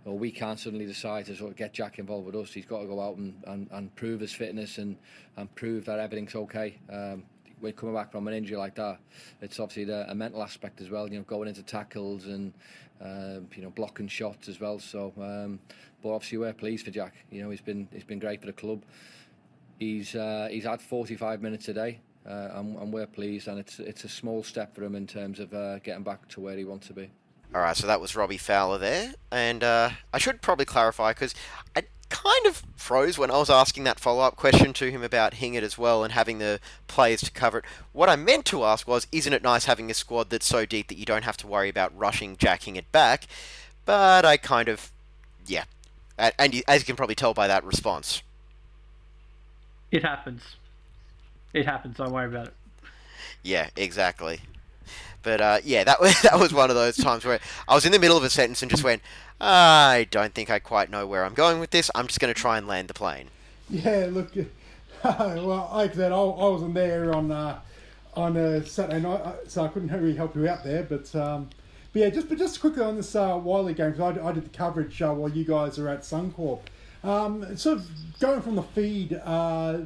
or 0.05 0.19
we 0.19 0.31
can't 0.31 0.59
suddenly 0.59 0.85
decide 0.85 1.27
to 1.27 1.37
sort 1.37 1.53
of 1.53 1.57
get 1.57 1.73
Jack 1.73 1.99
involved 1.99 2.27
with 2.27 2.37
us. 2.37 2.53
He's 2.53 2.67
got 2.67 2.81
to 2.81 2.87
go 2.87 3.01
out 3.01 3.17
and, 3.17 3.43
and, 3.47 3.69
and 3.71 3.95
prove 3.95 4.21
his 4.21 4.33
fitness 4.33 4.79
and, 4.79 4.97
and 5.37 5.53
prove 5.55 5.85
that 5.87 5.99
everything's 5.99 6.35
okay. 6.35 6.79
Um, 6.93 7.25
when 7.61 7.73
coming 7.73 7.95
back 7.95 8.13
from 8.13 8.29
an 8.29 8.35
injury 8.35 8.59
like 8.59 8.75
that, 8.75 8.99
it's 9.41 9.59
obviously 9.59 9.85
the, 9.85 10.11
a 10.11 10.15
mental 10.15 10.43
aspect 10.43 10.81
as 10.81 10.91
well. 10.91 11.09
You 11.09 11.19
know, 11.19 11.25
going 11.25 11.49
into 11.49 11.63
tackles 11.63 12.27
and 12.27 12.53
uh, 13.01 13.41
you 13.55 13.63
know 13.63 13.71
blocking 13.71 14.09
shots 14.09 14.49
as 14.49 14.61
well. 14.61 14.79
So, 14.79 15.13
um, 15.19 15.61
but 16.03 16.11
obviously 16.11 16.39
we're 16.39 16.53
pleased 16.53 16.85
for 16.85 16.91
Jack. 16.91 17.15
You 17.31 17.43
know, 17.43 17.51
he's 17.51 17.61
been 17.61 17.89
he's 17.93 18.05
been 18.05 18.19
great 18.19 18.41
for 18.41 18.47
the 18.47 18.53
club. 18.53 18.83
He's 19.79 20.15
uh, 20.15 20.49
he's 20.51 20.65
had 20.65 20.81
45 20.81 21.43
minutes 21.43 21.69
a 21.69 21.75
day, 21.75 22.01
uh, 22.27 22.51
and, 22.55 22.77
and 22.77 22.93
we're 22.93 23.07
pleased. 23.07 23.49
And 23.49 23.59
it's 23.59 23.79
it's 23.79 24.05
a 24.05 24.09
small 24.09 24.43
step 24.43 24.75
for 24.75 24.85
him 24.85 24.95
in 24.95 25.07
terms 25.07 25.41
of 25.41 25.53
uh, 25.55 25.79
getting 25.81 26.03
back 26.03 26.29
to 26.29 26.41
where 26.41 26.57
he 26.57 26.65
wants 26.65 26.87
to 26.89 26.93
be. 26.93 27.11
All 27.55 27.61
right, 27.61 27.77
so 27.77 27.87
that 27.87 28.01
was 28.01 28.17
Robbie 28.17 28.39
Fowler 28.39 28.79
there, 28.79 29.15
and 29.31 29.63
uh, 29.63 29.91
I 30.13 30.19
should 30.19 30.43
probably 30.43 30.65
clarify 30.65 31.13
because 31.13 31.35
I 31.77 31.85
kind 32.09 32.47
of 32.47 32.63
froze 32.77 33.19
when 33.19 33.31
I 33.31 33.39
was 33.39 33.51
asking 33.51 33.85
that 33.85 34.01
follow-up 34.01 34.37
question 34.37 34.73
to 34.75 34.91
him 34.91 35.03
about 35.03 35.35
Hingert 35.35 35.63
as 35.63 35.79
well 35.79 36.05
and 36.05 36.13
having 36.13 36.39
the 36.39 36.61
players 36.89 37.21
to 37.23 37.31
cover 37.31 37.59
it. 37.59 37.65
What 37.93 38.09
I 38.09 38.17
meant 38.17 38.45
to 38.47 38.65
ask 38.65 38.87
was, 38.87 39.07
isn't 39.13 39.33
it 39.33 39.43
nice 39.43 39.65
having 39.65 39.91
a 39.91 39.95
squad 39.95 40.31
that's 40.31 40.47
so 40.47 40.67
deep 40.67 40.89
that 40.89 40.99
you 40.99 41.05
don't 41.05 41.25
have 41.25 41.37
to 41.39 41.47
worry 41.47 41.69
about 41.69 41.97
rushing 41.97 42.37
Jack 42.37 42.65
Hingert 42.65 42.91
back? 42.93 43.27
But 43.85 44.25
I 44.25 44.37
kind 44.37 44.69
of, 44.69 44.91
yeah, 45.47 45.65
and, 46.19 46.35
and 46.39 46.55
you, 46.55 46.63
as 46.67 46.81
you 46.81 46.87
can 46.87 46.97
probably 46.97 47.15
tell 47.15 47.33
by 47.33 47.47
that 47.47 47.65
response, 47.65 48.23
It 49.91 50.05
happens. 50.05 50.43
It 51.57 51.65
happens. 51.65 51.97
Don't 51.97 52.13
worry 52.13 52.27
about 52.27 52.49
it. 52.49 52.55
Yeah, 53.43 53.71
exactly. 53.77 54.41
But 55.23 55.41
uh, 55.41 55.59
yeah, 55.65 55.85
that 55.85 56.01
was 56.03 56.21
that 56.21 56.39
was 56.39 56.53
one 56.53 56.69
of 56.69 56.77
those 56.77 56.99
times 56.99 57.25
where 57.25 57.41
I 57.67 57.75
was 57.75 57.87
in 57.87 57.93
the 57.93 57.99
middle 57.99 58.17
of 58.19 58.25
a 58.25 58.29
sentence 58.29 58.61
and 58.61 58.71
just 58.71 58.85
went, 58.85 59.01
I 59.41 60.07
don't 60.11 60.35
think 60.35 60.51
I 60.51 60.59
quite 60.59 60.91
know 60.91 61.07
where 61.07 61.25
I'm 61.25 61.33
going 61.33 61.59
with 61.59 61.71
this. 61.71 61.91
I'm 61.95 62.09
just 62.09 62.21
going 62.21 62.33
to 62.33 62.39
try 62.39 62.59
and 62.59 62.69
land 62.69 62.89
the 62.89 62.95
plane. 62.95 63.29
Yeah, 63.71 64.09
look, 64.11 64.33
well, 65.03 65.71
like 65.73 65.93
I 65.93 65.95
said, 65.95 66.13
I, 66.13 66.17
I 66.17 66.49
wasn't 66.49 66.75
there 66.75 67.15
on 67.15 67.33
uh, 67.33 67.61
on 68.15 68.37
a 68.37 68.65
Saturday 68.67 69.01
night, 69.01 69.23
uh, 69.23 69.33
so 69.47 69.65
I 69.65 69.69
couldn't 69.69 69.91
really 69.91 70.15
help 70.15 70.37
you 70.37 70.47
out 70.47 70.63
there. 70.63 70.83
But, 70.83 71.15
um, 71.15 71.49
but 71.95 72.01
yeah, 72.01 72.11
just 72.11 72.29
but 72.29 72.37
just 72.37 72.61
quickly 72.61 72.83
on 72.83 72.97
this 72.97 73.17
uh, 73.17 73.41
Y 73.43 73.61
League 73.61 73.77
game, 73.77 73.93
because 73.93 74.19
I, 74.19 74.29
I 74.29 74.33
did 74.33 74.45
the 74.45 74.57
coverage 74.57 75.01
uh, 75.01 75.15
while 75.15 75.31
you 75.31 75.45
guys 75.45 75.79
are 75.79 75.89
at 75.89 76.03
Suncorp. 76.03 76.61
Um, 77.03 77.57
sort 77.57 77.79
of 77.79 77.89
going 78.21 78.43
from 78.43 78.57
the 78.57 78.63
feed 78.63 79.19
uh, 79.25 79.79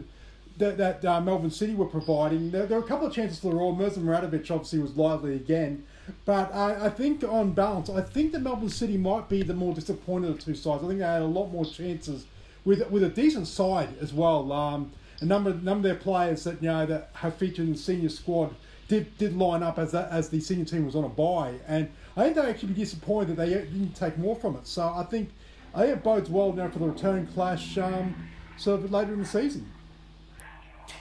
that, 0.60 0.78
that 0.78 1.04
uh, 1.04 1.20
Melbourne 1.20 1.50
City 1.50 1.74
were 1.74 1.86
providing, 1.86 2.50
there, 2.50 2.66
there 2.66 2.78
were 2.78 2.84
a 2.84 2.88
couple 2.88 3.06
of 3.06 3.12
chances 3.12 3.40
for 3.40 3.50
the 3.50 3.56
Roar. 3.56 3.74
Mirza 3.76 4.00
Muratovic 4.00 4.50
obviously 4.50 4.78
was 4.78 4.96
lively 4.96 5.34
again. 5.34 5.84
But 6.24 6.54
I, 6.54 6.86
I 6.86 6.90
think 6.90 7.24
on 7.24 7.52
balance, 7.52 7.90
I 7.90 8.02
think 8.02 8.32
that 8.32 8.40
Melbourne 8.40 8.68
City 8.68 8.96
might 8.96 9.28
be 9.28 9.42
the 9.42 9.54
more 9.54 9.74
disappointed 9.74 10.30
of 10.30 10.38
the 10.38 10.42
two 10.42 10.54
sides. 10.54 10.82
I 10.84 10.86
think 10.86 11.00
they 11.00 11.04
had 11.04 11.22
a 11.22 11.26
lot 11.26 11.48
more 11.48 11.64
chances 11.64 12.26
with 12.64 12.88
with 12.90 13.02
a 13.02 13.08
decent 13.08 13.46
side 13.46 13.90
as 14.00 14.12
well. 14.12 14.52
Um, 14.52 14.92
a 15.20 15.24
number 15.24 15.52
number 15.54 15.88
of 15.88 15.94
their 15.94 16.02
players 16.02 16.44
that 16.44 16.62
you 16.62 16.68
know 16.68 16.86
that 16.86 17.10
have 17.14 17.34
featured 17.34 17.66
in 17.66 17.72
the 17.72 17.78
senior 17.78 18.08
squad 18.08 18.54
did 18.88 19.16
did 19.18 19.36
line 19.36 19.62
up 19.62 19.78
as 19.78 19.94
as 19.94 20.30
the 20.30 20.40
senior 20.40 20.64
team 20.64 20.84
was 20.84 20.96
on 20.96 21.04
a 21.04 21.08
bye, 21.08 21.54
and 21.66 21.88
I 22.16 22.24
think 22.24 22.36
they 22.36 22.42
actually 22.42 22.70
be 22.70 22.80
disappointed 22.80 23.36
that 23.36 23.46
they 23.46 23.50
didn't 23.50 23.94
take 23.94 24.18
more 24.18 24.34
from 24.34 24.56
it. 24.56 24.66
So 24.66 24.82
I 24.82 25.04
think 25.04 25.30
I 25.74 25.82
think 25.82 25.98
it 25.98 26.02
bodes 26.02 26.28
well 26.28 26.52
now 26.52 26.68
for 26.68 26.80
the 26.80 26.88
return 26.88 27.26
clash, 27.28 27.78
um, 27.78 28.14
sort 28.56 28.82
of 28.82 28.90
later 28.90 29.12
in 29.12 29.20
the 29.20 29.26
season. 29.26 29.70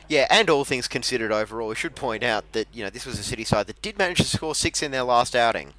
Yeah, 0.10 0.26
and 0.32 0.50
all 0.50 0.65
things 0.65 0.88
considered 0.88 1.32
overall, 1.32 1.69
we 1.69 1.76
should 1.76 1.95
point 1.95 2.24
out 2.24 2.52
that 2.54 2.67
you 2.74 2.84
know 2.84 2.89
this 2.89 3.06
was 3.06 3.19
a 3.19 3.24
City 3.24 3.43
side 3.43 3.67
that 3.67 3.82
did 3.82 3.98
manage 3.98 4.17
to 4.17 4.24
score 4.26 4.56
six 4.56 4.82
in 4.82 4.91
their 4.91 5.04
last 5.04 5.36
outing. 5.36 5.74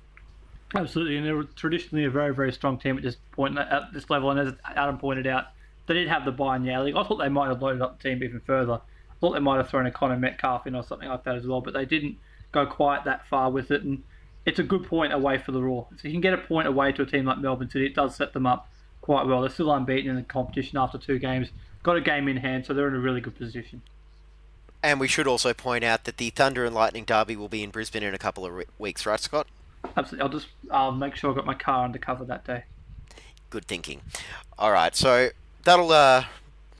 Absolutely, 0.73 1.17
and 1.17 1.27
they 1.27 1.33
were 1.33 1.45
traditionally 1.45 2.05
a 2.05 2.11
very, 2.11 2.33
very 2.33 2.53
strong 2.53 2.79
team 2.79 2.97
at 2.97 3.03
this 3.03 3.17
point 3.33 3.59
at 3.59 3.93
this 3.93 4.09
level. 4.09 4.31
And 4.31 4.39
as 4.39 4.55
Adam 4.65 4.99
pointed 4.99 5.27
out, 5.27 5.47
they 5.87 5.95
did 5.95 6.07
have 6.07 6.25
the 6.25 6.31
bye 6.31 6.55
in 6.55 6.65
the 6.65 6.79
league. 6.79 6.95
I 6.95 7.03
thought 7.03 7.17
they 7.17 7.29
might 7.29 7.49
have 7.49 7.61
loaded 7.61 7.83
up 7.83 8.01
the 8.01 8.09
team 8.09 8.23
even 8.23 8.41
further. 8.41 8.75
I 8.75 9.15
thought 9.21 9.33
they 9.33 9.41
might 9.41 9.57
have 9.57 9.69
thrown 9.69 9.87
a 9.87 9.91
Connor 9.91 10.17
Metcalfe 10.17 10.69
in 10.69 10.77
or 10.77 10.85
something 10.85 11.09
like 11.09 11.25
that 11.25 11.35
as 11.35 11.45
well, 11.45 11.61
but 11.61 11.75
they 11.75 11.85
didn't 11.85 12.17
go 12.53 12.67
quite 12.67 13.05
that 13.07 13.27
far 13.27 13.51
with 13.51 13.73
it. 13.73 13.83
And 13.83 14.05
it's 14.47 14.61
a 14.61 14.63
good 14.63 14.85
point 14.85 15.13
away 15.13 15.39
for 15.39 15.51
the 15.51 15.61
Roar. 15.61 15.89
If 15.93 16.05
you 16.05 16.13
can 16.13 16.21
get 16.21 16.35
a 16.35 16.39
point 16.39 16.69
away 16.69 16.93
to 16.93 17.03
a 17.03 17.07
team 17.07 17.25
like 17.25 17.39
Melbourne 17.39 17.69
City, 17.69 17.87
it 17.87 17.97
does 17.97 18.15
set 18.15 18.33
them 18.33 18.47
up 18.47 18.71
quite 19.01 19.27
well. 19.27 19.41
They're 19.41 19.51
still 19.51 19.73
unbeaten 19.73 20.09
in 20.09 20.15
the 20.15 20.23
competition 20.23 20.79
after 20.79 20.99
two 20.99 21.19
games. 21.19 21.51
Got 21.83 21.97
a 21.97 22.01
game 22.01 22.29
in 22.29 22.37
hand, 22.37 22.67
so 22.67 22.75
they're 22.75 22.87
in 22.87 22.95
a 22.95 23.01
really 23.01 23.21
good 23.21 23.37
position. 23.37 23.83
And 24.83 24.99
we 24.99 25.09
should 25.09 25.27
also 25.27 25.53
point 25.53 25.85
out 25.85 26.05
that 26.05 26.17
the 26.17 26.31
Thunder 26.31 26.65
and 26.65 26.75
Lightning 26.75 27.05
derby 27.05 27.37
will 27.37 27.49
be 27.49 27.63
in 27.63 27.71
Brisbane 27.71 28.03
in 28.03 28.15
a 28.15 28.19
couple 28.19 28.47
of 28.47 28.53
re- 28.53 28.65
weeks, 28.79 29.05
right, 29.05 29.21
Scott? 29.21 29.47
Absolutely. 29.97 30.23
I'll 30.23 30.29
just 30.33 30.47
I'll 30.71 30.93
make 30.93 31.17
sure 31.17 31.33
I 31.33 31.35
got 31.35 31.47
my 31.47 31.55
car 31.55 31.85
undercover 31.85 32.25
that 32.25 32.45
day. 32.47 32.65
Good 33.51 33.67
thinking. 33.67 34.01
All 34.59 34.73
right, 34.73 34.95
so 34.95 35.31
that'll 35.65 35.91
uh, 35.93 36.25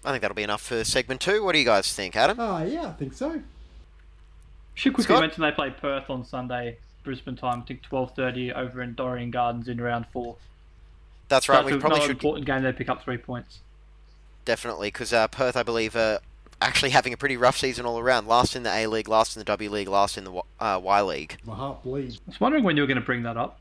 I 0.05 0.11
think 0.11 0.23
that'll 0.23 0.35
be 0.35 0.43
enough 0.43 0.63
for 0.63 0.85
segment 0.85 1.21
two. 1.21 1.43
What 1.43 1.53
do 1.53 1.59
you 1.59 1.65
guys 1.65 1.93
think, 1.93 2.15
Adam? 2.17 2.39
Ah, 2.41 2.63
yeah, 2.63 2.89
I 2.89 2.93
think 2.93 3.13
so. 3.13 3.43
Should 4.75 4.95
quickly 4.95 5.15
Scott? 5.15 5.21
mention 5.23 5.43
they 5.43 5.51
play 5.53 5.71
Perth 5.71 6.09
on 6.09 6.25
Sunday, 6.25 6.79
Brisbane 7.05 7.37
time. 7.37 7.61
I 7.63 7.65
think 7.67 7.83
twelve 7.83 8.15
thirty 8.15 8.53
over 8.53 8.81
in 8.83 8.95
Dorrien 8.95 9.31
Gardens 9.31 9.69
in 9.69 9.81
round 9.81 10.07
four. 10.13 10.37
That's 11.29 11.49
right. 11.49 11.63
That's 11.63 11.75
We 11.75 11.79
probably 11.81 11.97
another 11.99 12.07
should 12.09 12.17
important 12.17 12.47
game. 12.47 12.63
They 12.63 12.73
pick 12.73 12.89
up 12.89 13.03
three 13.03 13.19
points. 13.19 13.61
definitely 14.45 14.89
because 14.89 15.13
uh, 15.13 15.27
Perth, 15.29 15.57
I 15.57 15.63
believe, 15.63 15.97
are 15.97 16.21
actually 16.61 16.91
having 16.91 17.13
a 17.13 17.17
pretty 17.17 17.37
rough 17.37 17.57
season 17.59 17.87
all 17.87 17.99
around. 17.99 18.27
Last 18.27 18.55
in 18.57 18.63
the 18.63 18.71
A 18.75 18.87
League, 18.87 19.09
last 19.09 19.37
in 19.37 19.41
the 19.41 19.45
W 19.45 19.71
League, 19.71 19.89
last 19.89 20.19
in 20.19 20.25
the 20.25 20.43
uh, 20.59 20.81
Y 20.83 21.03
League. 21.03 21.39
My 21.45 21.55
heart 21.55 21.83
bleeds. 21.83 22.17
I 22.27 22.31
was 22.31 22.41
wondering 22.41 22.65
when 22.65 22.77
you 22.77 22.83
were 22.83 22.87
going 22.87 23.01
to 23.01 23.05
bring 23.05 23.23
that 23.23 23.37
up. 23.37 23.59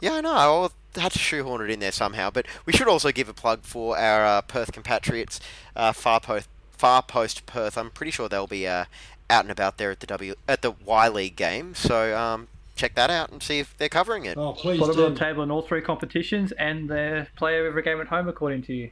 Yeah, 0.00 0.14
I 0.14 0.20
know. 0.20 0.70
I 0.96 1.00
had 1.00 1.12
to 1.12 1.18
shoehorn 1.18 1.62
it 1.62 1.70
in 1.70 1.80
there 1.80 1.92
somehow. 1.92 2.30
But 2.30 2.46
we 2.66 2.72
should 2.72 2.88
also 2.88 3.10
give 3.12 3.28
a 3.28 3.34
plug 3.34 3.62
for 3.62 3.98
our 3.98 4.24
uh, 4.24 4.40
Perth 4.42 4.72
compatriots, 4.72 5.40
uh, 5.74 5.92
Far 5.92 6.20
Post, 6.20 6.48
Far 6.72 7.02
Post 7.02 7.46
Perth. 7.46 7.78
I'm 7.78 7.90
pretty 7.90 8.10
sure 8.12 8.28
they'll 8.28 8.46
be 8.46 8.66
uh, 8.66 8.84
out 9.30 9.44
and 9.44 9.50
about 9.50 9.78
there 9.78 9.90
at 9.90 10.00
the 10.00 10.06
W 10.06 10.34
at 10.46 10.62
the 10.62 10.72
Y 10.84 11.08
League 11.08 11.36
game. 11.36 11.74
So 11.74 12.16
um, 12.16 12.48
check 12.76 12.94
that 12.94 13.10
out 13.10 13.30
and 13.30 13.42
see 13.42 13.58
if 13.58 13.76
they're 13.78 13.88
covering 13.88 14.26
it. 14.26 14.36
Oh, 14.36 14.52
please 14.52 14.78
Bottom 14.78 14.96
do. 14.96 15.04
of 15.06 15.14
the 15.14 15.18
table 15.18 15.42
in 15.42 15.50
all 15.50 15.62
three 15.62 15.80
competitions, 15.80 16.52
and 16.52 16.88
they 16.88 17.26
play 17.36 17.66
every 17.66 17.82
game 17.82 18.00
at 18.00 18.08
home, 18.08 18.28
according 18.28 18.62
to 18.64 18.74
you. 18.74 18.90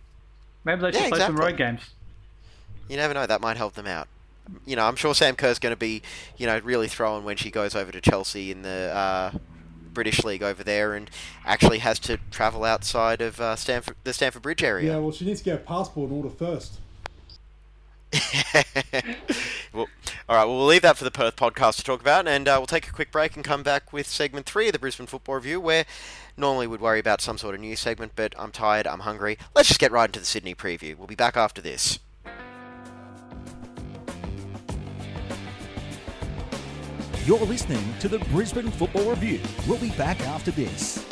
Maybe 0.65 0.81
they 0.81 0.93
should 0.93 1.01
Yeah, 1.03 1.09
play 1.11 1.19
some 1.21 1.37
road 1.37 1.57
games. 1.59 1.83
You 2.89 2.97
never 2.97 3.15
know. 3.15 3.27
That 3.27 3.41
might 3.41 3.57
help 3.57 3.75
them 3.75 3.87
out. 3.87 4.09
You 4.67 4.77
know, 4.77 4.85
I'm 4.85 4.97
sure 4.97 5.15
Sam 5.15 5.37
Kerr's 5.37 5.59
going 5.59 5.73
to 5.73 5.79
be, 5.79 6.03
you 6.37 6.47
know, 6.47 6.59
really 6.63 6.89
throwing 6.89 7.25
when 7.25 7.37
she 7.37 7.51
goes 7.51 7.75
over 7.75 7.91
to 7.91 8.01
Chelsea 8.01 8.51
in 8.51 8.63
the 8.63 8.93
uh, 8.95 9.39
British 9.93 10.23
League 10.23 10.43
over 10.43 10.63
there, 10.63 10.95
and 10.95 11.11
actually 11.47 11.79
has 11.79 11.99
to 12.01 12.19
travel 12.31 12.65
outside 12.65 13.23
of 13.23 13.41
uh, 13.41 13.57
Stamford, 13.57 13.97
the 14.05 14.13
Stamford 14.13 14.43
Bridge 14.43 14.63
area. 14.63 14.93
Yeah, 14.93 14.99
well, 14.99 15.13
she 15.13 15.25
needs 15.25 15.41
to 15.41 15.45
get 15.45 15.55
a 15.55 15.65
passport 15.65 16.11
in 16.11 16.17
order 16.17 16.29
first. 16.29 16.79
well, 19.73 19.89
all 20.29 20.37
right, 20.37 20.45
well, 20.45 20.57
we'll 20.59 20.67
leave 20.67 20.83
that 20.83 20.97
for 20.97 21.05
the 21.05 21.11
Perth 21.11 21.37
podcast 21.37 21.77
to 21.77 21.85
talk 21.85 22.01
about, 22.01 22.29
and 22.29 22.47
uh, 22.47 22.57
we'll 22.59 22.67
take 22.67 22.87
a 22.87 22.93
quick 22.93 23.11
break 23.11 23.35
and 23.35 23.45
come 23.45 23.63
back 23.63 23.93
with 23.93 24.07
segment 24.07 24.47
three 24.47 24.67
of 24.67 24.73
the 24.73 24.79
Brisbane 24.79 25.07
Football 25.07 25.37
Review, 25.37 25.61
where 25.61 25.85
normally 26.37 26.67
we'd 26.67 26.81
worry 26.81 27.01
about 27.01 27.21
some 27.21 27.39
sort 27.39 27.55
of 27.55 27.61
news 27.61 27.81
segment, 27.81 28.13
but 28.15 28.35
I'm 28.39 28.53
tired, 28.53 28.87
I'm 28.87 29.01
hungry. 29.01 29.39
Let's 29.55 29.69
just 29.69 29.81
get 29.81 29.93
right 29.93 30.09
into 30.09 30.21
the 30.21 30.27
Sydney 30.27 30.55
preview. 30.55 30.97
We'll 30.97 31.07
be 31.07 31.15
back 31.15 31.37
after 31.37 31.63
this. 31.63 31.99
You're 37.25 37.39
listening 37.39 37.83
to 38.01 38.09
the 38.11 38.19
Brisbane 38.19 38.71
Football 38.71 39.09
Review. 39.09 39.41
We'll 39.67 39.79
be 39.79 39.93
back 39.93 40.21
after 40.27 40.51
this. 40.51 41.03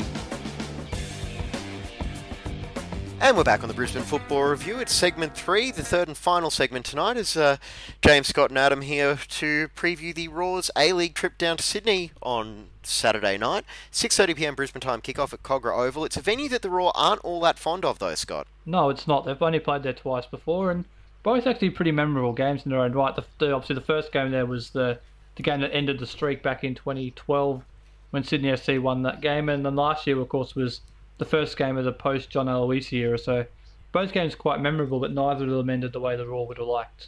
And 3.19 3.35
we're 3.35 3.43
back 3.43 3.63
on 3.63 3.67
the 3.67 3.73
Brisbane 3.73 4.03
Football 4.03 4.43
Review. 4.43 4.77
It's 4.77 4.93
segment 4.93 5.35
three, 5.35 5.71
the 5.71 5.83
third 5.83 6.07
and 6.07 6.15
final 6.15 6.51
segment 6.51 6.85
tonight. 6.85 7.17
Is 7.17 7.35
uh, 7.35 7.57
James 8.03 8.27
Scott 8.27 8.51
and 8.51 8.59
Adam 8.59 8.83
here 8.83 9.17
to 9.27 9.69
preview 9.69 10.13
the 10.13 10.27
Roar's 10.27 10.69
A-League 10.77 11.15
trip 11.15 11.39
down 11.39 11.57
to 11.57 11.63
Sydney 11.63 12.11
on 12.21 12.67
Saturday 12.83 13.39
night, 13.39 13.65
6:30 13.91 14.35
p.m. 14.35 14.53
Brisbane 14.53 14.81
time 14.81 15.01
kickoff 15.01 15.33
at 15.33 15.41
Kogarah 15.41 15.79
Oval. 15.79 16.05
It's 16.05 16.17
a 16.17 16.21
venue 16.21 16.49
that 16.49 16.61
the 16.61 16.69
Roar 16.69 16.91
aren't 16.93 17.21
all 17.21 17.39
that 17.39 17.57
fond 17.57 17.83
of, 17.83 17.97
though, 17.97 18.13
Scott. 18.13 18.45
No, 18.67 18.91
it's 18.91 19.07
not. 19.07 19.25
They've 19.25 19.41
only 19.41 19.59
played 19.59 19.81
there 19.81 19.93
twice 19.93 20.27
before, 20.27 20.69
and 20.69 20.85
both 21.23 21.47
actually 21.47 21.71
pretty 21.71 21.91
memorable 21.91 22.33
games 22.33 22.65
in 22.65 22.71
their 22.71 22.81
own 22.81 22.91
right. 22.91 23.15
The, 23.15 23.25
the, 23.39 23.51
obviously, 23.51 23.73
the 23.73 23.81
first 23.81 24.11
game 24.11 24.29
there 24.29 24.45
was 24.45 24.69
the 24.69 24.99
the 25.35 25.43
game 25.43 25.61
that 25.61 25.73
ended 25.73 25.99
the 25.99 26.07
streak 26.07 26.43
back 26.43 26.63
in 26.63 26.75
2012 26.75 27.63
when 28.11 28.23
Sydney 28.23 28.49
FC 28.49 28.81
won 28.81 29.01
that 29.03 29.21
game, 29.21 29.49
and 29.49 29.65
then 29.65 29.75
last 29.75 30.05
year, 30.05 30.19
of 30.19 30.29
course, 30.29 30.55
was 30.55 30.81
the 31.17 31.25
first 31.25 31.57
game 31.57 31.77
of 31.77 31.85
the 31.85 31.91
post 31.91 32.29
John 32.29 32.45
Aloisi 32.45 32.99
era. 32.99 33.17
So 33.17 33.45
both 33.91 34.11
games 34.11 34.35
quite 34.35 34.59
memorable, 34.61 34.99
but 34.99 35.11
neither 35.11 35.45
of 35.45 35.51
them 35.51 35.69
ended 35.69 35.93
the 35.93 35.99
way 35.99 36.15
the 36.15 36.27
Roar 36.27 36.47
would 36.47 36.57
have 36.57 36.67
liked. 36.67 37.07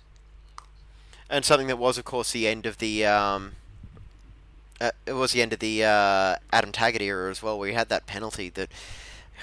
And 1.29 1.45
something 1.45 1.67
that 1.67 1.77
was, 1.77 1.97
of 1.97 2.05
course, 2.05 2.31
the 2.31 2.47
end 2.47 2.65
of 2.65 2.77
the 2.79 3.05
um, 3.05 3.53
uh, 4.79 4.91
it 5.05 5.13
was 5.13 5.31
the 5.31 5.41
end 5.41 5.53
of 5.53 5.59
the 5.59 5.83
uh, 5.83 6.35
Adam 6.51 6.71
Taggart 6.71 7.01
era 7.01 7.31
as 7.31 7.41
well, 7.41 7.57
where 7.57 7.69
he 7.69 7.75
had 7.75 7.89
that 7.89 8.05
penalty 8.05 8.49
that 8.49 8.69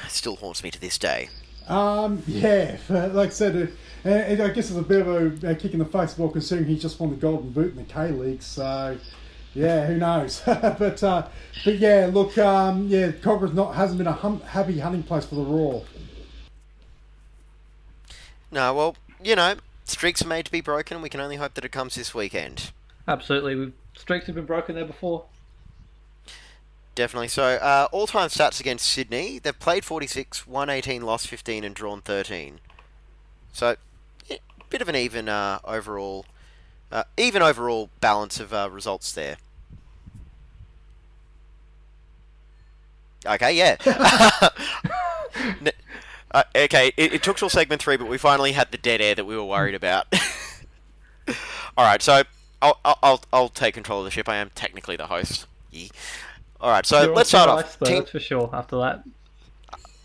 still 0.08 0.36
haunts 0.36 0.62
me 0.62 0.70
to 0.70 0.80
this 0.80 0.98
day. 0.98 1.28
Um, 1.68 2.22
yeah, 2.26 2.76
like 2.88 3.28
I 3.28 3.32
said, 3.32 3.72
uh, 4.04 4.08
and 4.08 4.42
I 4.42 4.48
guess 4.48 4.70
it's 4.70 4.78
a 4.78 4.82
bit 4.82 5.06
of 5.06 5.42
a, 5.44 5.50
a 5.50 5.54
kick 5.54 5.72
in 5.72 5.78
the 5.78 5.84
face, 5.84 6.18
well, 6.18 6.28
considering 6.28 6.66
he 6.68 6.78
just 6.78 6.98
won 6.98 7.10
the 7.10 7.16
Golden 7.16 7.50
Boot 7.50 7.70
in 7.70 7.76
the 7.76 7.84
K 7.84 8.10
League. 8.10 8.42
So, 8.42 8.98
Yeah, 9.54 9.86
who 9.86 9.96
knows? 9.96 10.40
but 10.46 11.02
uh, 11.02 11.28
but 11.64 11.76
yeah, 11.76 12.10
look, 12.12 12.36
um, 12.38 12.88
yeah, 12.88 13.12
Kogarah's 13.12 13.54
not 13.54 13.74
hasn't 13.74 13.98
been 13.98 14.06
a 14.06 14.12
hum, 14.12 14.40
happy 14.40 14.78
hunting 14.78 15.02
place 15.02 15.24
for 15.24 15.34
the 15.34 15.42
Roar. 15.42 15.84
No, 18.50 18.74
well, 18.74 18.96
you 19.22 19.36
know, 19.36 19.54
streaks 19.84 20.22
are 20.22 20.28
made 20.28 20.46
to 20.46 20.52
be 20.52 20.60
broken. 20.60 21.00
We 21.00 21.08
can 21.08 21.20
only 21.20 21.36
hope 21.36 21.54
that 21.54 21.64
it 21.64 21.72
comes 21.72 21.94
this 21.94 22.14
weekend. 22.14 22.70
Absolutely, 23.06 23.54
we've, 23.56 23.72
streaks 23.94 24.26
have 24.26 24.34
been 24.34 24.46
broken 24.46 24.74
there 24.74 24.84
before. 24.84 25.24
Definitely. 26.94 27.28
So, 27.28 27.42
uh, 27.44 27.88
all-time 27.90 28.28
stats 28.28 28.60
against 28.60 28.86
Sydney: 28.86 29.38
they've 29.38 29.58
played 29.58 29.84
46, 29.84 30.46
won 30.46 30.68
18, 30.68 31.02
lost 31.02 31.26
15, 31.26 31.64
and 31.64 31.74
drawn 31.74 32.02
13. 32.02 32.60
So, 33.52 33.76
yeah, 34.26 34.36
bit 34.68 34.82
of 34.82 34.88
an 34.88 34.96
even 34.96 35.28
uh, 35.28 35.60
overall, 35.64 36.26
uh, 36.90 37.04
even 37.16 37.40
overall 37.40 37.88
balance 38.00 38.40
of 38.40 38.52
uh, 38.52 38.68
results 38.70 39.12
there. 39.12 39.36
Okay, 43.26 43.52
yeah. 43.56 43.76
Uh, 46.34 46.42
okay, 46.56 46.92
it, 46.96 47.12
it 47.12 47.22
took 47.22 47.36
till 47.36 47.50
segment 47.50 47.82
three, 47.82 47.96
but 47.98 48.08
we 48.08 48.16
finally 48.16 48.52
had 48.52 48.70
the 48.72 48.78
dead 48.78 49.02
air 49.02 49.14
that 49.14 49.26
we 49.26 49.36
were 49.36 49.44
worried 49.44 49.74
about. 49.74 50.06
All 51.76 51.84
right, 51.84 52.00
so 52.00 52.22
I'll, 52.62 52.78
I'll 52.84 52.98
I'll 53.02 53.20
I'll 53.32 53.48
take 53.50 53.74
control 53.74 54.00
of 54.00 54.06
the 54.06 54.10
ship. 54.10 54.28
I 54.28 54.36
am 54.36 54.50
technically 54.54 54.96
the 54.96 55.08
host. 55.08 55.46
Yeah. 55.70 55.88
All 56.62 56.70
right, 56.70 56.86
so 56.86 57.02
You're 57.02 57.14
let's 57.14 57.28
start 57.28 57.50
off. 57.50 57.78
though, 57.78 57.86
Team- 57.86 57.98
That's 57.98 58.10
for 58.12 58.20
sure. 58.20 58.48
After 58.52 58.78
that, 58.78 59.02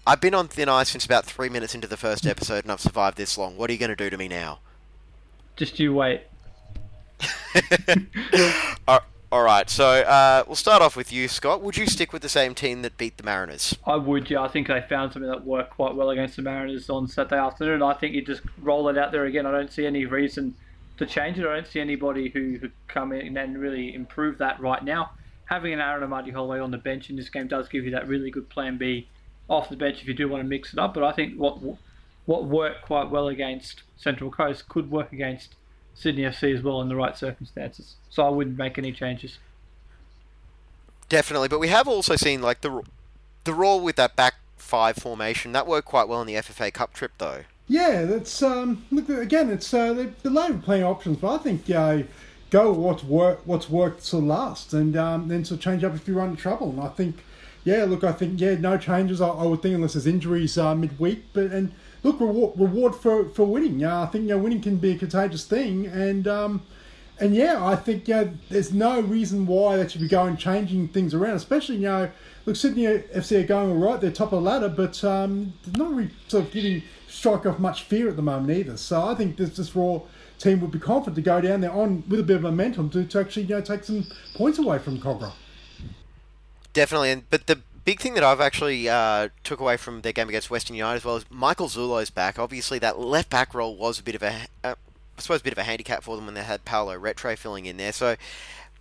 I've 0.08 0.20
been 0.20 0.34
on 0.34 0.48
thin 0.48 0.70
ice 0.70 0.90
since 0.90 1.06
about 1.06 1.26
three 1.26 1.50
minutes 1.50 1.76
into 1.76 1.88
the 1.88 1.98
first 1.98 2.26
episode, 2.26 2.64
and 2.66 2.72
I've 2.72 2.82
survived 2.82 3.18
this 3.18 3.38
long. 3.38 3.58
What 3.58 3.70
are 3.70 3.74
you 3.74 3.80
going 3.80 3.90
to 3.90 3.96
do 3.96 4.10
to 4.10 4.18
me 4.18 4.28
now? 4.28 4.60
just 5.56 5.80
you 5.80 5.94
wait. 5.94 6.22
All 8.88 9.02
all 9.30 9.44
right, 9.44 9.70
so 9.70 9.86
uh, 9.86 10.46
we'll 10.48 10.56
start 10.56 10.82
off 10.82 10.96
with 10.96 11.12
you, 11.12 11.28
Scott. 11.28 11.62
Would 11.62 11.76
you 11.76 11.86
stick 11.86 12.14
with 12.14 12.22
the 12.22 12.30
same 12.30 12.56
team 12.56 12.82
that 12.84 12.98
beat 12.98 13.18
the 13.18 13.24
Mariners? 13.24 13.78
I 13.86 13.98
would, 13.98 14.30
yeah. 14.30 14.42
I 14.42 14.48
think 14.48 14.70
they 14.70 14.80
found 14.88 15.12
something 15.12 15.30
that 15.30 15.44
worked 15.44 15.72
quite 15.72 15.96
well 15.96 16.12
against 16.12 16.38
the 16.38 16.44
Mariners 16.44 16.90
on 16.90 17.10
Saturday 17.10 17.36
afternoon. 17.36 17.84
I 17.84 17.94
think 17.94 18.16
you 18.16 18.22
just 18.24 18.42
roll 18.62 18.88
it 18.88 18.98
out 18.98 19.12
there 19.12 19.26
again. 19.26 19.46
I 19.46 19.52
don't 19.52 19.70
see 19.70 19.86
any 19.86 20.06
reason 20.06 20.56
to 20.98 21.06
change 21.06 21.38
it. 21.40 21.46
I 21.46 21.56
don't 21.56 21.68
see 21.68 21.82
anybody 21.82 22.30
who 22.30 22.58
could 22.58 22.72
come 22.88 23.12
in 23.12 23.36
and 23.36 23.58
really 23.58 23.94
improve 23.94 24.38
that 24.38 24.62
right 24.62 24.82
now. 24.82 25.12
Having 25.48 25.74
an 25.74 25.80
Aaron 25.80 26.04
Amadi 26.04 26.32
Holloway 26.32 26.60
on 26.60 26.72
the 26.72 26.78
bench 26.78 27.10
in 27.10 27.16
this 27.16 27.30
game 27.30 27.48
does 27.48 27.68
give 27.68 27.86
you 27.86 27.92
that 27.92 28.08
really 28.08 28.32
good 28.32 28.50
plan 28.50 28.78
B 28.78 29.08
off 29.50 29.70
the 29.70 29.76
bench 29.76 30.02
if 30.02 30.08
you 30.08 30.14
do 30.14 30.28
want 30.28 30.44
to 30.44 30.48
mix 30.48 30.74
it 30.74 30.80
up. 30.80 30.94
But 30.94 31.04
I 31.04 31.12
think 31.12 31.36
what 31.36 31.60
what 32.26 32.46
worked 32.46 32.84
quite 32.84 33.10
well 33.10 33.30
against 33.30 33.84
Central 33.96 34.30
Coast 34.30 34.68
could 34.68 34.92
work 34.92 35.14
against 35.14 35.56
Sydney 35.96 36.24
FC 36.24 36.56
as 36.56 36.62
well 36.62 36.82
in 36.82 36.90
the 36.90 36.96
right 36.96 37.18
circumstances. 37.18 37.96
So 38.10 38.26
I 38.26 38.30
wouldn't 38.30 38.58
make 38.58 38.78
any 38.78 38.92
changes. 38.92 39.40
Definitely, 41.10 41.48
but 41.48 41.60
we 41.60 41.70
have 41.70 41.88
also 41.88 42.16
seen 42.16 42.42
like 42.42 42.62
the 42.62 42.84
the 43.46 43.54
Roar 43.54 43.80
with 43.80 43.96
that 43.96 44.16
back 44.16 44.36
five 44.58 44.98
formation 44.98 45.54
that 45.54 45.66
worked 45.66 45.88
quite 45.88 46.08
well 46.08 46.22
in 46.22 46.28
the 46.28 46.36
FFA 46.36 46.74
Cup 46.74 46.94
trip, 46.94 47.14
though. 47.18 47.44
Yeah, 47.68 48.04
that's 48.04 48.42
um, 48.42 48.86
look 48.92 49.10
again. 49.10 49.50
It's 49.50 49.74
uh, 49.74 49.94
they, 49.94 50.06
they're 50.22 50.32
loaded 50.32 50.66
with 50.68 50.84
options, 50.84 51.18
but 51.18 51.36
I 51.36 51.38
think 51.38 51.70
uh, 51.70 52.04
go 52.50 52.72
what's 52.72 53.04
work, 53.04 53.42
what's 53.46 53.70
worked 53.70 54.06
to 54.08 54.18
last, 54.18 54.74
and 54.74 54.96
um, 54.96 55.28
then 55.28 55.44
to 55.44 55.58
change 55.58 55.84
up 55.84 55.96
if 55.96 56.08
you 56.08 56.16
run 56.16 56.30
into 56.30 56.42
trouble. 56.42 56.70
And 56.70 56.82
I 56.82 56.90
think, 56.90 57.24
yeah, 57.64 57.86
look, 57.86 58.04
I 58.04 58.12
think 58.12 58.40
yeah, 58.40 58.56
no 58.56 58.78
changes. 58.78 59.22
I, 59.22 59.28
I 59.28 59.46
would 59.46 59.62
think 59.62 59.76
unless 59.76 59.94
there's 59.94 60.08
injuries 60.08 60.58
uh, 60.58 60.76
midweek, 60.76 61.26
but 61.34 61.52
and 61.52 61.74
look, 62.04 62.20
reward, 62.20 62.60
reward 62.60 62.96
for 62.96 63.30
for 63.30 63.46
winning. 63.46 63.84
Uh, 63.84 64.04
I 64.04 64.06
think 64.08 64.24
you 64.24 64.30
know, 64.30 64.38
winning 64.38 64.62
can 64.62 64.78
be 64.78 64.92
a 64.92 64.98
contagious 64.98 65.46
thing, 65.46 65.88
and 65.88 66.28
um, 66.28 66.62
and 67.20 67.36
yeah, 67.36 67.64
I 67.66 67.76
think 67.76 68.08
yeah, 68.08 68.26
there's 68.50 68.74
no 68.74 69.02
reason 69.02 69.46
why 69.46 69.78
they 69.78 69.88
should 69.88 70.02
be 70.02 70.08
going 70.08 70.38
changing 70.38 70.90
things 70.90 71.14
around, 71.14 71.36
especially 71.36 71.76
you 71.78 71.84
know. 71.84 72.12
Look, 72.46 72.56
Sydney 72.56 72.84
FC 72.84 73.44
are 73.44 73.48
going 73.48 73.72
all 73.72 73.76
right. 73.76 74.00
They're 74.00 74.10
top 74.10 74.32
of 74.32 74.42
the 74.42 74.50
ladder, 74.50 74.70
but 74.70 75.04
um, 75.04 75.52
they're 75.66 75.84
not 75.84 75.94
really 75.94 76.12
sort 76.30 76.46
of 76.46 76.52
giving 76.52 76.82
strike 77.10 77.46
off 77.46 77.60
much 77.60 77.84
fear 77.84 78.08
at 78.08 78.16
the 78.16 78.22
moment 78.22 78.58
either. 78.58 78.78
So 78.78 79.04
I 79.04 79.16
think 79.16 79.36
this 79.36 79.58
this 79.58 79.76
Roar 79.76 80.04
team 80.40 80.62
would 80.62 80.72
be 80.72 80.80
confident 80.80 81.16
to 81.16 81.22
go 81.22 81.42
down 81.42 81.62
there 81.62 81.72
on 81.72 82.04
with 82.08 82.20
a 82.20 82.24
bit 82.24 82.38
of 82.38 82.42
momentum 82.44 82.90
to, 82.92 83.06
to 83.06 83.20
actually 83.20 83.44
you 83.44 83.56
know 83.56 83.62
take 83.62 83.84
some 83.84 84.06
points 84.36 84.60
away 84.60 84.80
from 84.80 85.00
Kogarah. 85.00 85.34
Definitely, 86.74 87.12
and 87.12 87.30
but 87.30 87.48
the 87.48 87.60
big 87.88 88.02
thing 88.02 88.16
that 88.16 88.24
I've 88.24 88.42
actually 88.42 88.90
uh, 88.90 89.30
took 89.46 89.62
away 89.62 89.78
from 89.78 90.02
their 90.02 90.12
game 90.12 90.28
against 90.28 90.50
Western 90.50 90.76
United 90.76 90.98
as 90.98 91.06
well 91.06 91.16
is 91.16 91.26
Michael 91.30 91.70
Zullo's 91.70 92.10
back. 92.10 92.38
Obviously, 92.38 92.80
that 92.80 93.00
left 93.00 93.30
back 93.30 93.54
role 93.54 93.78
was 93.78 93.98
a 93.98 94.04
bit 94.04 94.14
of 94.14 94.24
a, 94.24 94.34
uh, 94.62 94.76
I 95.18 95.22
suppose, 95.22 95.40
a 95.40 95.44
bit 95.44 95.54
of 95.54 95.58
a 95.58 95.64
handicap 95.64 96.04
for 96.04 96.18
them 96.18 96.26
when 96.26 96.36
they 96.36 96.44
had 96.44 96.66
Paolo 96.66 97.00
Retre 97.00 97.38
filling 97.38 97.66
in 97.66 97.78
there. 97.78 97.94
So, 97.94 98.18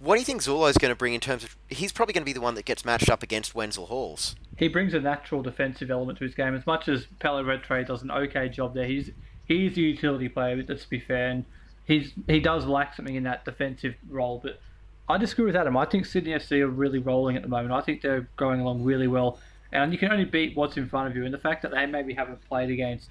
what 0.00 0.16
do 0.16 0.20
you 0.20 0.24
think 0.26 0.42
Zullo's 0.42 0.76
going 0.76 0.90
to 0.90 0.96
bring 0.96 1.14
in 1.14 1.20
terms 1.20 1.44
of? 1.44 1.57
He's 1.68 1.92
probably 1.92 2.14
going 2.14 2.22
to 2.22 2.26
be 2.26 2.32
the 2.32 2.40
one 2.40 2.57
that 2.57 2.64
gets 2.64 2.84
matched 2.84 3.09
up 3.09 3.22
against 3.22 3.54
Wenzel 3.54 3.86
Halls. 3.86 4.34
he 4.57 4.66
brings 4.66 4.92
a 4.92 5.00
natural 5.00 5.40
defensive 5.40 5.88
element 5.88 6.18
to 6.18 6.24
his 6.24 6.34
game. 6.34 6.57
As 6.57 6.66
much 6.66 6.88
as 6.88 7.07
Pele 7.20 7.44
Redtrade 7.44 7.86
does 7.86 8.02
an 8.02 8.11
okay 8.11 8.48
job 8.48 8.74
there, 8.74 8.86
he's 8.86 9.11
he's 9.47 9.76
a 9.76 9.80
utility 9.80 10.28
player. 10.28 10.62
Let's 10.68 10.84
be 10.84 11.01
fair, 11.01 11.28
and 11.28 11.44
he's 11.84 12.12
he 12.26 12.40
does 12.40 12.66
lack 12.66 12.94
something 12.94 13.14
in 13.14 13.24
that 13.24 13.44
defensive 13.44 13.94
role. 14.09 14.40
But 14.42 14.61
I 15.09 15.18
disagree 15.18 15.47
with 15.47 15.57
Adam. 15.57 15.76
I 15.76 15.86
think 15.86 16.07
Sydney 16.07 16.32
FC 16.32 16.61
are 16.61 16.68
really 16.68 16.99
rolling 16.99 17.36
at 17.36 17.42
the 17.42 17.49
moment. 17.49 17.72
I 17.72 17.80
think 17.80 18.03
they're 18.03 18.28
going 18.36 18.61
along 18.61 18.82
really 18.82 19.09
well, 19.09 19.38
and 19.72 19.92
you 19.92 19.99
can 19.99 20.12
only 20.12 20.24
beat 20.24 20.57
what's 20.57 20.76
in 20.76 20.88
front 20.88 21.09
of 21.09 21.16
you. 21.16 21.24
And 21.24 21.32
the 21.32 21.38
fact 21.38 21.62
that 21.62 21.70
they 21.70 21.86
maybe 21.86 22.14
haven't 22.14 22.47
played 22.49 22.70
against 22.70 23.11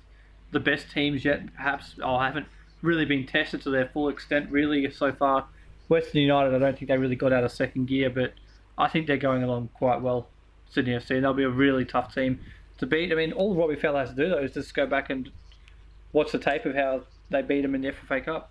the 0.51 0.59
best 0.59 0.91
teams 0.91 1.25
yet, 1.25 1.53
perhaps, 1.55 1.95
or 2.03 2.21
haven't 2.21 2.47
really 2.81 3.05
been 3.05 3.25
tested 3.25 3.61
to 3.63 3.69
their 3.69 3.87
full 3.87 4.09
extent 4.09 4.49
really 4.51 4.89
so 4.91 5.11
far. 5.11 5.45
Western 5.87 6.21
United, 6.21 6.55
I 6.55 6.59
don't 6.59 6.77
think 6.77 6.87
they 6.89 6.97
really 6.97 7.15
got 7.15 7.31
out 7.31 7.43
of 7.43 7.51
second 7.51 7.87
gear, 7.87 8.09
but 8.09 8.33
I 8.77 8.87
think 8.87 9.07
they're 9.07 9.17
going 9.17 9.43
along 9.43 9.69
quite 9.73 10.01
well. 10.01 10.27
Sydney 10.69 10.93
FC, 10.93 11.11
and 11.11 11.23
they'll 11.23 11.33
be 11.33 11.43
a 11.43 11.49
really 11.49 11.85
tough 11.85 12.13
team 12.13 12.39
to 12.79 12.85
beat. 12.85 13.11
I 13.11 13.15
mean, 13.15 13.31
all 13.31 13.55
Robbie 13.55 13.75
Fowler 13.75 13.99
has 13.99 14.09
to 14.09 14.15
do 14.15 14.29
though 14.29 14.39
is 14.39 14.53
just 14.53 14.73
go 14.73 14.85
back 14.85 15.09
and 15.09 15.29
watch 16.15 16.31
the 16.31 16.39
tape 16.39 16.65
of 16.65 16.73
how 16.75 17.01
they 17.29 17.41
beat 17.41 17.61
them 17.61 17.75
in 17.75 17.81
the 17.81 17.91
FFA 17.91 18.23
Cup. 18.25 18.49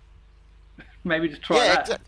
Maybe 1.03 1.27
just 1.27 1.41
try 1.41 1.57
yeah, 1.57 1.75
that. 1.75 1.87
exa- 1.87 1.99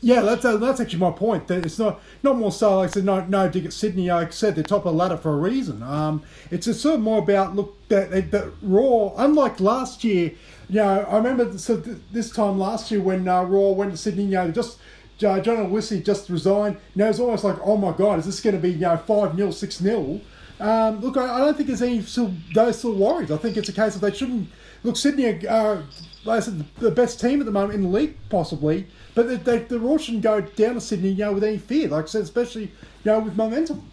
Yeah, 0.00 0.20
that's 0.20 0.44
uh, 0.44 0.56
that's 0.58 0.78
actually 0.80 1.00
my 1.00 1.10
point. 1.10 1.48
That 1.48 1.64
it's 1.64 1.78
not 1.78 2.00
not 2.22 2.36
more 2.36 2.52
so 2.52 2.78
like 2.78 2.90
I 2.90 2.92
said, 2.92 3.04
no 3.04 3.24
no 3.24 3.48
dig 3.48 3.64
at 3.66 3.72
Sydney. 3.72 4.08
Like 4.10 4.28
I 4.28 4.30
said, 4.30 4.54
they're 4.54 4.64
top 4.64 4.84
of 4.86 4.92
the 4.92 4.98
ladder 4.98 5.16
for 5.16 5.32
a 5.32 5.36
reason. 5.36 5.82
Um, 5.82 6.22
it's 6.50 6.66
just 6.66 6.82
sort 6.82 6.96
of 6.96 7.00
more 7.00 7.18
about 7.18 7.56
look 7.56 7.76
that 7.88 8.10
that, 8.10 8.30
that 8.30 8.52
Roar. 8.62 9.14
Unlike 9.16 9.60
last 9.60 10.04
year, 10.04 10.32
you 10.68 10.76
know, 10.76 11.00
I 11.10 11.16
remember 11.16 11.58
so 11.58 11.80
th- 11.80 11.96
this 12.12 12.30
time 12.30 12.58
last 12.58 12.90
year 12.90 13.00
when 13.00 13.26
uh, 13.26 13.42
Roar 13.42 13.74
went 13.74 13.90
to 13.92 13.96
Sydney. 13.96 14.24
You 14.24 14.30
know, 14.30 14.50
just 14.50 14.78
uh, 15.26 15.40
John 15.40 15.70
Wissy 15.72 16.04
just 16.04 16.28
resigned. 16.30 16.76
You 16.94 17.00
know, 17.04 17.08
it's 17.10 17.18
almost 17.18 17.42
like, 17.42 17.56
oh 17.64 17.76
my 17.76 17.92
god, 17.92 18.18
is 18.20 18.26
this 18.26 18.40
going 18.40 18.54
to 18.54 18.62
be 18.62 18.70
you 18.70 18.78
know 18.80 18.96
five 18.98 19.34
0 19.36 19.50
six 19.50 19.78
0 19.78 20.20
um, 20.60 21.00
Look, 21.00 21.16
I, 21.16 21.36
I 21.36 21.38
don't 21.38 21.56
think 21.56 21.68
there's 21.68 21.82
any 21.82 22.02
still 22.02 22.32
those 22.54 22.78
still 22.78 22.94
worries. 22.94 23.30
I 23.30 23.36
think 23.36 23.56
it's 23.56 23.68
a 23.68 23.72
case 23.72 23.94
of 23.94 24.00
they 24.00 24.12
shouldn't 24.12 24.48
look 24.82 24.96
Sydney. 24.96 25.46
are, 25.46 25.84
like 26.24 26.38
I 26.38 26.40
said, 26.40 26.64
the 26.78 26.90
best 26.90 27.20
team 27.20 27.40
at 27.40 27.46
the 27.46 27.52
moment 27.52 27.74
in 27.74 27.82
the 27.82 27.88
league, 27.88 28.16
possibly. 28.28 28.86
But 29.14 29.28
they, 29.28 29.36
they, 29.36 29.58
the 29.58 29.78
Roar 29.78 29.98
shouldn't 29.98 30.22
go 30.22 30.40
down 30.40 30.74
to 30.74 30.80
Sydney, 30.80 31.10
you 31.10 31.24
know, 31.24 31.32
with 31.32 31.44
any 31.44 31.58
fear. 31.58 31.88
Like 31.88 32.04
I 32.04 32.08
said, 32.08 32.22
especially 32.22 32.64
you 32.64 32.70
know 33.04 33.20
with 33.20 33.36
momentum. 33.36 33.90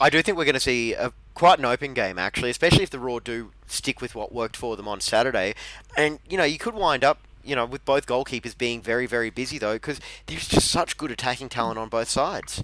I 0.00 0.10
do 0.10 0.22
think 0.22 0.36
we're 0.36 0.44
going 0.44 0.54
to 0.54 0.60
see 0.60 0.94
a, 0.94 1.12
quite 1.34 1.58
an 1.58 1.64
open 1.64 1.94
game, 1.94 2.18
actually, 2.18 2.50
especially 2.50 2.82
if 2.82 2.90
the 2.90 2.98
Roar 2.98 3.20
do 3.20 3.52
stick 3.66 4.00
with 4.00 4.14
what 4.14 4.32
worked 4.32 4.56
for 4.56 4.76
them 4.76 4.88
on 4.88 5.00
Saturday. 5.00 5.54
And, 5.96 6.18
you 6.28 6.36
know, 6.36 6.44
you 6.44 6.58
could 6.58 6.74
wind 6.74 7.04
up, 7.04 7.18
you 7.44 7.54
know, 7.54 7.64
with 7.64 7.84
both 7.84 8.06
goalkeepers 8.06 8.56
being 8.56 8.80
very, 8.82 9.06
very 9.06 9.30
busy, 9.30 9.58
though, 9.58 9.74
because 9.74 10.00
there's 10.26 10.48
just 10.48 10.70
such 10.70 10.96
good 10.96 11.10
attacking 11.10 11.48
talent 11.48 11.78
on 11.78 11.88
both 11.88 12.08
sides. 12.08 12.62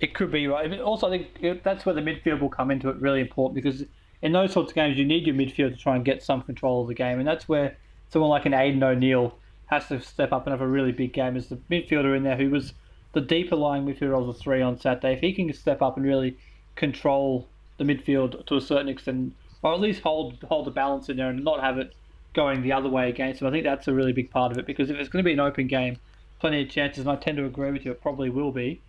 It 0.00 0.14
could 0.14 0.32
be 0.32 0.46
right. 0.46 0.80
Also, 0.80 1.08
I 1.08 1.18
think 1.18 1.62
that's 1.62 1.84
where 1.84 1.94
the 1.94 2.00
midfield 2.00 2.40
will 2.40 2.48
come 2.48 2.70
into 2.70 2.88
it 2.88 2.96
really 2.96 3.20
important 3.20 3.54
because 3.54 3.84
in 4.22 4.32
those 4.32 4.52
sorts 4.52 4.70
of 4.70 4.74
games, 4.74 4.98
you 4.98 5.04
need 5.04 5.26
your 5.26 5.34
midfield 5.34 5.70
to 5.70 5.76
try 5.76 5.94
and 5.94 6.04
get 6.04 6.22
some 6.22 6.42
control 6.42 6.82
of 6.82 6.88
the 6.88 6.94
game, 6.94 7.18
and 7.18 7.28
that's 7.28 7.48
where 7.48 7.76
someone 8.08 8.30
like 8.30 8.46
an 8.46 8.52
Aiden 8.52 8.82
O'Neill 8.82 9.34
has 9.66 9.88
to 9.88 10.00
step 10.00 10.32
up 10.32 10.46
and 10.46 10.52
have 10.52 10.60
a 10.60 10.66
really 10.66 10.92
big 10.92 11.12
game 11.12 11.36
as 11.36 11.48
the 11.48 11.56
midfielder 11.70 12.16
in 12.16 12.22
there 12.22 12.36
who 12.36 12.50
was 12.50 12.74
the 13.12 13.20
deeper 13.20 13.56
lying 13.56 13.84
midfielder 13.84 14.18
of 14.18 14.26
the 14.26 14.34
three 14.34 14.60
on 14.60 14.78
Saturday. 14.78 15.12
If 15.14 15.20
he 15.20 15.32
can 15.32 15.52
step 15.52 15.80
up 15.80 15.96
and 15.96 16.04
really 16.04 16.36
control 16.76 17.46
the 17.78 17.84
midfield 17.84 18.46
to 18.46 18.56
a 18.56 18.60
certain 18.60 18.88
extent, 18.88 19.34
or 19.62 19.74
at 19.74 19.80
least 19.80 20.02
hold 20.02 20.44
hold 20.48 20.66
the 20.66 20.70
balance 20.70 21.08
in 21.08 21.16
there 21.16 21.30
and 21.30 21.44
not 21.44 21.60
have 21.60 21.78
it 21.78 21.94
going 22.32 22.62
the 22.62 22.72
other 22.72 22.88
way 22.88 23.08
against 23.08 23.40
him, 23.40 23.48
I 23.48 23.50
think 23.50 23.64
that's 23.64 23.88
a 23.88 23.94
really 23.94 24.12
big 24.12 24.30
part 24.30 24.52
of 24.52 24.58
it 24.58 24.66
because 24.66 24.90
if 24.90 24.96
it's 24.96 25.08
going 25.08 25.22
to 25.22 25.28
be 25.28 25.32
an 25.32 25.40
open 25.40 25.66
game, 25.66 25.98
plenty 26.40 26.62
of 26.62 26.70
chances, 26.70 27.00
and 27.00 27.10
I 27.10 27.16
tend 27.16 27.36
to 27.38 27.44
agree 27.44 27.70
with 27.70 27.84
you, 27.84 27.92
it 27.92 28.02
probably 28.02 28.30
will 28.30 28.52
be. 28.52 28.80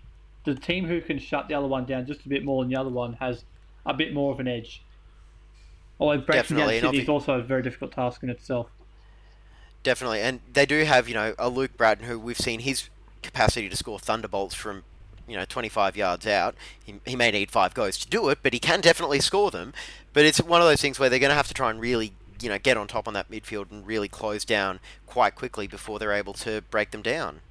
The 0.43 0.55
team 0.55 0.85
who 0.85 1.01
can 1.01 1.19
shut 1.19 1.47
the 1.47 1.53
other 1.53 1.67
one 1.67 1.85
down 1.85 2.05
just 2.05 2.25
a 2.25 2.29
bit 2.29 2.43
more 2.43 2.63
than 2.63 2.71
the 2.71 2.79
other 2.79 2.89
one 2.89 3.13
has 3.13 3.43
a 3.85 3.93
bit 3.93 4.13
more 4.13 4.31
of 4.31 4.39
an 4.39 4.47
edge. 4.47 4.83
Although 5.99 6.21
breaking 6.21 6.57
down 6.57 6.69
City 6.69 6.99
is 6.99 7.09
also 7.09 7.39
a 7.39 7.43
very 7.43 7.61
difficult 7.61 7.91
task 7.91 8.23
in 8.23 8.29
itself. 8.29 8.67
Definitely, 9.83 10.21
and 10.21 10.41
they 10.51 10.65
do 10.65 10.83
have 10.83 11.07
you 11.07 11.13
know 11.13 11.35
a 11.37 11.49
Luke 11.49 11.77
Brattan 11.77 12.05
who 12.05 12.19
we've 12.19 12.39
seen 12.39 12.61
his 12.61 12.89
capacity 13.21 13.69
to 13.69 13.75
score 13.75 13.99
thunderbolts 13.99 14.55
from 14.55 14.83
you 15.27 15.35
know 15.37 15.45
25 15.45 15.95
yards 15.95 16.25
out. 16.25 16.55
He, 16.83 16.95
he 17.05 17.15
may 17.15 17.31
need 17.31 17.51
five 17.51 17.73
goals 17.73 17.97
to 17.97 18.07
do 18.07 18.29
it, 18.29 18.39
but 18.41 18.53
he 18.53 18.59
can 18.59 18.81
definitely 18.81 19.19
score 19.19 19.51
them. 19.51 19.73
But 20.13 20.25
it's 20.25 20.41
one 20.41 20.61
of 20.61 20.67
those 20.67 20.81
things 20.81 20.99
where 20.99 21.09
they're 21.09 21.19
going 21.19 21.29
to 21.29 21.35
have 21.35 21.47
to 21.47 21.53
try 21.53 21.69
and 21.69 21.79
really 21.79 22.13
you 22.41 22.49
know 22.49 22.57
get 22.57 22.77
on 22.77 22.87
top 22.87 23.07
on 23.07 23.13
that 23.13 23.29
midfield 23.29 23.71
and 23.71 23.85
really 23.85 24.07
close 24.07 24.43
down 24.43 24.79
quite 25.05 25.35
quickly 25.35 25.67
before 25.67 25.99
they're 25.99 26.13
able 26.13 26.33
to 26.33 26.61
break 26.69 26.91
them 26.91 27.01
down. 27.01 27.41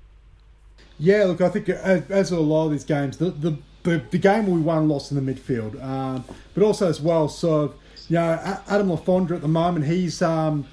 Yeah, 1.00 1.24
look, 1.24 1.40
I 1.40 1.48
think 1.48 1.70
as, 1.70 2.30
with 2.30 2.38
a 2.38 2.42
lot 2.42 2.66
of 2.66 2.72
these 2.72 2.84
games, 2.84 3.16
the 3.16 3.30
the, 3.30 3.56
the, 3.84 4.02
the 4.10 4.18
game 4.18 4.46
will 4.46 4.56
be 4.56 4.62
won 4.62 4.86
lost 4.86 5.10
in 5.10 5.24
the 5.24 5.32
midfield, 5.32 5.82
um, 5.82 6.22
but 6.52 6.62
also 6.62 6.88
as 6.90 7.00
well. 7.00 7.26
So, 7.26 7.74
you 8.08 8.16
know, 8.16 8.60
Adam 8.68 8.90
Le 8.90 8.98
Fondre 8.98 9.32
at 9.32 9.40
the 9.40 9.48
moment, 9.48 9.86
he's 9.86 10.20
um, 10.20 10.66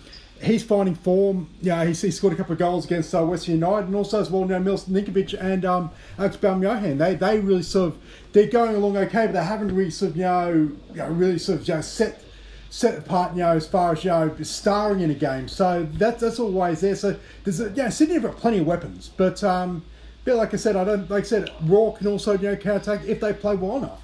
he's 0.43 0.63
finding 0.63 0.95
form. 0.95 1.49
You 1.61 1.69
know, 1.69 1.87
he's, 1.87 2.01
he 2.01 2.11
scored 2.11 2.33
a 2.33 2.35
couple 2.35 2.51
of 2.51 2.59
goals 2.59 2.83
against 2.83 3.15
uh, 3.15 3.23
Western 3.23 3.55
United, 3.55 3.87
and 3.87 3.95
also 3.95 4.19
as 4.19 4.29
well, 4.29 4.41
you 4.41 4.49
know, 4.49 4.59
Milos 4.59 4.83
Ninkovic 4.85 5.41
and 5.41 5.63
um, 5.63 5.91
Alex 6.19 6.35
Baumjohann, 6.35 6.97
they 6.97 7.15
they 7.15 7.39
really 7.39 7.63
sort 7.63 7.93
of 7.93 7.99
they're 8.33 8.47
going 8.47 8.75
along 8.75 8.97
okay, 8.97 9.27
but 9.27 9.31
they 9.31 9.43
haven't 9.43 9.73
really 9.73 9.91
sort 9.91 10.11
of 10.11 10.17
you 10.17 10.23
know, 10.23 10.49
you 10.49 10.95
know 10.95 11.07
really 11.07 11.39
sort 11.39 11.61
of 11.61 11.67
you 11.69 11.75
know, 11.75 11.81
set 11.81 12.21
set 12.69 12.97
apart, 12.97 13.31
you 13.31 13.39
know, 13.39 13.55
as 13.55 13.65
far 13.65 13.93
as 13.93 14.03
you 14.03 14.09
know, 14.09 14.35
starring 14.43 14.99
in 14.99 15.09
a 15.09 15.15
game. 15.15 15.47
So 15.47 15.87
that's 15.93 16.19
that's 16.19 16.37
always 16.37 16.81
there. 16.81 16.97
So 16.97 17.17
there's 17.45 17.61
a, 17.61 17.71
yeah, 17.71 17.87
Sydney 17.87 18.15
have 18.15 18.23
got 18.23 18.35
plenty 18.35 18.59
of 18.59 18.67
weapons, 18.67 19.09
but 19.15 19.41
um, 19.41 19.85
but 20.27 20.35
like 20.35 20.53
I 20.53 20.57
said, 20.57 20.75
I 20.75 20.83
don't 20.83 21.09
like 21.09 21.23
I 21.23 21.27
said, 21.27 21.49
Roar 21.63 21.95
can 21.95 22.05
also 22.07 22.33
you 22.33 22.49
know 22.49 22.55
counter 22.57 22.91
attack 22.93 23.07
if 23.07 23.21
they 23.21 23.33
play 23.33 23.55
well 23.55 23.77
enough. 23.77 24.01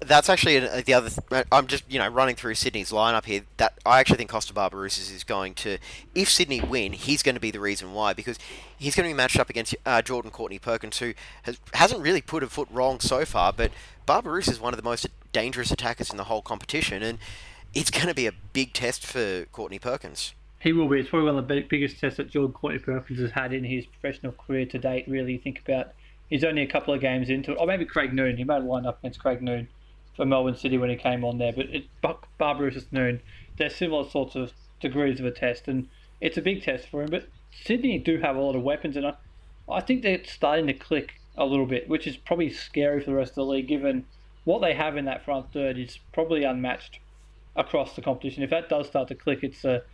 That's 0.00 0.28
actually 0.28 0.58
uh, 0.58 0.82
the 0.84 0.92
other. 0.92 1.08
Th- 1.08 1.46
I'm 1.52 1.68
just 1.68 1.84
you 1.90 2.00
know 2.00 2.08
running 2.08 2.34
through 2.34 2.56
Sydney's 2.56 2.90
lineup 2.90 3.24
here. 3.24 3.42
That 3.56 3.74
I 3.86 4.00
actually 4.00 4.16
think 4.16 4.30
Kosta 4.30 4.52
Barbarouses 4.52 5.14
is 5.14 5.22
going 5.22 5.54
to, 5.54 5.78
if 6.14 6.28
Sydney 6.28 6.60
win, 6.60 6.92
he's 6.92 7.22
going 7.22 7.36
to 7.36 7.40
be 7.40 7.52
the 7.52 7.60
reason 7.60 7.94
why 7.94 8.12
because 8.12 8.38
he's 8.76 8.96
going 8.96 9.08
to 9.08 9.14
be 9.14 9.16
matched 9.16 9.38
up 9.38 9.48
against 9.48 9.76
uh, 9.86 10.02
Jordan 10.02 10.32
Courtney 10.32 10.58
Perkins, 10.58 10.98
who 10.98 11.14
has 11.44 11.58
hasn't 11.74 12.02
really 12.02 12.20
put 12.20 12.42
a 12.42 12.48
foot 12.48 12.68
wrong 12.70 12.98
so 12.98 13.24
far. 13.24 13.52
But 13.52 13.70
Barbarouses 14.06 14.50
is 14.50 14.60
one 14.60 14.74
of 14.74 14.78
the 14.78 14.84
most 14.84 15.06
dangerous 15.32 15.70
attackers 15.70 16.10
in 16.10 16.16
the 16.16 16.24
whole 16.24 16.42
competition, 16.42 17.04
and 17.04 17.18
it's 17.72 17.90
going 17.90 18.08
to 18.08 18.14
be 18.14 18.26
a 18.26 18.32
big 18.52 18.72
test 18.72 19.06
for 19.06 19.46
Courtney 19.52 19.78
Perkins. 19.78 20.34
He 20.66 20.72
will 20.72 20.88
be. 20.88 20.98
It's 20.98 21.10
probably 21.10 21.26
one 21.26 21.38
of 21.38 21.46
the 21.46 21.54
big, 21.54 21.68
biggest 21.68 22.00
tests 22.00 22.16
that 22.16 22.28
Jordan 22.28 22.52
Courtney 22.52 22.80
Perkins 22.80 23.20
has 23.20 23.30
had 23.30 23.52
in 23.52 23.62
his 23.62 23.86
professional 23.86 24.32
career 24.32 24.66
to 24.66 24.78
date. 24.80 25.04
Really, 25.06 25.38
think 25.38 25.60
about 25.60 25.92
he's 26.28 26.42
only 26.42 26.62
a 26.62 26.66
couple 26.66 26.92
of 26.92 27.00
games 27.00 27.30
into 27.30 27.52
it, 27.52 27.58
or 27.60 27.68
maybe 27.68 27.84
Craig 27.84 28.12
Noone. 28.12 28.36
He 28.36 28.42
might 28.42 28.64
lined 28.64 28.84
up 28.84 28.98
against 28.98 29.20
Craig 29.20 29.40
Noone 29.40 29.68
for 30.16 30.26
Melbourne 30.26 30.56
City 30.56 30.76
when 30.76 30.90
he 30.90 30.96
came 30.96 31.24
on 31.24 31.38
there. 31.38 31.52
But 31.52 31.66
it, 31.66 31.84
Bar- 32.02 32.18
Barbarouses 32.40 32.86
Noone, 32.90 33.20
they're 33.56 33.70
similar 33.70 34.10
sorts 34.10 34.34
of 34.34 34.54
degrees 34.80 35.20
of 35.20 35.26
a 35.26 35.30
test, 35.30 35.68
and 35.68 35.86
it's 36.20 36.36
a 36.36 36.42
big 36.42 36.64
test 36.64 36.88
for 36.88 37.00
him. 37.04 37.10
But 37.10 37.28
Sydney 37.52 37.98
do 37.98 38.18
have 38.18 38.34
a 38.34 38.40
lot 38.40 38.56
of 38.56 38.64
weapons, 38.64 38.96
and 38.96 39.06
I, 39.06 39.14
I 39.70 39.80
think 39.80 40.02
they're 40.02 40.24
starting 40.24 40.66
to 40.66 40.74
click 40.74 41.20
a 41.36 41.44
little 41.44 41.66
bit, 41.66 41.88
which 41.88 42.08
is 42.08 42.16
probably 42.16 42.50
scary 42.50 42.98
for 42.98 43.10
the 43.10 43.16
rest 43.16 43.30
of 43.30 43.36
the 43.36 43.44
league, 43.44 43.68
given 43.68 44.04
what 44.42 44.62
they 44.62 44.74
have 44.74 44.96
in 44.96 45.04
that 45.04 45.24
front 45.24 45.52
third 45.52 45.78
is 45.78 46.00
probably 46.12 46.42
unmatched 46.42 46.98
across 47.54 47.94
the 47.94 48.02
competition. 48.02 48.42
If 48.42 48.50
that 48.50 48.68
does 48.68 48.88
start 48.88 49.06
to 49.08 49.14
click, 49.14 49.44
it's 49.44 49.64
a 49.64 49.84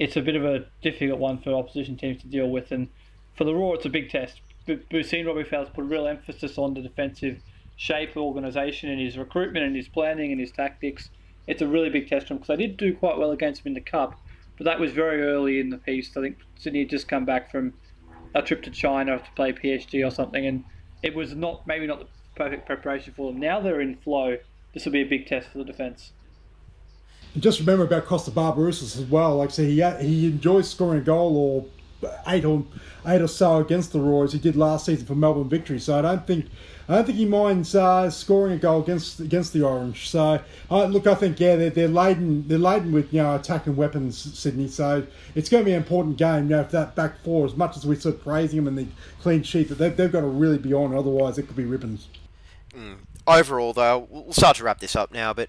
it's 0.00 0.16
a 0.16 0.22
bit 0.22 0.34
of 0.34 0.44
a 0.44 0.64
difficult 0.80 1.20
one 1.20 1.38
for 1.38 1.52
opposition 1.52 1.94
teams 1.94 2.22
to 2.22 2.26
deal 2.26 2.48
with, 2.48 2.72
and 2.72 2.88
for 3.36 3.44
the 3.44 3.54
Roar, 3.54 3.76
it's 3.76 3.84
a 3.84 3.90
big 3.90 4.08
test. 4.08 4.40
We've 4.66 5.06
seen 5.06 5.26
Robbie 5.26 5.44
Fowler's 5.44 5.68
put 5.68 5.84
real 5.84 6.06
emphasis 6.06 6.56
on 6.56 6.72
the 6.72 6.80
defensive 6.80 7.42
shape, 7.76 8.16
organisation, 8.16 8.88
and 8.88 8.98
his 8.98 9.18
recruitment, 9.18 9.64
and 9.66 9.76
his 9.76 9.88
planning, 9.88 10.32
and 10.32 10.40
his 10.40 10.52
tactics. 10.52 11.10
It's 11.46 11.60
a 11.60 11.66
really 11.66 11.90
big 11.90 12.08
test 12.08 12.28
for 12.28 12.34
him 12.34 12.38
because 12.38 12.56
they 12.56 12.66
did 12.66 12.78
do 12.78 12.94
quite 12.94 13.18
well 13.18 13.30
against 13.30 13.60
him 13.60 13.68
in 13.68 13.74
the 13.74 13.80
cup, 13.82 14.18
but 14.56 14.64
that 14.64 14.80
was 14.80 14.92
very 14.92 15.22
early 15.22 15.60
in 15.60 15.68
the 15.68 15.78
piece. 15.78 16.16
I 16.16 16.22
think 16.22 16.38
Sydney 16.58 16.80
had 16.80 16.90
just 16.90 17.06
come 17.06 17.26
back 17.26 17.50
from 17.50 17.74
a 18.34 18.40
trip 18.40 18.62
to 18.62 18.70
China 18.70 19.18
to 19.18 19.30
play 19.36 19.52
PSG 19.52 20.06
or 20.06 20.10
something, 20.10 20.46
and 20.46 20.64
it 21.02 21.14
was 21.14 21.34
not 21.34 21.66
maybe 21.66 21.86
not 21.86 22.00
the 22.00 22.06
perfect 22.36 22.64
preparation 22.64 23.12
for 23.14 23.30
them. 23.30 23.40
Now 23.40 23.60
they're 23.60 23.82
in 23.82 23.96
flow. 23.96 24.38
This 24.72 24.86
will 24.86 24.92
be 24.92 25.02
a 25.02 25.08
big 25.08 25.26
test 25.26 25.50
for 25.50 25.58
the 25.58 25.64
defence. 25.64 26.12
Just 27.38 27.60
remember 27.60 27.84
about 27.84 28.06
Kosta 28.06 28.30
Barbarouses 28.30 28.98
as 28.98 29.04
well. 29.04 29.36
Like 29.36 29.50
I 29.50 29.52
say, 29.52 29.64
he 29.66 30.06
he 30.06 30.26
enjoys 30.26 30.68
scoring 30.68 31.00
a 31.00 31.04
goal 31.04 31.36
or 31.36 32.10
eight 32.26 32.44
or 32.44 32.64
eight 33.06 33.20
or 33.20 33.28
so 33.28 33.58
against 33.58 33.92
the 33.92 34.00
Royals. 34.00 34.32
He 34.32 34.38
did 34.38 34.56
last 34.56 34.86
season 34.86 35.06
for 35.06 35.14
Melbourne 35.14 35.48
Victory. 35.48 35.78
So 35.78 35.98
I 35.98 36.02
don't 36.02 36.26
think 36.26 36.46
I 36.88 36.96
don't 36.96 37.04
think 37.04 37.18
he 37.18 37.24
minds 37.24 37.74
uh, 37.74 38.10
scoring 38.10 38.54
a 38.54 38.56
goal 38.58 38.82
against 38.82 39.20
against 39.20 39.52
the 39.52 39.62
Orange. 39.62 40.08
So 40.08 40.40
uh, 40.70 40.84
look, 40.86 41.06
I 41.06 41.14
think 41.14 41.38
yeah, 41.38 41.56
they're, 41.56 41.70
they're 41.70 41.88
laden 41.88 42.48
they're 42.48 42.58
laden 42.58 42.92
with 42.92 43.12
you 43.12 43.22
know 43.22 43.36
attacking 43.36 43.76
weapons, 43.76 44.16
Sydney. 44.38 44.68
So 44.68 45.06
it's 45.34 45.48
going 45.48 45.62
to 45.62 45.64
be 45.64 45.72
an 45.72 45.78
important 45.78 46.16
game. 46.16 46.44
You 46.44 46.56
know, 46.56 46.60
if 46.60 46.70
that 46.72 46.94
back 46.94 47.22
four, 47.22 47.46
as 47.46 47.54
much 47.54 47.76
as 47.76 47.86
we're 47.86 47.98
sort 47.98 48.16
of 48.16 48.22
praising 48.22 48.56
them 48.56 48.66
and 48.66 48.78
the 48.78 48.86
clean 49.22 49.42
sheet, 49.42 49.68
that 49.68 49.76
they've, 49.76 49.96
they've 49.96 50.12
got 50.12 50.22
to 50.22 50.26
really 50.26 50.58
be 50.58 50.74
on. 50.74 50.94
Otherwise, 50.94 51.38
it 51.38 51.44
could 51.44 51.56
be 51.56 51.64
ribbons. 51.64 52.08
Mm. 52.74 52.96
Overall, 53.26 53.72
though, 53.72 54.08
we'll 54.10 54.32
start 54.32 54.56
to 54.56 54.64
wrap 54.64 54.80
this 54.80 54.96
up 54.96 55.12
now, 55.12 55.32
but 55.32 55.48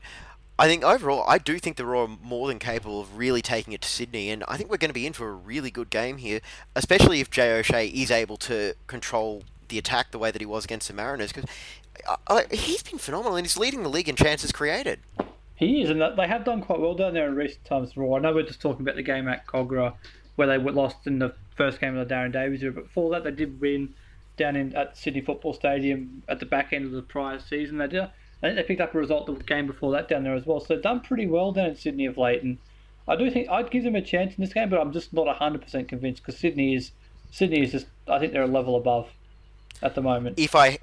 I 0.61 0.67
think 0.67 0.83
overall, 0.83 1.25
I 1.27 1.39
do 1.39 1.57
think 1.57 1.77
the 1.77 1.87
Roar 1.87 2.03
are 2.03 2.17
more 2.23 2.47
than 2.47 2.59
capable 2.59 3.01
of 3.01 3.17
really 3.17 3.41
taking 3.41 3.73
it 3.73 3.81
to 3.81 3.89
Sydney, 3.89 4.29
and 4.29 4.43
I 4.47 4.57
think 4.57 4.69
we're 4.69 4.77
going 4.77 4.91
to 4.91 4.93
be 4.93 5.07
in 5.07 5.13
for 5.13 5.27
a 5.27 5.33
really 5.33 5.71
good 5.71 5.89
game 5.89 6.17
here, 6.17 6.39
especially 6.75 7.19
if 7.19 7.31
Jay 7.31 7.51
O'Shea 7.51 7.87
is 7.87 8.11
able 8.11 8.37
to 8.37 8.75
control 8.85 9.41
the 9.69 9.79
attack 9.79 10.11
the 10.11 10.19
way 10.19 10.29
that 10.29 10.39
he 10.39 10.45
was 10.45 10.63
against 10.63 10.87
the 10.87 10.93
Mariners, 10.93 11.33
because 11.33 11.49
uh, 12.27 12.43
he's 12.51 12.83
been 12.83 12.99
phenomenal, 12.99 13.37
and 13.37 13.43
he's 13.43 13.57
leading 13.57 13.81
the 13.81 13.89
league 13.89 14.07
in 14.07 14.15
chances 14.15 14.51
created. 14.51 14.99
He 15.55 15.81
is, 15.81 15.89
and 15.89 15.99
they 15.99 16.27
have 16.27 16.45
done 16.45 16.61
quite 16.61 16.79
well 16.79 16.93
down 16.93 17.15
there 17.15 17.27
in 17.27 17.33
recent 17.33 17.65
times. 17.65 17.97
Roar. 17.97 18.19
I 18.19 18.21
know 18.21 18.31
we're 18.31 18.43
just 18.43 18.61
talking 18.61 18.81
about 18.81 18.97
the 18.97 19.01
game 19.01 19.27
at 19.27 19.47
Kogarah, 19.47 19.95
where 20.35 20.47
they 20.47 20.59
lost 20.59 21.07
in 21.07 21.17
the 21.17 21.33
first 21.55 21.81
game 21.81 21.97
of 21.97 22.07
the 22.07 22.13
Darren 22.13 22.31
Davies 22.31 22.61
era, 22.61 22.71
but 22.71 22.83
before 22.83 23.09
that, 23.09 23.23
they 23.23 23.31
did 23.31 23.59
win 23.59 23.95
down 24.37 24.55
in 24.55 24.75
at 24.75 24.95
Sydney 24.95 25.21
Football 25.21 25.53
Stadium 25.53 26.21
at 26.27 26.39
the 26.39 26.45
back 26.45 26.71
end 26.71 26.85
of 26.85 26.91
the 26.91 27.01
prior 27.01 27.39
season. 27.39 27.79
They 27.79 27.87
did. 27.87 28.09
I 28.41 28.47
think 28.47 28.55
they 28.55 28.63
picked 28.63 28.81
up 28.81 28.95
a 28.95 28.97
result 28.97 29.27
the 29.27 29.33
game 29.43 29.67
before 29.67 29.91
that 29.91 30.07
down 30.07 30.23
there 30.23 30.33
as 30.33 30.45
well. 30.45 30.59
So 30.59 30.75
done 30.75 31.01
pretty 31.01 31.27
well 31.27 31.51
down 31.51 31.67
in 31.67 31.75
Sydney 31.75 32.05
of 32.05 32.17
late, 32.17 32.41
and 32.41 32.57
I 33.07 33.15
do 33.15 33.29
think 33.29 33.49
I'd 33.49 33.69
give 33.69 33.83
them 33.83 33.95
a 33.95 34.01
chance 34.01 34.33
in 34.35 34.43
this 34.43 34.53
game, 34.53 34.69
but 34.69 34.79
I'm 34.79 34.91
just 34.91 35.13
not 35.13 35.27
hundred 35.37 35.61
percent 35.61 35.87
convinced 35.87 36.23
because 36.23 36.39
Sydney 36.39 36.75
is 36.75 36.91
Sydney 37.31 37.63
is 37.63 37.71
just 37.71 37.85
I 38.07 38.19
think 38.19 38.33
they're 38.33 38.43
a 38.43 38.47
level 38.47 38.75
above 38.75 39.09
at 39.81 39.95
the 39.95 40.01
moment. 40.01 40.39
If 40.39 40.55
I 40.55 40.79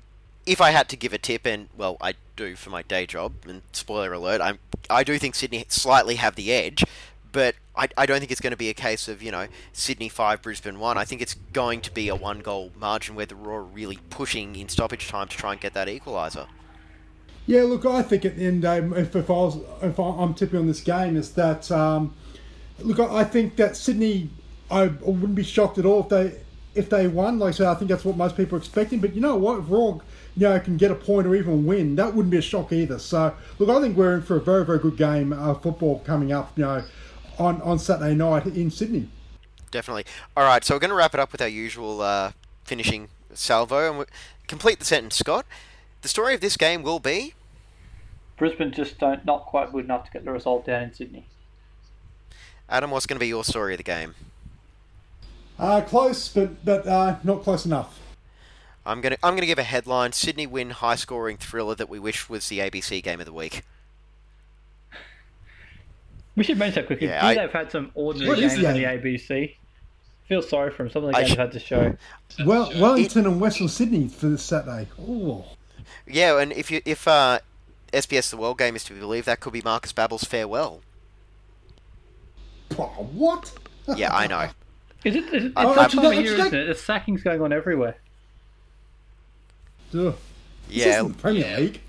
if 0.46 0.61
I 0.61 0.70
had 0.70 0.88
to 0.90 0.96
give 0.96 1.12
a 1.12 1.18
tip, 1.18 1.46
and 1.46 1.68
well, 1.76 1.96
I 2.00 2.14
do 2.36 2.56
for 2.56 2.70
my 2.70 2.82
day 2.82 3.06
job, 3.06 3.32
and 3.46 3.62
spoiler 3.72 4.12
alert, 4.12 4.40
I'm 4.40 4.59
I 4.88 5.04
do 5.04 5.18
think 5.18 5.34
Sydney 5.34 5.64
slightly 5.68 6.14
have 6.16 6.36
the 6.36 6.52
edge, 6.52 6.84
but 7.32 7.56
I, 7.76 7.88
I 7.96 8.06
don't 8.06 8.18
think 8.18 8.30
it's 8.30 8.40
going 8.40 8.52
to 8.52 8.56
be 8.56 8.70
a 8.70 8.74
case 8.74 9.09
of 9.09 9.22
you 9.22 9.32
know 9.32 9.48
Sydney 9.72 10.09
five, 10.09 10.42
Brisbane 10.42 10.78
one. 10.78 10.96
I 10.96 11.04
think 11.04 11.20
it's 11.20 11.34
going 11.52 11.80
to 11.82 11.90
be 11.90 12.09
a 12.09 12.14
one 12.14 12.38
goal 12.40 12.72
margin 12.78 13.14
where 13.14 13.26
the 13.26 13.34
Roar 13.34 13.61
are 13.61 13.64
really 13.64 13.98
pushing 14.11 14.56
in 14.56 14.68
stoppage 14.68 15.09
time 15.09 15.28
to 15.28 15.36
try 15.36 15.52
and 15.52 15.61
get 15.61 15.74
that 15.74 15.88
equaliser. 15.88 16.46
Yeah, 17.49 17.62
look, 17.62 17.86
I 17.86 18.03
think 18.03 18.26
at 18.26 18.36
the 18.36 18.46
end, 18.46 18.66
um, 18.66 18.92
if, 18.92 19.16
if 19.16 19.30
I 19.30 19.32
was, 19.32 19.57
if 19.80 19.99
I'm 19.99 20.34
tipping 20.34 20.59
on 20.59 20.66
this 20.66 20.82
game, 20.82 21.16
is 21.16 21.32
that 21.32 21.70
um, 21.70 22.14
look, 22.80 23.01
I 23.01 23.24
think 23.24 23.57
that 23.57 23.74
Sydney, 23.74 24.28
I 24.70 24.88
wouldn't 24.88 25.34
be 25.34 25.42
shocked 25.42 25.78
at 25.78 25.86
all 25.86 26.01
if 26.03 26.11
they 26.11 26.40
if 26.74 26.90
they 26.90 27.09
won. 27.09 27.38
Like 27.38 27.55
I 27.55 27.57
said, 27.57 27.66
I 27.68 27.74
think 27.74 27.90
that's 27.90 28.05
what 28.05 28.18
most 28.18 28.36
people 28.36 28.57
are 28.57 28.59
expecting. 28.59 29.01
But 29.01 29.14
you 29.14 29.22
know 29.22 29.34
what, 29.34 29.61
if 29.61 29.70
Roar, 29.70 30.03
you 30.36 30.46
know, 30.46 30.61
can 30.61 30.76
get 30.76 30.90
a 30.90 30.94
point 30.94 31.26
or 31.26 31.34
even 31.34 31.64
win, 31.64 31.96
that 31.96 32.14
wouldn't 32.14 32.30
be 32.30 32.36
a 32.36 32.42
shock 32.42 32.70
either. 32.70 32.99
So 32.99 33.34
look, 33.59 33.70
I 33.70 33.80
think 33.80 33.96
we're 33.96 34.16
in 34.16 34.22
for 34.22 34.36
a 34.36 34.40
very 34.42 34.66
very 34.66 34.78
good 34.78 34.99
game 34.99 35.32
of 35.32 35.62
football 35.62 36.01
coming 36.01 36.32
up. 36.32 36.53
You 36.55 36.66
know, 36.66 36.84
on 37.38 37.62
on 37.62 37.78
Saturday 37.78 38.14
night 38.14 38.44
in 38.44 38.70
Sydney. 38.70 39.09
Definitely. 39.70 40.05
All 40.36 40.44
right, 40.44 40.62
so 40.62 40.74
we're 40.74 40.80
going 40.80 40.90
to 40.90 40.96
wrap 40.96 41.14
it 41.14 41.20
up 41.20 41.32
with 41.32 41.40
our 41.40 41.49
usual 41.49 42.03
uh, 42.03 42.32
finishing 42.64 43.09
salvo 43.32 43.90
and 43.90 44.07
complete 44.49 44.80
the 44.80 44.84
sentence, 44.84 45.16
Scott. 45.16 45.46
The 46.03 46.09
story 46.09 46.34
of 46.34 46.40
this 46.40 46.57
game 46.57 46.82
will 46.82 47.01
be 47.01 47.34
Brisbane 48.36 48.70
just 48.72 48.99
don't 48.99 49.24
not 49.24 49.46
quite 49.46 49.72
good 49.72 49.84
enough 49.84 50.05
to 50.07 50.11
get 50.12 50.24
the 50.24 50.30
result 50.30 50.64
down 50.66 50.84
in 50.84 50.94
Sydney. 50.94 51.26
Adam. 52.68 52.90
What's 52.90 53.07
going 53.07 53.16
to 53.16 53.20
be 53.20 53.26
your 53.28 53.42
story 53.44 53.74
of 53.74 53.78
the 53.78 53.82
game? 53.84 54.14
Uh, 55.59 55.80
close, 55.80 56.28
but 56.28 56.64
but 56.64 56.86
uh, 56.86 57.16
not 57.24 57.42
close 57.42 57.66
enough. 57.66 57.99
I'm 58.86 59.01
gonna 59.01 59.16
I'm 59.24 59.34
gonna 59.34 59.46
give 59.46 59.59
a 59.59 59.64
headline: 59.64 60.12
Sydney 60.12 60.46
win, 60.46 60.70
high 60.70 60.94
scoring 60.94 61.36
thriller 61.36 61.74
that 61.74 61.88
we 61.88 61.99
wish 61.99 62.28
was 62.28 62.49
the 62.49 62.61
ABC 62.61 63.03
game 63.03 63.18
of 63.20 63.26
the 63.26 63.32
week. 63.32 63.62
We 66.36 66.44
should 66.44 66.59
mention 66.59 66.82
that 66.82 66.86
quickly. 66.86 67.09
Yeah, 67.09 67.26
I- 67.26 67.34
they've 67.34 67.51
had 67.53 67.72
some 67.72 67.90
ordinary 67.94 68.28
What 68.28 68.38
is 68.38 68.53
games 68.53 68.62
the 68.62 68.68
on 68.68 68.74
the? 68.74 68.84
ABC. 68.84 69.55
Feel 70.28 70.42
sorry 70.42 70.70
for 70.70 70.84
them. 70.84 70.92
Some 70.92 71.05
of 71.05 71.11
the 71.11 71.16
I 71.16 71.20
games 71.22 71.30
sh- 71.32 71.36
they've 71.36 71.38
had 71.38 71.53
to 71.53 71.59
show. 71.59 71.96
Well, 72.46 72.70
Wellington 72.80 73.26
and 73.26 73.40
Western 73.40 73.66
Sydney 73.68 74.07
for 74.09 74.26
this 74.28 74.42
Saturday. 74.44 74.86
Oh, 75.01 75.44
Yeah, 76.09 76.40
and 76.40 76.52
if 76.52 76.70
you 76.70 76.80
if 76.84 77.06
uh, 77.06 77.40
SBS 77.92 78.30
The 78.30 78.36
World 78.36 78.59
game 78.59 78.76
is 78.76 78.84
to 78.84 78.94
be 78.94 79.00
believed, 79.00 79.26
that 79.26 79.40
could 79.40 79.52
be 79.52 79.62
Markus 79.62 79.92
Babbel's 79.92 80.24
farewell. 80.24 80.80
what? 82.74 83.52
Yeah, 83.96 84.14
I 84.14 84.26
know. 84.26 84.48
Is 85.04 85.14
it? 85.14 85.24
Is 85.32 85.44
it 85.44 85.46
it's 85.46 85.52
Oh, 85.56 85.74
that 85.74 85.84
actually, 85.84 86.02
time 86.02 86.06
of 86.06 86.12
no, 86.16 86.20
year, 86.20 86.34
isn't 86.34 86.54
it? 86.54 86.66
The 86.66 86.74
sacking's 86.74 87.22
going 87.22 87.40
on 87.40 87.52
everywhere. 87.52 87.96
Ugh. 89.94 90.16
This 90.68 90.76
Yeah, 90.76 90.86
isn't 90.98 91.12
the 91.12 91.18
Premier 91.22 91.56
League. 91.56 91.80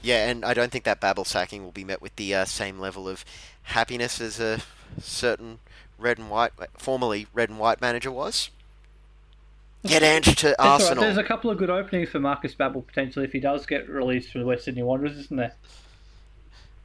yeah, 0.00 0.28
and 0.28 0.44
I 0.44 0.54
don't 0.54 0.70
think 0.70 0.84
that 0.84 1.00
Babbel 1.00 1.26
sacking 1.26 1.64
will 1.64 1.72
be 1.72 1.84
met 1.84 2.00
with 2.00 2.14
the 2.16 2.34
uh, 2.34 2.44
same 2.44 2.78
level 2.78 3.08
of 3.08 3.24
happiness 3.64 4.20
as 4.20 4.38
a 4.40 4.60
certain 5.00 5.58
red 5.98 6.18
and 6.18 6.30
white, 6.30 6.52
formerly 6.78 7.26
red 7.34 7.50
and 7.50 7.58
white 7.58 7.80
manager 7.80 8.12
was. 8.12 8.48
Get 9.86 10.02
Ange 10.02 10.34
to 10.36 10.60
all 10.60 10.66
right. 10.66 10.72
Arsenal. 10.82 11.04
There's 11.04 11.18
a 11.18 11.24
couple 11.24 11.50
of 11.50 11.58
good 11.58 11.70
openings 11.70 12.08
for 12.08 12.20
Markus 12.20 12.54
Babbel 12.54 12.86
potentially 12.86 13.24
if 13.24 13.32
he 13.32 13.40
does 13.40 13.66
get 13.66 13.88
released 13.88 14.32
from 14.32 14.40
the 14.40 14.46
West 14.46 14.64
Sydney 14.64 14.82
Wanderers, 14.82 15.16
isn't 15.18 15.36
there? 15.36 15.54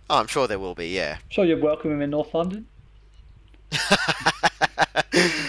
Oh, 0.10 0.18
I'm 0.18 0.28
sure 0.28 0.47
there 0.47 0.60
will 0.60 0.76
be. 0.76 0.89
Yeah. 0.89 1.18
I'm 1.18 1.30
Sure, 1.30 1.45
you'd 1.45 1.62
welcome 1.62 1.91
him 1.91 2.02
in 2.02 2.10
North 2.10 2.34
London. 2.34 2.68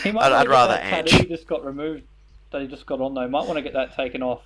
He 0.02 0.10
might 0.12 0.24
I'd, 0.24 0.32
I'd 0.32 0.48
rather 0.48 0.74
that 0.74 0.92
Ange. 0.92 1.12
He 1.12 1.26
just 1.26 1.46
got 1.46 1.64
removed 1.64 2.04
that 2.50 2.62
he 2.62 2.68
just 2.68 2.86
got 2.86 3.00
on 3.00 3.14
though. 3.14 3.28
Might 3.28 3.46
want 3.46 3.56
to 3.56 3.62
get 3.62 3.74
that 3.74 3.94
taken 3.94 4.22
off. 4.22 4.42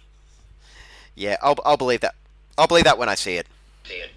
Yeah, 1.14 1.36
I'll, 1.42 1.56
I'll 1.64 1.76
believe 1.76 2.00
that. 2.00 2.14
I'll 2.58 2.66
believe 2.66 2.84
that 2.84 2.98
when 2.98 3.08
I 3.08 3.14
see 3.14 3.36
it. 3.36 3.46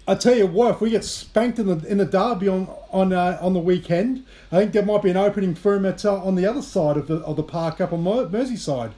I 0.06 0.14
tell 0.14 0.34
you 0.34 0.46
what, 0.46 0.76
if 0.76 0.80
we 0.80 0.90
get 0.90 1.04
spanked 1.04 1.58
in 1.58 1.66
the 1.66 1.86
in 1.86 1.98
the 1.98 2.06
derby 2.06 2.48
on 2.48 2.68
on 2.90 3.12
uh, 3.12 3.38
on 3.42 3.52
the 3.52 3.60
weekend, 3.60 4.24
I 4.50 4.58
think 4.58 4.72
there 4.72 4.84
might 4.84 5.02
be 5.02 5.10
an 5.10 5.16
opening 5.16 5.54
for 5.54 5.74
him 5.74 5.84
at 5.84 6.04
uh, 6.04 6.22
on 6.22 6.34
the 6.34 6.46
other 6.46 6.62
side 6.62 6.96
of 6.96 7.08
the 7.08 7.16
of 7.18 7.36
the 7.36 7.42
park 7.42 7.80
up 7.80 7.92
on 7.92 8.02
Merseyside. 8.02 8.92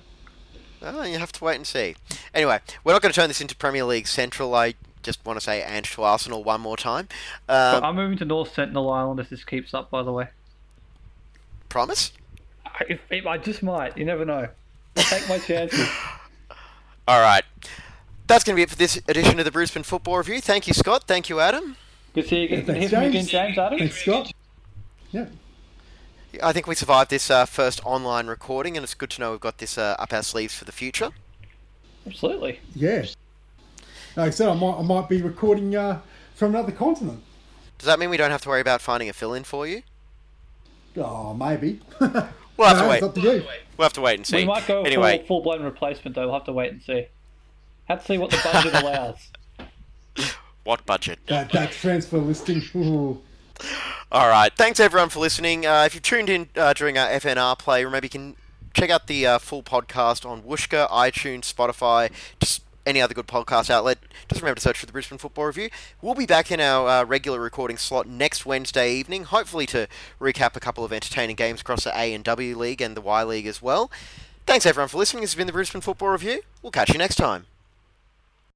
Oh, 0.82 1.02
you 1.02 1.18
have 1.18 1.32
to 1.32 1.44
wait 1.44 1.56
and 1.56 1.66
see. 1.66 1.96
Anyway, 2.32 2.60
we're 2.84 2.92
not 2.92 3.02
going 3.02 3.12
to 3.12 3.20
turn 3.20 3.28
this 3.28 3.40
into 3.40 3.54
Premier 3.56 3.84
League 3.84 4.06
Central. 4.06 4.54
I 4.54 4.74
just 5.02 5.24
want 5.26 5.36
to 5.36 5.40
say 5.44 5.62
Ange 5.62 5.92
to 5.94 6.02
Arsenal 6.02 6.42
one 6.42 6.60
more 6.60 6.76
time. 6.76 7.08
Um, 7.48 7.84
I'm 7.84 7.96
moving 7.96 8.16
to 8.18 8.24
North 8.24 8.54
Sentinel 8.54 8.90
Island 8.90 9.20
if 9.20 9.28
this 9.28 9.44
keeps 9.44 9.74
up. 9.74 9.90
By 9.90 10.02
the 10.02 10.12
way, 10.12 10.28
promise? 11.68 12.12
I, 12.64 12.84
if, 12.88 13.00
if, 13.10 13.26
I 13.26 13.38
just 13.38 13.62
might. 13.62 13.98
You 13.98 14.04
never 14.04 14.24
know. 14.24 14.48
I'll 14.96 15.04
take 15.04 15.28
my 15.28 15.38
chances. 15.38 15.88
All 17.08 17.20
right. 17.20 17.44
That's 18.30 18.44
going 18.44 18.54
to 18.54 18.58
be 18.58 18.62
it 18.62 18.70
for 18.70 18.76
this 18.76 18.96
edition 19.08 19.40
of 19.40 19.44
the 19.44 19.50
Brisbane 19.50 19.82
Football 19.82 20.18
Review. 20.18 20.40
Thank 20.40 20.68
you, 20.68 20.72
Scott. 20.72 21.02
Thank 21.08 21.28
you, 21.28 21.40
Adam. 21.40 21.74
Good 22.14 22.22
to 22.22 22.28
see 22.28 22.36
you 22.36 22.44
again. 22.44 22.64
Thanks, 22.64 22.90
Hear 22.90 23.00
again, 23.00 23.12
James. 23.12 23.28
James. 23.28 23.58
Adam. 23.58 23.78
Thanks, 23.80 23.96
Scott. 23.96 24.32
Yeah. 25.10 25.26
I 26.40 26.52
think 26.52 26.68
we 26.68 26.76
survived 26.76 27.10
this 27.10 27.28
uh, 27.28 27.44
first 27.44 27.84
online 27.84 28.28
recording, 28.28 28.76
and 28.76 28.84
it's 28.84 28.94
good 28.94 29.10
to 29.10 29.20
know 29.20 29.32
we've 29.32 29.40
got 29.40 29.58
this 29.58 29.76
uh, 29.76 29.96
up 29.98 30.12
our 30.12 30.22
sleeves 30.22 30.54
for 30.54 30.64
the 30.64 30.70
future. 30.70 31.10
Absolutely. 32.06 32.60
Yeah. 32.76 33.04
Like 34.14 34.28
I 34.28 34.30
said, 34.30 34.48
I 34.48 34.54
might 34.54 34.78
I 34.78 34.82
might 34.82 35.08
be 35.08 35.20
recording 35.22 35.74
uh, 35.74 35.98
from 36.36 36.54
another 36.54 36.70
continent. 36.70 37.24
Does 37.78 37.86
that 37.86 37.98
mean 37.98 38.10
we 38.10 38.16
don't 38.16 38.30
have 38.30 38.42
to 38.42 38.48
worry 38.48 38.60
about 38.60 38.80
finding 38.80 39.08
a 39.08 39.12
fill-in 39.12 39.42
for 39.42 39.66
you? 39.66 39.82
Oh, 40.96 41.34
maybe. 41.34 41.80
We'll 41.98 42.10
have 42.10 42.32
No, 42.58 42.82
to 42.82 42.88
wait. 42.88 42.94
it's 42.98 43.02
up 43.06 43.14
to 43.16 43.20
you. 43.22 43.42
We'll 43.76 43.86
have 43.86 43.92
to 43.94 44.00
wait 44.00 44.18
and 44.18 44.24
see. 44.26 44.36
We 44.36 44.44
might 44.44 44.68
go 44.68 44.82
anyway, 44.84 45.18
full, 45.18 45.26
full 45.26 45.42
blown 45.42 45.64
replacement 45.64 46.14
though. 46.14 46.26
We'll 46.26 46.34
have 46.34 46.44
to 46.44 46.52
wait 46.52 46.70
and 46.70 46.80
see. 46.80 47.06
Have 47.90 48.02
to 48.02 48.06
see 48.06 48.18
what 48.18 48.30
the 48.30 48.40
budget 48.44 48.72
allows. 48.74 49.16
what 50.62 50.86
budget? 50.86 51.18
That 51.26 51.50
that 51.50 51.72
transfer 51.72 52.18
listing. 52.18 52.62
Ooh. 52.76 53.20
All 54.12 54.28
right. 54.28 54.52
Thanks 54.54 54.78
everyone 54.78 55.08
for 55.08 55.18
listening. 55.18 55.66
Uh, 55.66 55.82
if 55.86 55.94
you've 55.94 56.04
tuned 56.04 56.30
in 56.30 56.48
uh, 56.54 56.72
during 56.72 56.96
our 56.96 57.08
FNR 57.08 57.58
play, 57.58 57.84
remember 57.84 58.06
you 58.06 58.10
can 58.10 58.36
check 58.74 58.90
out 58.90 59.08
the 59.08 59.26
uh, 59.26 59.38
full 59.40 59.64
podcast 59.64 60.24
on 60.24 60.42
Whooshkaa, 60.42 60.88
iTunes, 60.88 61.52
Spotify, 61.52 62.12
just 62.38 62.62
any 62.86 63.02
other 63.02 63.12
good 63.12 63.26
podcast 63.26 63.70
outlet. 63.70 63.98
Just 64.28 64.40
remember 64.40 64.60
to 64.60 64.62
search 64.62 64.78
for 64.78 64.86
the 64.86 64.92
Brisbane 64.92 65.18
Football 65.18 65.46
Review. 65.46 65.70
We'll 66.00 66.14
be 66.14 66.26
back 66.26 66.52
in 66.52 66.60
our 66.60 66.88
uh, 66.88 67.04
regular 67.04 67.40
recording 67.40 67.76
slot 67.76 68.06
next 68.06 68.46
Wednesday 68.46 68.94
evening, 68.94 69.24
hopefully 69.24 69.66
to 69.66 69.88
recap 70.20 70.54
a 70.54 70.60
couple 70.60 70.84
of 70.84 70.92
entertaining 70.92 71.34
games 71.34 71.62
across 71.62 71.82
the 71.82 71.98
A 71.98 72.14
and 72.14 72.22
W 72.22 72.56
League 72.56 72.80
and 72.80 72.96
the 72.96 73.00
Y 73.00 73.24
League 73.24 73.48
as 73.48 73.60
well. 73.60 73.90
Thanks 74.46 74.64
everyone 74.64 74.88
for 74.88 74.98
listening. 74.98 75.22
This 75.22 75.32
has 75.32 75.36
been 75.36 75.48
the 75.48 75.52
Brisbane 75.52 75.80
Football 75.80 76.10
Review. 76.10 76.42
We'll 76.62 76.70
catch 76.70 76.90
you 76.90 76.98
next 76.98 77.16
time. 77.16 77.46